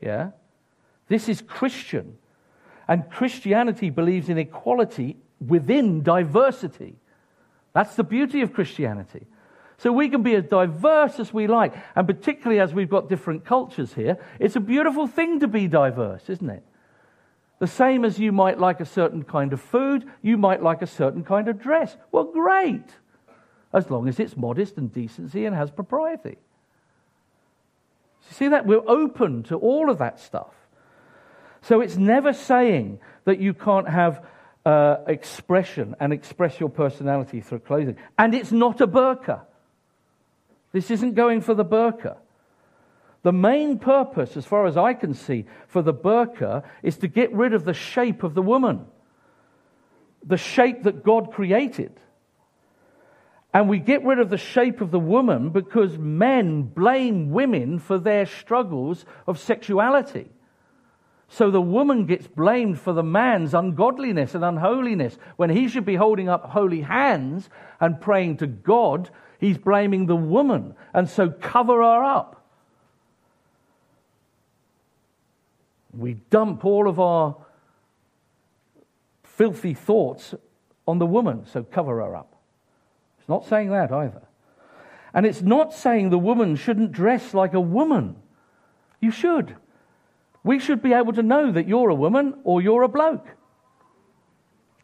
Yeah? 0.00 0.30
This 1.08 1.28
is 1.28 1.42
Christian. 1.42 2.16
And 2.86 3.10
Christianity 3.10 3.90
believes 3.90 4.28
in 4.28 4.38
equality 4.38 5.16
within 5.44 6.04
diversity. 6.04 6.94
That's 7.72 7.96
the 7.96 8.04
beauty 8.04 8.40
of 8.42 8.52
Christianity. 8.52 9.26
So 9.78 9.90
we 9.90 10.08
can 10.08 10.22
be 10.22 10.36
as 10.36 10.44
diverse 10.44 11.18
as 11.18 11.34
we 11.34 11.48
like. 11.48 11.74
And 11.96 12.06
particularly 12.06 12.60
as 12.60 12.72
we've 12.72 12.88
got 12.88 13.08
different 13.08 13.44
cultures 13.44 13.94
here, 13.94 14.16
it's 14.38 14.54
a 14.54 14.60
beautiful 14.60 15.08
thing 15.08 15.40
to 15.40 15.48
be 15.48 15.66
diverse, 15.66 16.30
isn't 16.30 16.48
it? 16.48 16.62
The 17.58 17.66
same 17.66 18.04
as 18.04 18.18
you 18.18 18.32
might 18.32 18.58
like 18.58 18.80
a 18.80 18.84
certain 18.84 19.22
kind 19.24 19.52
of 19.52 19.60
food, 19.60 20.04
you 20.22 20.36
might 20.36 20.62
like 20.62 20.82
a 20.82 20.86
certain 20.86 21.24
kind 21.24 21.48
of 21.48 21.58
dress. 21.58 21.96
Well, 22.12 22.24
great. 22.24 22.84
As 23.72 23.90
long 23.90 24.08
as 24.08 24.20
it's 24.20 24.36
modest 24.36 24.76
and 24.76 24.92
decency 24.92 25.46
and 25.46 25.56
has 25.56 25.70
propriety. 25.70 26.36
You 28.28 28.34
see 28.34 28.48
that? 28.48 28.66
We're 28.66 28.86
open 28.86 29.44
to 29.44 29.56
all 29.56 29.90
of 29.90 29.98
that 29.98 30.20
stuff. 30.20 30.52
So 31.62 31.80
it's 31.80 31.96
never 31.96 32.32
saying 32.32 33.00
that 33.24 33.40
you 33.40 33.54
can't 33.54 33.88
have 33.88 34.24
uh, 34.64 34.98
expression 35.06 35.96
and 35.98 36.12
express 36.12 36.60
your 36.60 36.68
personality 36.68 37.40
through 37.40 37.60
clothing. 37.60 37.96
And 38.18 38.34
it's 38.34 38.52
not 38.52 38.80
a 38.80 38.86
burqa. 38.86 39.42
This 40.72 40.90
isn't 40.90 41.14
going 41.14 41.40
for 41.40 41.54
the 41.54 41.64
burqa. 41.64 42.16
The 43.26 43.32
main 43.32 43.80
purpose, 43.80 44.36
as 44.36 44.46
far 44.46 44.66
as 44.66 44.76
I 44.76 44.94
can 44.94 45.12
see, 45.12 45.46
for 45.66 45.82
the 45.82 45.92
burqa 45.92 46.62
is 46.84 46.98
to 46.98 47.08
get 47.08 47.32
rid 47.32 47.54
of 47.54 47.64
the 47.64 47.74
shape 47.74 48.22
of 48.22 48.34
the 48.34 48.40
woman, 48.40 48.86
the 50.24 50.36
shape 50.36 50.84
that 50.84 51.02
God 51.02 51.32
created. 51.32 51.90
And 53.52 53.68
we 53.68 53.80
get 53.80 54.04
rid 54.04 54.20
of 54.20 54.30
the 54.30 54.38
shape 54.38 54.80
of 54.80 54.92
the 54.92 55.00
woman 55.00 55.50
because 55.50 55.98
men 55.98 56.62
blame 56.62 57.32
women 57.32 57.80
for 57.80 57.98
their 57.98 58.26
struggles 58.26 59.04
of 59.26 59.40
sexuality. 59.40 60.30
So 61.26 61.50
the 61.50 61.60
woman 61.60 62.06
gets 62.06 62.28
blamed 62.28 62.78
for 62.78 62.92
the 62.92 63.02
man's 63.02 63.54
ungodliness 63.54 64.36
and 64.36 64.44
unholiness 64.44 65.18
when 65.34 65.50
he 65.50 65.66
should 65.66 65.84
be 65.84 65.96
holding 65.96 66.28
up 66.28 66.44
holy 66.50 66.82
hands 66.82 67.50
and 67.80 68.00
praying 68.00 68.36
to 68.36 68.46
God 68.46 69.10
He's 69.38 69.58
blaming 69.58 70.06
the 70.06 70.16
woman. 70.16 70.74
And 70.94 71.08
so 71.08 71.30
cover 71.30 71.82
her 71.82 72.04
up. 72.04 72.35
We 75.98 76.14
dump 76.30 76.64
all 76.64 76.88
of 76.88 77.00
our 77.00 77.36
filthy 79.22 79.74
thoughts 79.74 80.34
on 80.86 80.98
the 80.98 81.06
woman, 81.06 81.46
so 81.46 81.62
cover 81.62 81.96
her 81.96 82.16
up. 82.16 82.36
It's 83.18 83.28
not 83.28 83.46
saying 83.46 83.70
that 83.70 83.92
either. 83.92 84.22
And 85.12 85.26
it's 85.26 85.42
not 85.42 85.72
saying 85.72 86.10
the 86.10 86.18
woman 86.18 86.56
shouldn't 86.56 86.92
dress 86.92 87.34
like 87.34 87.54
a 87.54 87.60
woman. 87.60 88.16
You 89.00 89.10
should. 89.10 89.56
We 90.44 90.58
should 90.58 90.82
be 90.82 90.92
able 90.92 91.12
to 91.14 91.22
know 91.22 91.50
that 91.50 91.66
you're 91.66 91.90
a 91.90 91.94
woman 91.94 92.34
or 92.44 92.60
you're 92.62 92.82
a 92.82 92.88
bloke. 92.88 93.26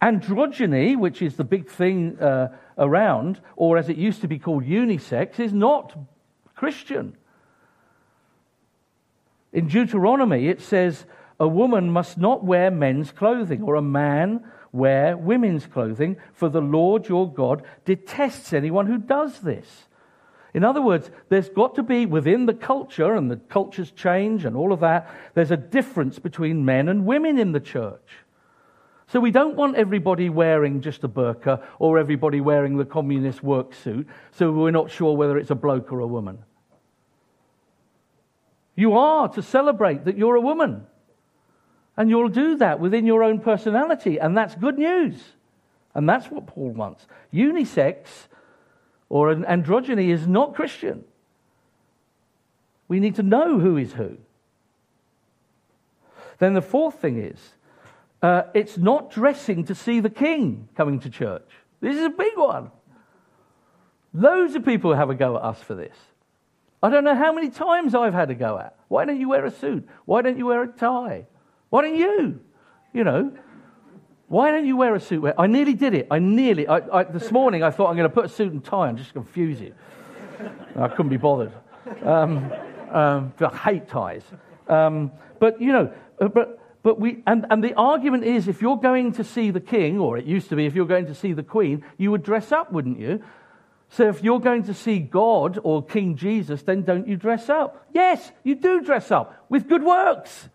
Androgyny, 0.00 0.96
which 0.96 1.22
is 1.22 1.36
the 1.36 1.44
big 1.44 1.68
thing 1.68 2.18
uh, 2.18 2.48
around, 2.76 3.40
or 3.54 3.78
as 3.78 3.88
it 3.88 3.96
used 3.96 4.20
to 4.22 4.28
be 4.28 4.38
called 4.38 4.64
unisex, 4.64 5.38
is 5.38 5.52
not 5.52 5.96
Christian. 6.56 7.16
In 9.52 9.68
Deuteronomy, 9.68 10.48
it 10.48 10.60
says 10.60 11.04
a 11.38 11.46
woman 11.46 11.90
must 11.90 12.18
not 12.18 12.44
wear 12.44 12.70
men's 12.70 13.12
clothing, 13.12 13.62
or 13.62 13.74
a 13.74 13.82
man 13.82 14.44
wear 14.72 15.16
women's 15.16 15.66
clothing, 15.66 16.16
for 16.32 16.48
the 16.48 16.60
Lord 16.60 17.08
your 17.08 17.30
God 17.30 17.62
detests 17.84 18.52
anyone 18.52 18.86
who 18.86 18.98
does 18.98 19.40
this. 19.40 19.88
In 20.54 20.64
other 20.64 20.82
words, 20.82 21.10
there's 21.28 21.48
got 21.48 21.74
to 21.76 21.82
be 21.82 22.06
within 22.06 22.46
the 22.46 22.54
culture, 22.54 23.14
and 23.14 23.30
the 23.30 23.36
cultures 23.36 23.90
change 23.90 24.44
and 24.44 24.56
all 24.56 24.72
of 24.72 24.80
that, 24.80 25.10
there's 25.34 25.50
a 25.50 25.56
difference 25.56 26.18
between 26.18 26.64
men 26.64 26.88
and 26.88 27.06
women 27.06 27.38
in 27.38 27.52
the 27.52 27.60
church. 27.60 28.18
So 29.08 29.20
we 29.20 29.30
don't 29.30 29.56
want 29.56 29.76
everybody 29.76 30.30
wearing 30.30 30.80
just 30.80 31.04
a 31.04 31.08
burqa 31.08 31.62
or 31.78 31.98
everybody 31.98 32.40
wearing 32.40 32.78
the 32.78 32.84
communist 32.84 33.42
work 33.42 33.74
suit, 33.74 34.06
so 34.30 34.50
we're 34.50 34.70
not 34.70 34.90
sure 34.90 35.14
whether 35.16 35.36
it's 35.36 35.50
a 35.50 35.54
bloke 35.54 35.92
or 35.92 36.00
a 36.00 36.06
woman. 36.06 36.38
You 38.74 38.94
are 38.94 39.28
to 39.28 39.42
celebrate 39.42 40.04
that 40.04 40.16
you're 40.16 40.36
a 40.36 40.40
woman. 40.40 40.86
And 41.96 42.08
you'll 42.08 42.28
do 42.28 42.56
that 42.56 42.80
within 42.80 43.04
your 43.04 43.22
own 43.22 43.40
personality, 43.40 44.18
and 44.18 44.36
that's 44.36 44.54
good 44.54 44.78
news. 44.78 45.22
And 45.94 46.08
that's 46.08 46.30
what 46.30 46.46
Paul 46.46 46.70
wants. 46.70 47.06
Unisex 47.32 48.06
or 49.10 49.30
an 49.30 49.44
androgyny 49.44 50.08
is 50.08 50.26
not 50.26 50.54
Christian. 50.54 51.04
We 52.88 52.98
need 52.98 53.16
to 53.16 53.22
know 53.22 53.58
who 53.58 53.76
is 53.76 53.92
who. 53.92 54.16
Then 56.38 56.54
the 56.54 56.62
fourth 56.62 57.00
thing 57.00 57.18
is 57.22 57.38
uh, 58.22 58.44
it's 58.54 58.78
not 58.78 59.10
dressing 59.10 59.64
to 59.64 59.74
see 59.74 60.00
the 60.00 60.10
king 60.10 60.68
coming 60.76 60.98
to 61.00 61.10
church. 61.10 61.48
This 61.80 61.96
is 61.96 62.04
a 62.04 62.10
big 62.10 62.36
one. 62.36 62.70
Loads 64.14 64.54
of 64.54 64.64
people 64.64 64.94
have 64.94 65.10
a 65.10 65.14
go 65.14 65.36
at 65.36 65.42
us 65.42 65.60
for 65.60 65.74
this. 65.74 65.96
I 66.82 66.90
don't 66.90 67.04
know 67.04 67.14
how 67.14 67.32
many 67.32 67.50
times 67.50 67.94
I've 67.94 68.14
had 68.14 68.28
to 68.28 68.34
go 68.34 68.58
at. 68.58 68.76
Why 68.88 69.04
don't 69.04 69.20
you 69.20 69.28
wear 69.28 69.44
a 69.44 69.50
suit? 69.50 69.88
Why 70.04 70.22
don't 70.22 70.36
you 70.36 70.46
wear 70.46 70.62
a 70.62 70.68
tie? 70.68 71.26
Why 71.70 71.82
don't 71.82 71.96
you? 71.96 72.40
You 72.92 73.04
know, 73.04 73.32
why 74.28 74.50
don't 74.50 74.66
you 74.66 74.76
wear 74.76 74.94
a 74.94 75.00
suit? 75.00 75.34
I 75.38 75.46
nearly 75.46 75.74
did 75.74 75.94
it. 75.94 76.08
I 76.10 76.18
nearly. 76.18 76.66
I, 76.66 76.78
I, 77.00 77.02
this 77.04 77.30
morning 77.30 77.62
I 77.62 77.70
thought 77.70 77.88
I'm 77.88 77.96
going 77.96 78.08
to 78.08 78.14
put 78.14 78.24
a 78.24 78.28
suit 78.28 78.52
and 78.52 78.64
tie 78.64 78.88
and 78.88 78.98
just 78.98 79.12
confuse 79.12 79.60
you. 79.60 79.74
I 80.76 80.88
couldn't 80.88 81.10
be 81.10 81.16
bothered. 81.16 81.52
Um, 82.02 82.52
um, 82.90 83.32
I 83.40 83.56
hate 83.56 83.88
ties. 83.88 84.22
Um, 84.68 85.12
but 85.38 85.60
you 85.60 85.72
know, 85.72 85.92
uh, 86.20 86.28
but 86.28 86.58
but 86.82 86.98
we, 86.98 87.22
and, 87.26 87.46
and 87.50 87.62
the 87.62 87.74
argument 87.74 88.24
is 88.24 88.48
if 88.48 88.60
you're 88.60 88.76
going 88.76 89.12
to 89.12 89.24
see 89.24 89.50
the 89.50 89.60
king, 89.60 90.00
or 90.00 90.18
it 90.18 90.24
used 90.24 90.48
to 90.48 90.56
be 90.56 90.66
if 90.66 90.74
you're 90.74 90.86
going 90.86 91.06
to 91.06 91.14
see 91.14 91.32
the 91.32 91.42
queen, 91.42 91.84
you 91.96 92.10
would 92.10 92.22
dress 92.22 92.50
up, 92.50 92.72
wouldn't 92.72 92.98
you? 92.98 93.22
So 93.92 94.08
if 94.08 94.24
you're 94.24 94.40
going 94.40 94.62
to 94.64 94.74
see 94.74 95.00
God 95.00 95.58
or 95.62 95.84
King 95.84 96.16
Jesus, 96.16 96.62
then 96.62 96.82
don't 96.82 97.06
you 97.06 97.14
dress 97.16 97.50
up? 97.50 97.86
Yes, 97.92 98.32
you 98.42 98.54
do 98.54 98.80
dress 98.80 99.10
up 99.10 99.44
with 99.50 99.68
good 99.68 99.84
works. 99.84 100.48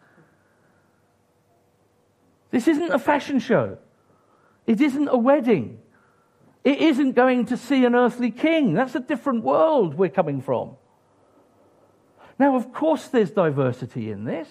This 2.49 2.67
isn't 2.67 2.91
a 2.91 2.97
fashion 2.97 3.37
show. 3.37 3.77
It 4.65 4.81
isn't 4.81 5.07
a 5.07 5.17
wedding. 5.17 5.77
It 6.63 6.79
isn't 6.79 7.11
going 7.11 7.45
to 7.45 7.57
see 7.57 7.85
an 7.85 7.93
earthly 7.93 8.31
king. 8.31 8.73
That's 8.73 8.95
a 8.95 8.99
different 8.99 9.43
world 9.43 9.93
we're 9.93 10.09
coming 10.09 10.41
from. 10.41 10.75
Now, 12.39 12.55
of 12.55 12.73
course, 12.73 13.07
there's 13.09 13.29
diversity 13.29 14.09
in 14.09 14.25
this. 14.25 14.49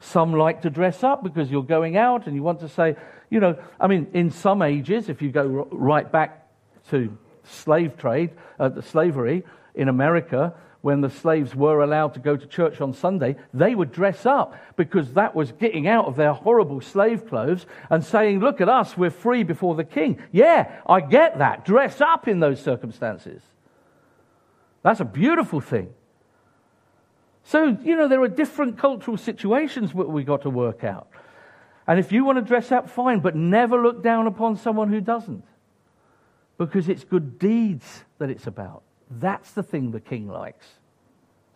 Some 0.00 0.34
like 0.34 0.60
to 0.62 0.70
dress 0.70 1.02
up 1.02 1.24
because 1.24 1.50
you're 1.50 1.62
going 1.62 1.96
out 1.96 2.26
and 2.26 2.36
you 2.36 2.42
want 2.42 2.60
to 2.60 2.68
say, 2.68 2.96
you 3.30 3.40
know, 3.40 3.58
I 3.80 3.86
mean, 3.86 4.08
in 4.12 4.30
some 4.30 4.60
ages, 4.60 5.08
if 5.08 5.22
you 5.22 5.30
go 5.30 5.66
right 5.72 6.12
back 6.12 6.46
to 6.90 7.16
slave 7.44 7.96
trade, 7.96 8.30
uh, 8.58 8.68
the 8.68 8.82
slavery 8.82 9.44
in 9.74 9.88
America, 9.88 10.54
when 10.84 11.00
the 11.00 11.08
slaves 11.08 11.54
were 11.54 11.82
allowed 11.82 12.12
to 12.12 12.20
go 12.20 12.36
to 12.36 12.46
church 12.46 12.78
on 12.80 12.92
Sunday, 12.92 13.36
they 13.54 13.74
would 13.74 13.90
dress 13.90 14.26
up 14.26 14.54
because 14.76 15.14
that 15.14 15.34
was 15.34 15.50
getting 15.52 15.88
out 15.88 16.04
of 16.04 16.16
their 16.16 16.34
horrible 16.34 16.82
slave 16.82 17.26
clothes 17.26 17.64
and 17.88 18.04
saying, 18.04 18.40
Look 18.40 18.60
at 18.60 18.68
us, 18.68 18.94
we're 18.94 19.08
free 19.08 19.44
before 19.44 19.74
the 19.74 19.84
king. 19.84 20.22
Yeah, 20.30 20.70
I 20.86 21.00
get 21.00 21.38
that. 21.38 21.64
Dress 21.64 22.02
up 22.02 22.28
in 22.28 22.40
those 22.40 22.60
circumstances. 22.60 23.40
That's 24.82 25.00
a 25.00 25.06
beautiful 25.06 25.62
thing. 25.62 25.94
So, 27.44 27.78
you 27.82 27.96
know, 27.96 28.06
there 28.06 28.20
are 28.20 28.28
different 28.28 28.76
cultural 28.78 29.16
situations 29.16 29.94
we've 29.94 30.26
got 30.26 30.42
to 30.42 30.50
work 30.50 30.84
out. 30.84 31.08
And 31.86 31.98
if 31.98 32.12
you 32.12 32.26
want 32.26 32.36
to 32.36 32.42
dress 32.42 32.70
up, 32.72 32.90
fine, 32.90 33.20
but 33.20 33.34
never 33.34 33.82
look 33.82 34.02
down 34.02 34.26
upon 34.26 34.56
someone 34.56 34.90
who 34.90 35.00
doesn't. 35.00 35.44
Because 36.58 36.88
it's 36.88 37.04
good 37.04 37.38
deeds 37.38 38.04
that 38.18 38.30
it's 38.30 38.46
about. 38.46 38.82
That's 39.10 39.50
the 39.52 39.62
thing 39.62 39.90
the 39.90 40.00
king 40.00 40.28
likes. 40.28 40.66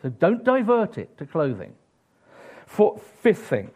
So 0.02 0.08
don't 0.08 0.44
divert 0.44 0.98
it 0.98 1.16
to 1.18 1.26
clothing. 1.26 1.74
For, 2.66 3.00
fifth 3.20 3.46
thing, 3.46 3.70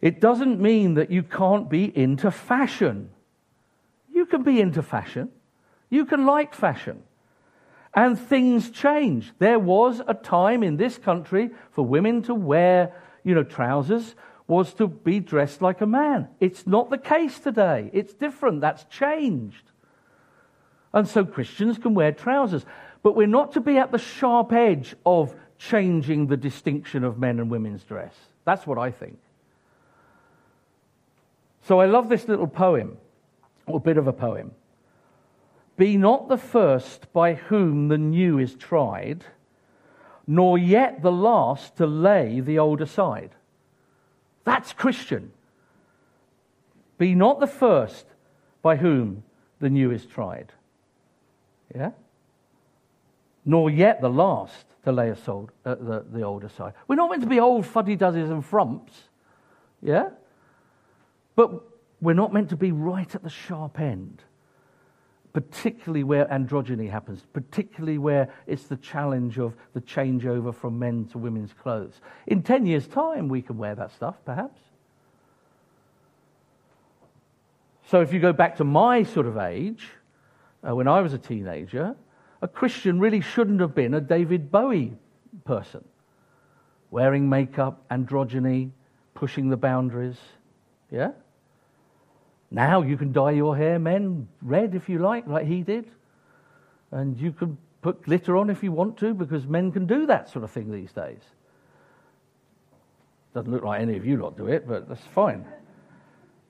it 0.00 0.20
doesn't 0.20 0.60
mean 0.60 0.94
that 0.94 1.10
you 1.10 1.22
can't 1.22 1.68
be 1.68 1.96
into 1.96 2.30
fashion. 2.30 3.10
You 4.12 4.26
can 4.26 4.42
be 4.42 4.60
into 4.60 4.82
fashion, 4.82 5.30
you 5.90 6.04
can 6.06 6.26
like 6.26 6.54
fashion. 6.54 7.02
And 7.96 8.18
things 8.18 8.70
change. 8.70 9.32
There 9.38 9.58
was 9.58 10.02
a 10.08 10.14
time 10.14 10.64
in 10.64 10.76
this 10.76 10.98
country 10.98 11.50
for 11.70 11.86
women 11.86 12.22
to 12.22 12.34
wear, 12.34 12.92
you 13.22 13.36
know, 13.36 13.44
trousers 13.44 14.16
was 14.48 14.74
to 14.74 14.88
be 14.88 15.20
dressed 15.20 15.62
like 15.62 15.80
a 15.80 15.86
man. 15.86 16.28
It's 16.40 16.66
not 16.66 16.90
the 16.90 16.98
case 16.98 17.38
today. 17.38 17.90
It's 17.92 18.12
different. 18.12 18.60
That's 18.60 18.84
changed. 18.84 19.70
And 20.94 21.06
so 21.06 21.26
Christians 21.26 21.76
can 21.76 21.92
wear 21.92 22.12
trousers. 22.12 22.64
But 23.02 23.16
we're 23.16 23.26
not 23.26 23.52
to 23.52 23.60
be 23.60 23.76
at 23.76 23.92
the 23.92 23.98
sharp 23.98 24.52
edge 24.52 24.94
of 25.04 25.34
changing 25.58 26.28
the 26.28 26.36
distinction 26.38 27.04
of 27.04 27.18
men 27.18 27.38
and 27.38 27.50
women's 27.50 27.82
dress. 27.82 28.14
That's 28.46 28.66
what 28.66 28.78
I 28.78 28.90
think. 28.90 29.18
So 31.62 31.80
I 31.80 31.86
love 31.86 32.08
this 32.08 32.28
little 32.28 32.46
poem, 32.46 32.96
or 33.66 33.80
bit 33.80 33.96
of 33.96 34.06
a 34.06 34.12
poem. 34.12 34.52
Be 35.76 35.96
not 35.96 36.28
the 36.28 36.38
first 36.38 37.12
by 37.12 37.34
whom 37.34 37.88
the 37.88 37.98
new 37.98 38.38
is 38.38 38.54
tried, 38.54 39.24
nor 40.26 40.56
yet 40.56 41.02
the 41.02 41.12
last 41.12 41.76
to 41.76 41.86
lay 41.86 42.40
the 42.40 42.58
old 42.58 42.80
aside. 42.80 43.30
That's 44.44 44.72
Christian. 44.72 45.32
Be 46.98 47.14
not 47.14 47.40
the 47.40 47.46
first 47.46 48.06
by 48.62 48.76
whom 48.76 49.24
the 49.58 49.70
new 49.70 49.90
is 49.90 50.06
tried. 50.06 50.52
Yeah? 51.72 51.90
Nor 53.44 53.70
yet 53.70 54.00
the 54.00 54.10
last 54.10 54.66
to 54.84 54.92
lay 54.92 55.10
aside, 55.10 55.48
uh, 55.64 55.76
the, 55.76 56.04
the 56.10 56.22
old 56.22 56.44
aside. 56.44 56.72
We're 56.88 56.96
not 56.96 57.10
meant 57.10 57.22
to 57.22 57.28
be 57.28 57.40
old 57.40 57.66
fuddy 57.66 57.94
duddies 57.96 58.30
and 58.30 58.44
frumps. 58.44 58.94
Yeah? 59.80 60.10
But 61.36 61.50
we're 62.00 62.14
not 62.14 62.32
meant 62.32 62.50
to 62.50 62.56
be 62.56 62.72
right 62.72 63.14
at 63.14 63.22
the 63.22 63.30
sharp 63.30 63.78
end 63.78 64.22
particularly 65.34 66.04
where 66.04 66.26
androgyny 66.26 66.88
happens, 66.88 67.24
particularly 67.32 67.98
where 67.98 68.32
it's 68.46 68.64
the 68.64 68.76
challenge 68.76 69.36
of 69.36 69.54
the 69.74 69.80
changeover 69.80 70.54
from 70.54 70.78
men 70.78 71.04
to 71.06 71.18
women's 71.18 71.52
clothes. 71.52 72.00
In 72.28 72.40
10 72.42 72.66
years' 72.66 72.86
time, 72.86 73.28
we 73.28 73.42
can 73.42 73.58
wear 73.58 73.74
that 73.74 73.90
stuff, 73.90 74.14
perhaps. 74.24 74.60
So 77.88 78.00
if 78.00 78.12
you 78.12 78.20
go 78.20 78.32
back 78.32 78.56
to 78.58 78.64
my 78.64 79.02
sort 79.02 79.26
of 79.26 79.36
age, 79.36 79.88
uh, 80.66 80.74
when 80.74 80.88
I 80.88 81.00
was 81.00 81.12
a 81.12 81.18
teenager, 81.18 81.94
a 82.42 82.48
Christian 82.48 83.00
really 83.00 83.20
shouldn't 83.20 83.60
have 83.60 83.74
been 83.74 83.94
a 83.94 84.00
David 84.00 84.50
Bowie 84.50 84.92
person. 85.44 85.84
Wearing 86.90 87.28
makeup, 87.28 87.84
androgyny, 87.90 88.70
pushing 89.14 89.48
the 89.48 89.56
boundaries. 89.56 90.16
Yeah? 90.90 91.12
Now 92.50 92.82
you 92.82 92.96
can 92.96 93.12
dye 93.12 93.32
your 93.32 93.56
hair, 93.56 93.78
men, 93.78 94.28
red 94.42 94.74
if 94.74 94.88
you 94.88 94.98
like, 94.98 95.26
like 95.26 95.46
he 95.46 95.62
did. 95.62 95.86
And 96.90 97.18
you 97.18 97.32
can 97.32 97.58
put 97.82 98.02
glitter 98.02 98.36
on 98.36 98.48
if 98.48 98.62
you 98.62 98.72
want 98.72 98.96
to, 98.98 99.12
because 99.12 99.46
men 99.46 99.72
can 99.72 99.86
do 99.86 100.06
that 100.06 100.30
sort 100.30 100.44
of 100.44 100.50
thing 100.50 100.70
these 100.70 100.92
days. 100.92 101.20
Doesn't 103.34 103.50
look 103.50 103.64
like 103.64 103.80
any 103.80 103.96
of 103.96 104.06
you 104.06 104.16
lot 104.16 104.36
do 104.36 104.46
it, 104.46 104.66
but 104.68 104.88
that's 104.88 105.04
fine. 105.14 105.44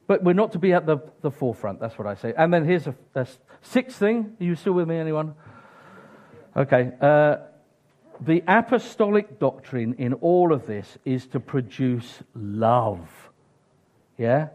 But 0.06 0.22
we're 0.22 0.34
not 0.34 0.52
to 0.52 0.58
be 0.58 0.74
at 0.74 0.84
the, 0.84 0.98
the 1.22 1.30
forefront, 1.30 1.80
that's 1.80 1.98
what 1.98 2.06
I 2.06 2.14
say. 2.14 2.34
And 2.36 2.52
then 2.52 2.66
here's 2.66 2.86
a, 2.86 2.94
sixth 3.64 3.98
thing. 3.98 4.36
Are 4.40 4.44
you 4.44 4.54
still 4.54 4.74
with 4.74 4.88
me, 4.88 4.96
anyone? 4.96 5.34
Okay. 6.56 6.92
Uh, 7.00 7.36
the 8.20 8.44
apostolic 8.46 9.40
doctrine 9.40 9.94
in 9.94 10.14
all 10.14 10.52
of 10.52 10.66
this 10.66 10.98
is 11.04 11.26
to 11.28 11.40
produce 11.40 12.22
love. 12.34 13.08
Yeah? 14.16 14.48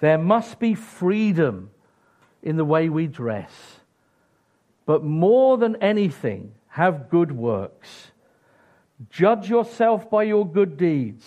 There 0.00 0.18
must 0.18 0.58
be 0.58 0.74
freedom 0.74 1.70
in 2.42 2.56
the 2.56 2.64
way 2.64 2.88
we 2.88 3.06
dress. 3.06 3.52
But 4.86 5.02
more 5.04 5.56
than 5.56 5.76
anything, 5.76 6.52
have 6.68 7.08
good 7.08 7.32
works. 7.32 8.10
Judge 9.08 9.48
yourself 9.48 10.10
by 10.10 10.24
your 10.24 10.46
good 10.46 10.76
deeds. 10.76 11.26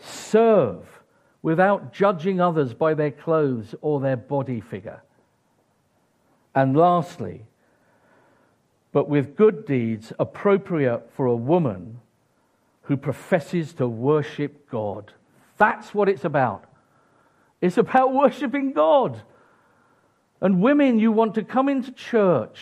Serve 0.00 0.86
without 1.42 1.92
judging 1.92 2.40
others 2.40 2.74
by 2.74 2.94
their 2.94 3.10
clothes 3.10 3.74
or 3.80 4.00
their 4.00 4.16
body 4.16 4.60
figure. 4.60 5.02
And 6.54 6.76
lastly, 6.76 7.46
but 8.92 9.08
with 9.08 9.36
good 9.36 9.66
deeds 9.66 10.12
appropriate 10.18 11.10
for 11.14 11.26
a 11.26 11.34
woman 11.34 12.00
who 12.82 12.96
professes 12.96 13.72
to 13.74 13.88
worship 13.88 14.70
God. 14.70 15.12
That's 15.56 15.94
what 15.94 16.08
it's 16.08 16.24
about. 16.24 16.64
It's 17.60 17.78
about 17.78 18.14
worshiping 18.14 18.72
God. 18.72 19.22
And 20.40 20.60
women, 20.62 20.98
you 20.98 21.10
want 21.10 21.34
to 21.34 21.42
come 21.42 21.68
into 21.68 21.90
church 21.90 22.60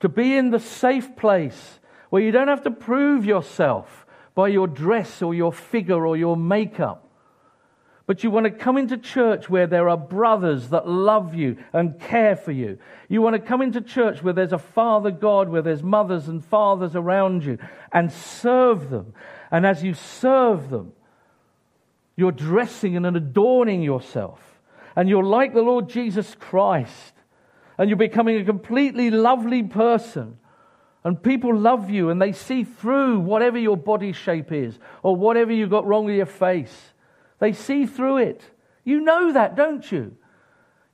to 0.00 0.08
be 0.08 0.36
in 0.36 0.50
the 0.50 0.60
safe 0.60 1.16
place 1.16 1.80
where 2.10 2.22
you 2.22 2.30
don't 2.30 2.48
have 2.48 2.62
to 2.62 2.70
prove 2.70 3.24
yourself 3.24 4.06
by 4.34 4.48
your 4.48 4.66
dress 4.66 5.22
or 5.22 5.34
your 5.34 5.52
figure 5.52 6.06
or 6.06 6.16
your 6.16 6.36
makeup. 6.36 7.05
But 8.06 8.22
you 8.22 8.30
want 8.30 8.44
to 8.44 8.50
come 8.50 8.78
into 8.78 8.96
church 8.96 9.50
where 9.50 9.66
there 9.66 9.88
are 9.88 9.96
brothers 9.96 10.68
that 10.68 10.86
love 10.86 11.34
you 11.34 11.56
and 11.72 11.98
care 11.98 12.36
for 12.36 12.52
you. 12.52 12.78
You 13.08 13.20
want 13.20 13.34
to 13.34 13.40
come 13.40 13.60
into 13.60 13.80
church 13.80 14.22
where 14.22 14.32
there's 14.32 14.52
a 14.52 14.58
Father 14.58 15.10
God, 15.10 15.48
where 15.48 15.62
there's 15.62 15.82
mothers 15.82 16.28
and 16.28 16.44
fathers 16.44 16.94
around 16.94 17.44
you, 17.44 17.58
and 17.92 18.12
serve 18.12 18.90
them. 18.90 19.12
And 19.50 19.66
as 19.66 19.82
you 19.82 19.94
serve 19.94 20.70
them, 20.70 20.92
you're 22.14 22.32
dressing 22.32 22.96
and 22.96 23.16
adorning 23.16 23.82
yourself. 23.82 24.40
And 24.94 25.08
you're 25.08 25.24
like 25.24 25.52
the 25.52 25.62
Lord 25.62 25.88
Jesus 25.88 26.36
Christ. 26.38 27.12
And 27.76 27.90
you're 27.90 27.98
becoming 27.98 28.40
a 28.40 28.44
completely 28.44 29.10
lovely 29.10 29.64
person. 29.64 30.38
And 31.02 31.20
people 31.20 31.56
love 31.56 31.90
you 31.90 32.10
and 32.10 32.22
they 32.22 32.32
see 32.32 32.64
through 32.64 33.20
whatever 33.20 33.58
your 33.58 33.76
body 33.76 34.12
shape 34.12 34.50
is 34.50 34.78
or 35.02 35.14
whatever 35.14 35.52
you've 35.52 35.70
got 35.70 35.86
wrong 35.86 36.04
with 36.04 36.16
your 36.16 36.26
face. 36.26 36.92
They 37.38 37.52
see 37.52 37.86
through 37.86 38.18
it. 38.18 38.42
You 38.84 39.00
know 39.00 39.32
that, 39.32 39.56
don't 39.56 39.90
you? 39.90 40.16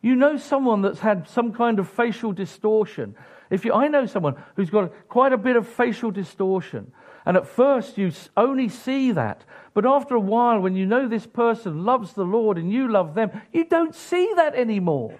You 0.01 0.17
know 0.17 0.37
someone 0.37 0.83
that's 0.83 0.99
had 0.99 1.29
some 1.29 1.53
kind 1.53 1.79
of 1.79 1.89
facial 1.89 2.33
distortion. 2.33 3.15
If 3.51 3.65
you, 3.65 3.73
I 3.73 3.89
know 3.89 4.07
someone 4.07 4.37
who's 4.57 4.71
got 4.71 4.93
quite 5.09 5.33
a 5.33 5.39
bit 5.39 5.57
of 5.57 5.69
facial 5.69 6.11
distortion, 6.11 6.93
and 7.25 7.37
at 7.37 7.47
first 7.47 7.99
you 7.99 8.11
only 8.37 8.69
see 8.69 9.13
that, 9.13 9.45
but 9.75 9.87
after 9.87 10.17
a 10.17 10.21
while, 10.21 10.59
when 10.59 10.75
you 10.75 10.87
know 10.87 11.07
this 11.07 11.27
person 11.27 11.85
loves 11.85 12.15
the 12.15 12.25
Lord 12.25 12.59
and 12.59 12.73
you 12.73 12.89
love 12.89 13.15
them, 13.15 13.31
you 13.53 13.65
don't 13.65 13.95
see 13.95 14.33
that 14.37 14.55
anymore. 14.55 15.19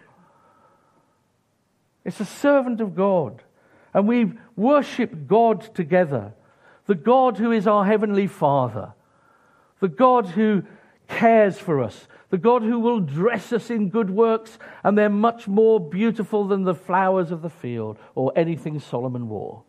It's 2.05 2.21
a 2.21 2.25
servant 2.25 2.81
of 2.81 2.97
God. 2.97 3.43
And 3.95 4.09
we 4.09 4.33
worship 4.57 5.29
God 5.29 5.75
together. 5.75 6.33
The 6.87 6.95
God 6.95 7.39
who 7.39 7.53
is 7.53 7.67
our 7.67 7.85
Heavenly 7.85 8.27
Father. 8.27 8.95
The 9.81 9.89
God 9.89 10.27
who 10.27 10.65
cares 11.09 11.59
for 11.59 11.83
us, 11.83 12.07
the 12.31 12.39
God 12.39 12.63
who 12.63 12.79
will 12.79 13.01
dress 13.01 13.53
us 13.53 13.71
in 13.71 13.91
good 13.91 14.11
works, 14.11 14.59
and 14.83 14.97
they're 14.97 15.11
much 15.11 15.47
more 15.47 15.79
beautiful 15.79 16.47
than 16.47 16.65
the 16.65 16.75
flowers 16.75 17.31
of 17.31 17.43
the 17.43 17.51
field 17.51 17.99
or 18.15 18.33
anything 18.35 18.81
Solomon 18.81 19.29
wore. 19.29 19.65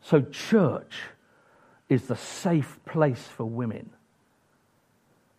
So, 0.00 0.20
church 0.20 1.00
is 1.88 2.06
the 2.06 2.16
safe 2.16 2.78
place 2.84 3.22
for 3.22 3.44
women, 3.44 3.90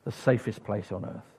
the 0.06 0.12
safest 0.12 0.64
place 0.64 0.92
on 0.92 1.06
earth. 1.06 1.30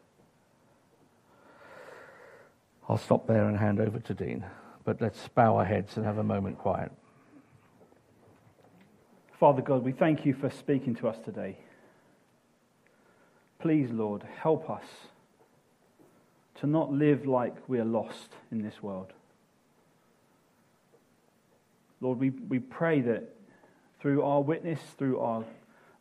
I'll 2.89 2.99
stop 2.99 3.27
there 3.27 3.49
and 3.49 3.59
hand 3.59 3.81
over 3.81 3.99
to 4.01 4.15
Dean, 4.15 4.45
but 4.85 5.01
let's 5.01 5.29
bow 5.29 5.57
our 5.57 5.65
heads 5.65 5.97
and 5.97 6.05
have 6.05 6.19
a 6.19 6.25
moment 6.25 6.59
quiet. 6.59 6.91
Father 9.39 9.63
God, 9.63 9.85
we 9.85 9.93
thank 9.93 10.27
you 10.27 10.35
for 10.35 10.51
speaking 10.51 10.95
to 10.97 11.09
us 11.09 11.17
today. 11.25 11.57
Please, 13.61 13.91
Lord, 13.91 14.25
help 14.39 14.71
us 14.71 14.85
to 16.61 16.67
not 16.67 16.91
live 16.91 17.27
like 17.27 17.55
we 17.69 17.79
are 17.79 17.85
lost 17.85 18.35
in 18.51 18.63
this 18.63 18.83
world. 18.83 19.13
Lord, 22.01 22.19
we, 22.19 22.31
we 22.31 22.59
pray 22.59 23.03
that 23.03 23.37
through 24.01 24.23
our 24.23 24.41
witness, 24.41 24.81
through 24.97 25.21
our, 25.21 25.45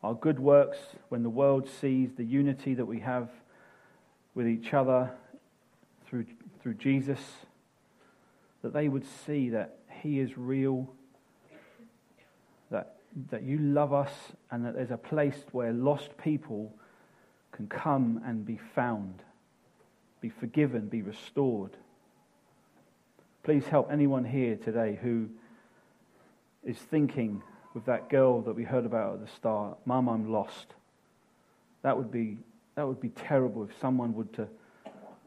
our 0.02 0.14
good 0.14 0.38
works, 0.40 0.78
when 1.10 1.22
the 1.22 1.28
world 1.28 1.68
sees 1.68 2.10
the 2.16 2.24
unity 2.24 2.72
that 2.72 2.86
we 2.86 3.00
have 3.00 3.28
with 4.34 4.48
each 4.48 4.72
other 4.72 5.10
through, 6.08 6.24
through 6.62 6.74
Jesus, 6.74 7.20
that 8.62 8.72
they 8.72 8.88
would 8.88 9.04
see 9.26 9.50
that 9.50 9.76
He 10.00 10.18
is 10.18 10.38
real, 10.38 10.88
that, 12.70 12.96
that 13.30 13.42
you 13.42 13.58
love 13.58 13.92
us, 13.92 14.12
and 14.50 14.64
that 14.64 14.74
there's 14.74 14.90
a 14.90 14.96
place 14.96 15.44
where 15.52 15.74
lost 15.74 16.16
people 16.16 16.74
can 17.60 17.78
come 17.78 18.22
and 18.24 18.46
be 18.46 18.58
found, 18.74 19.22
be 20.20 20.30
forgiven, 20.30 20.88
be 20.88 21.02
restored. 21.02 21.76
Please 23.42 23.66
help 23.66 23.90
anyone 23.92 24.24
here 24.24 24.56
today 24.56 24.98
who 25.02 25.28
is 26.64 26.78
thinking 26.78 27.42
with 27.74 27.84
that 27.84 28.08
girl 28.08 28.40
that 28.40 28.54
we 28.54 28.64
heard 28.64 28.86
about 28.86 29.14
at 29.14 29.26
the 29.26 29.32
start, 29.32 29.76
Mum, 29.84 30.08
I'm 30.08 30.32
lost. 30.32 30.74
That 31.82 31.96
would 31.96 32.10
be, 32.10 32.38
that 32.76 32.86
would 32.86 33.00
be 33.00 33.10
terrible 33.10 33.64
if 33.64 33.70
someone 33.78 34.14
would 34.14 34.32
to 34.34 34.48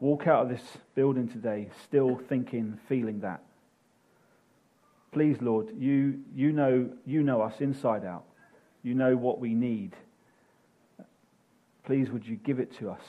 walk 0.00 0.26
out 0.26 0.42
of 0.42 0.48
this 0.48 0.78
building 0.94 1.28
today 1.28 1.68
still 1.84 2.20
thinking, 2.28 2.78
feeling 2.88 3.20
that. 3.20 3.42
Please, 5.12 5.40
Lord, 5.40 5.68
you, 5.78 6.20
you, 6.34 6.50
know, 6.52 6.90
you 7.06 7.22
know 7.22 7.42
us 7.42 7.60
inside 7.60 8.04
out. 8.04 8.24
You 8.82 8.94
know 8.94 9.16
what 9.16 9.38
we 9.38 9.54
need. 9.54 9.94
Please, 11.84 12.10
would 12.10 12.26
you 12.26 12.36
give 12.36 12.58
it 12.58 12.76
to 12.78 12.90
us? 12.90 13.02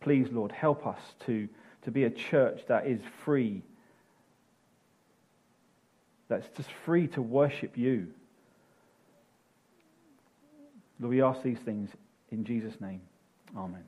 Please, 0.00 0.28
Lord, 0.32 0.50
help 0.50 0.86
us 0.86 1.00
to, 1.26 1.48
to 1.82 1.90
be 1.90 2.04
a 2.04 2.10
church 2.10 2.62
that 2.68 2.86
is 2.86 3.00
free 3.24 3.62
that's 6.32 6.48
just 6.56 6.70
free 6.86 7.08
to 7.08 7.20
worship 7.20 7.76
you. 7.76 8.06
Lord, 10.98 11.10
we 11.10 11.20
ask 11.20 11.42
these 11.42 11.58
things 11.58 11.90
in 12.30 12.42
Jesus' 12.44 12.80
name. 12.80 13.02
Amen. 13.54 13.84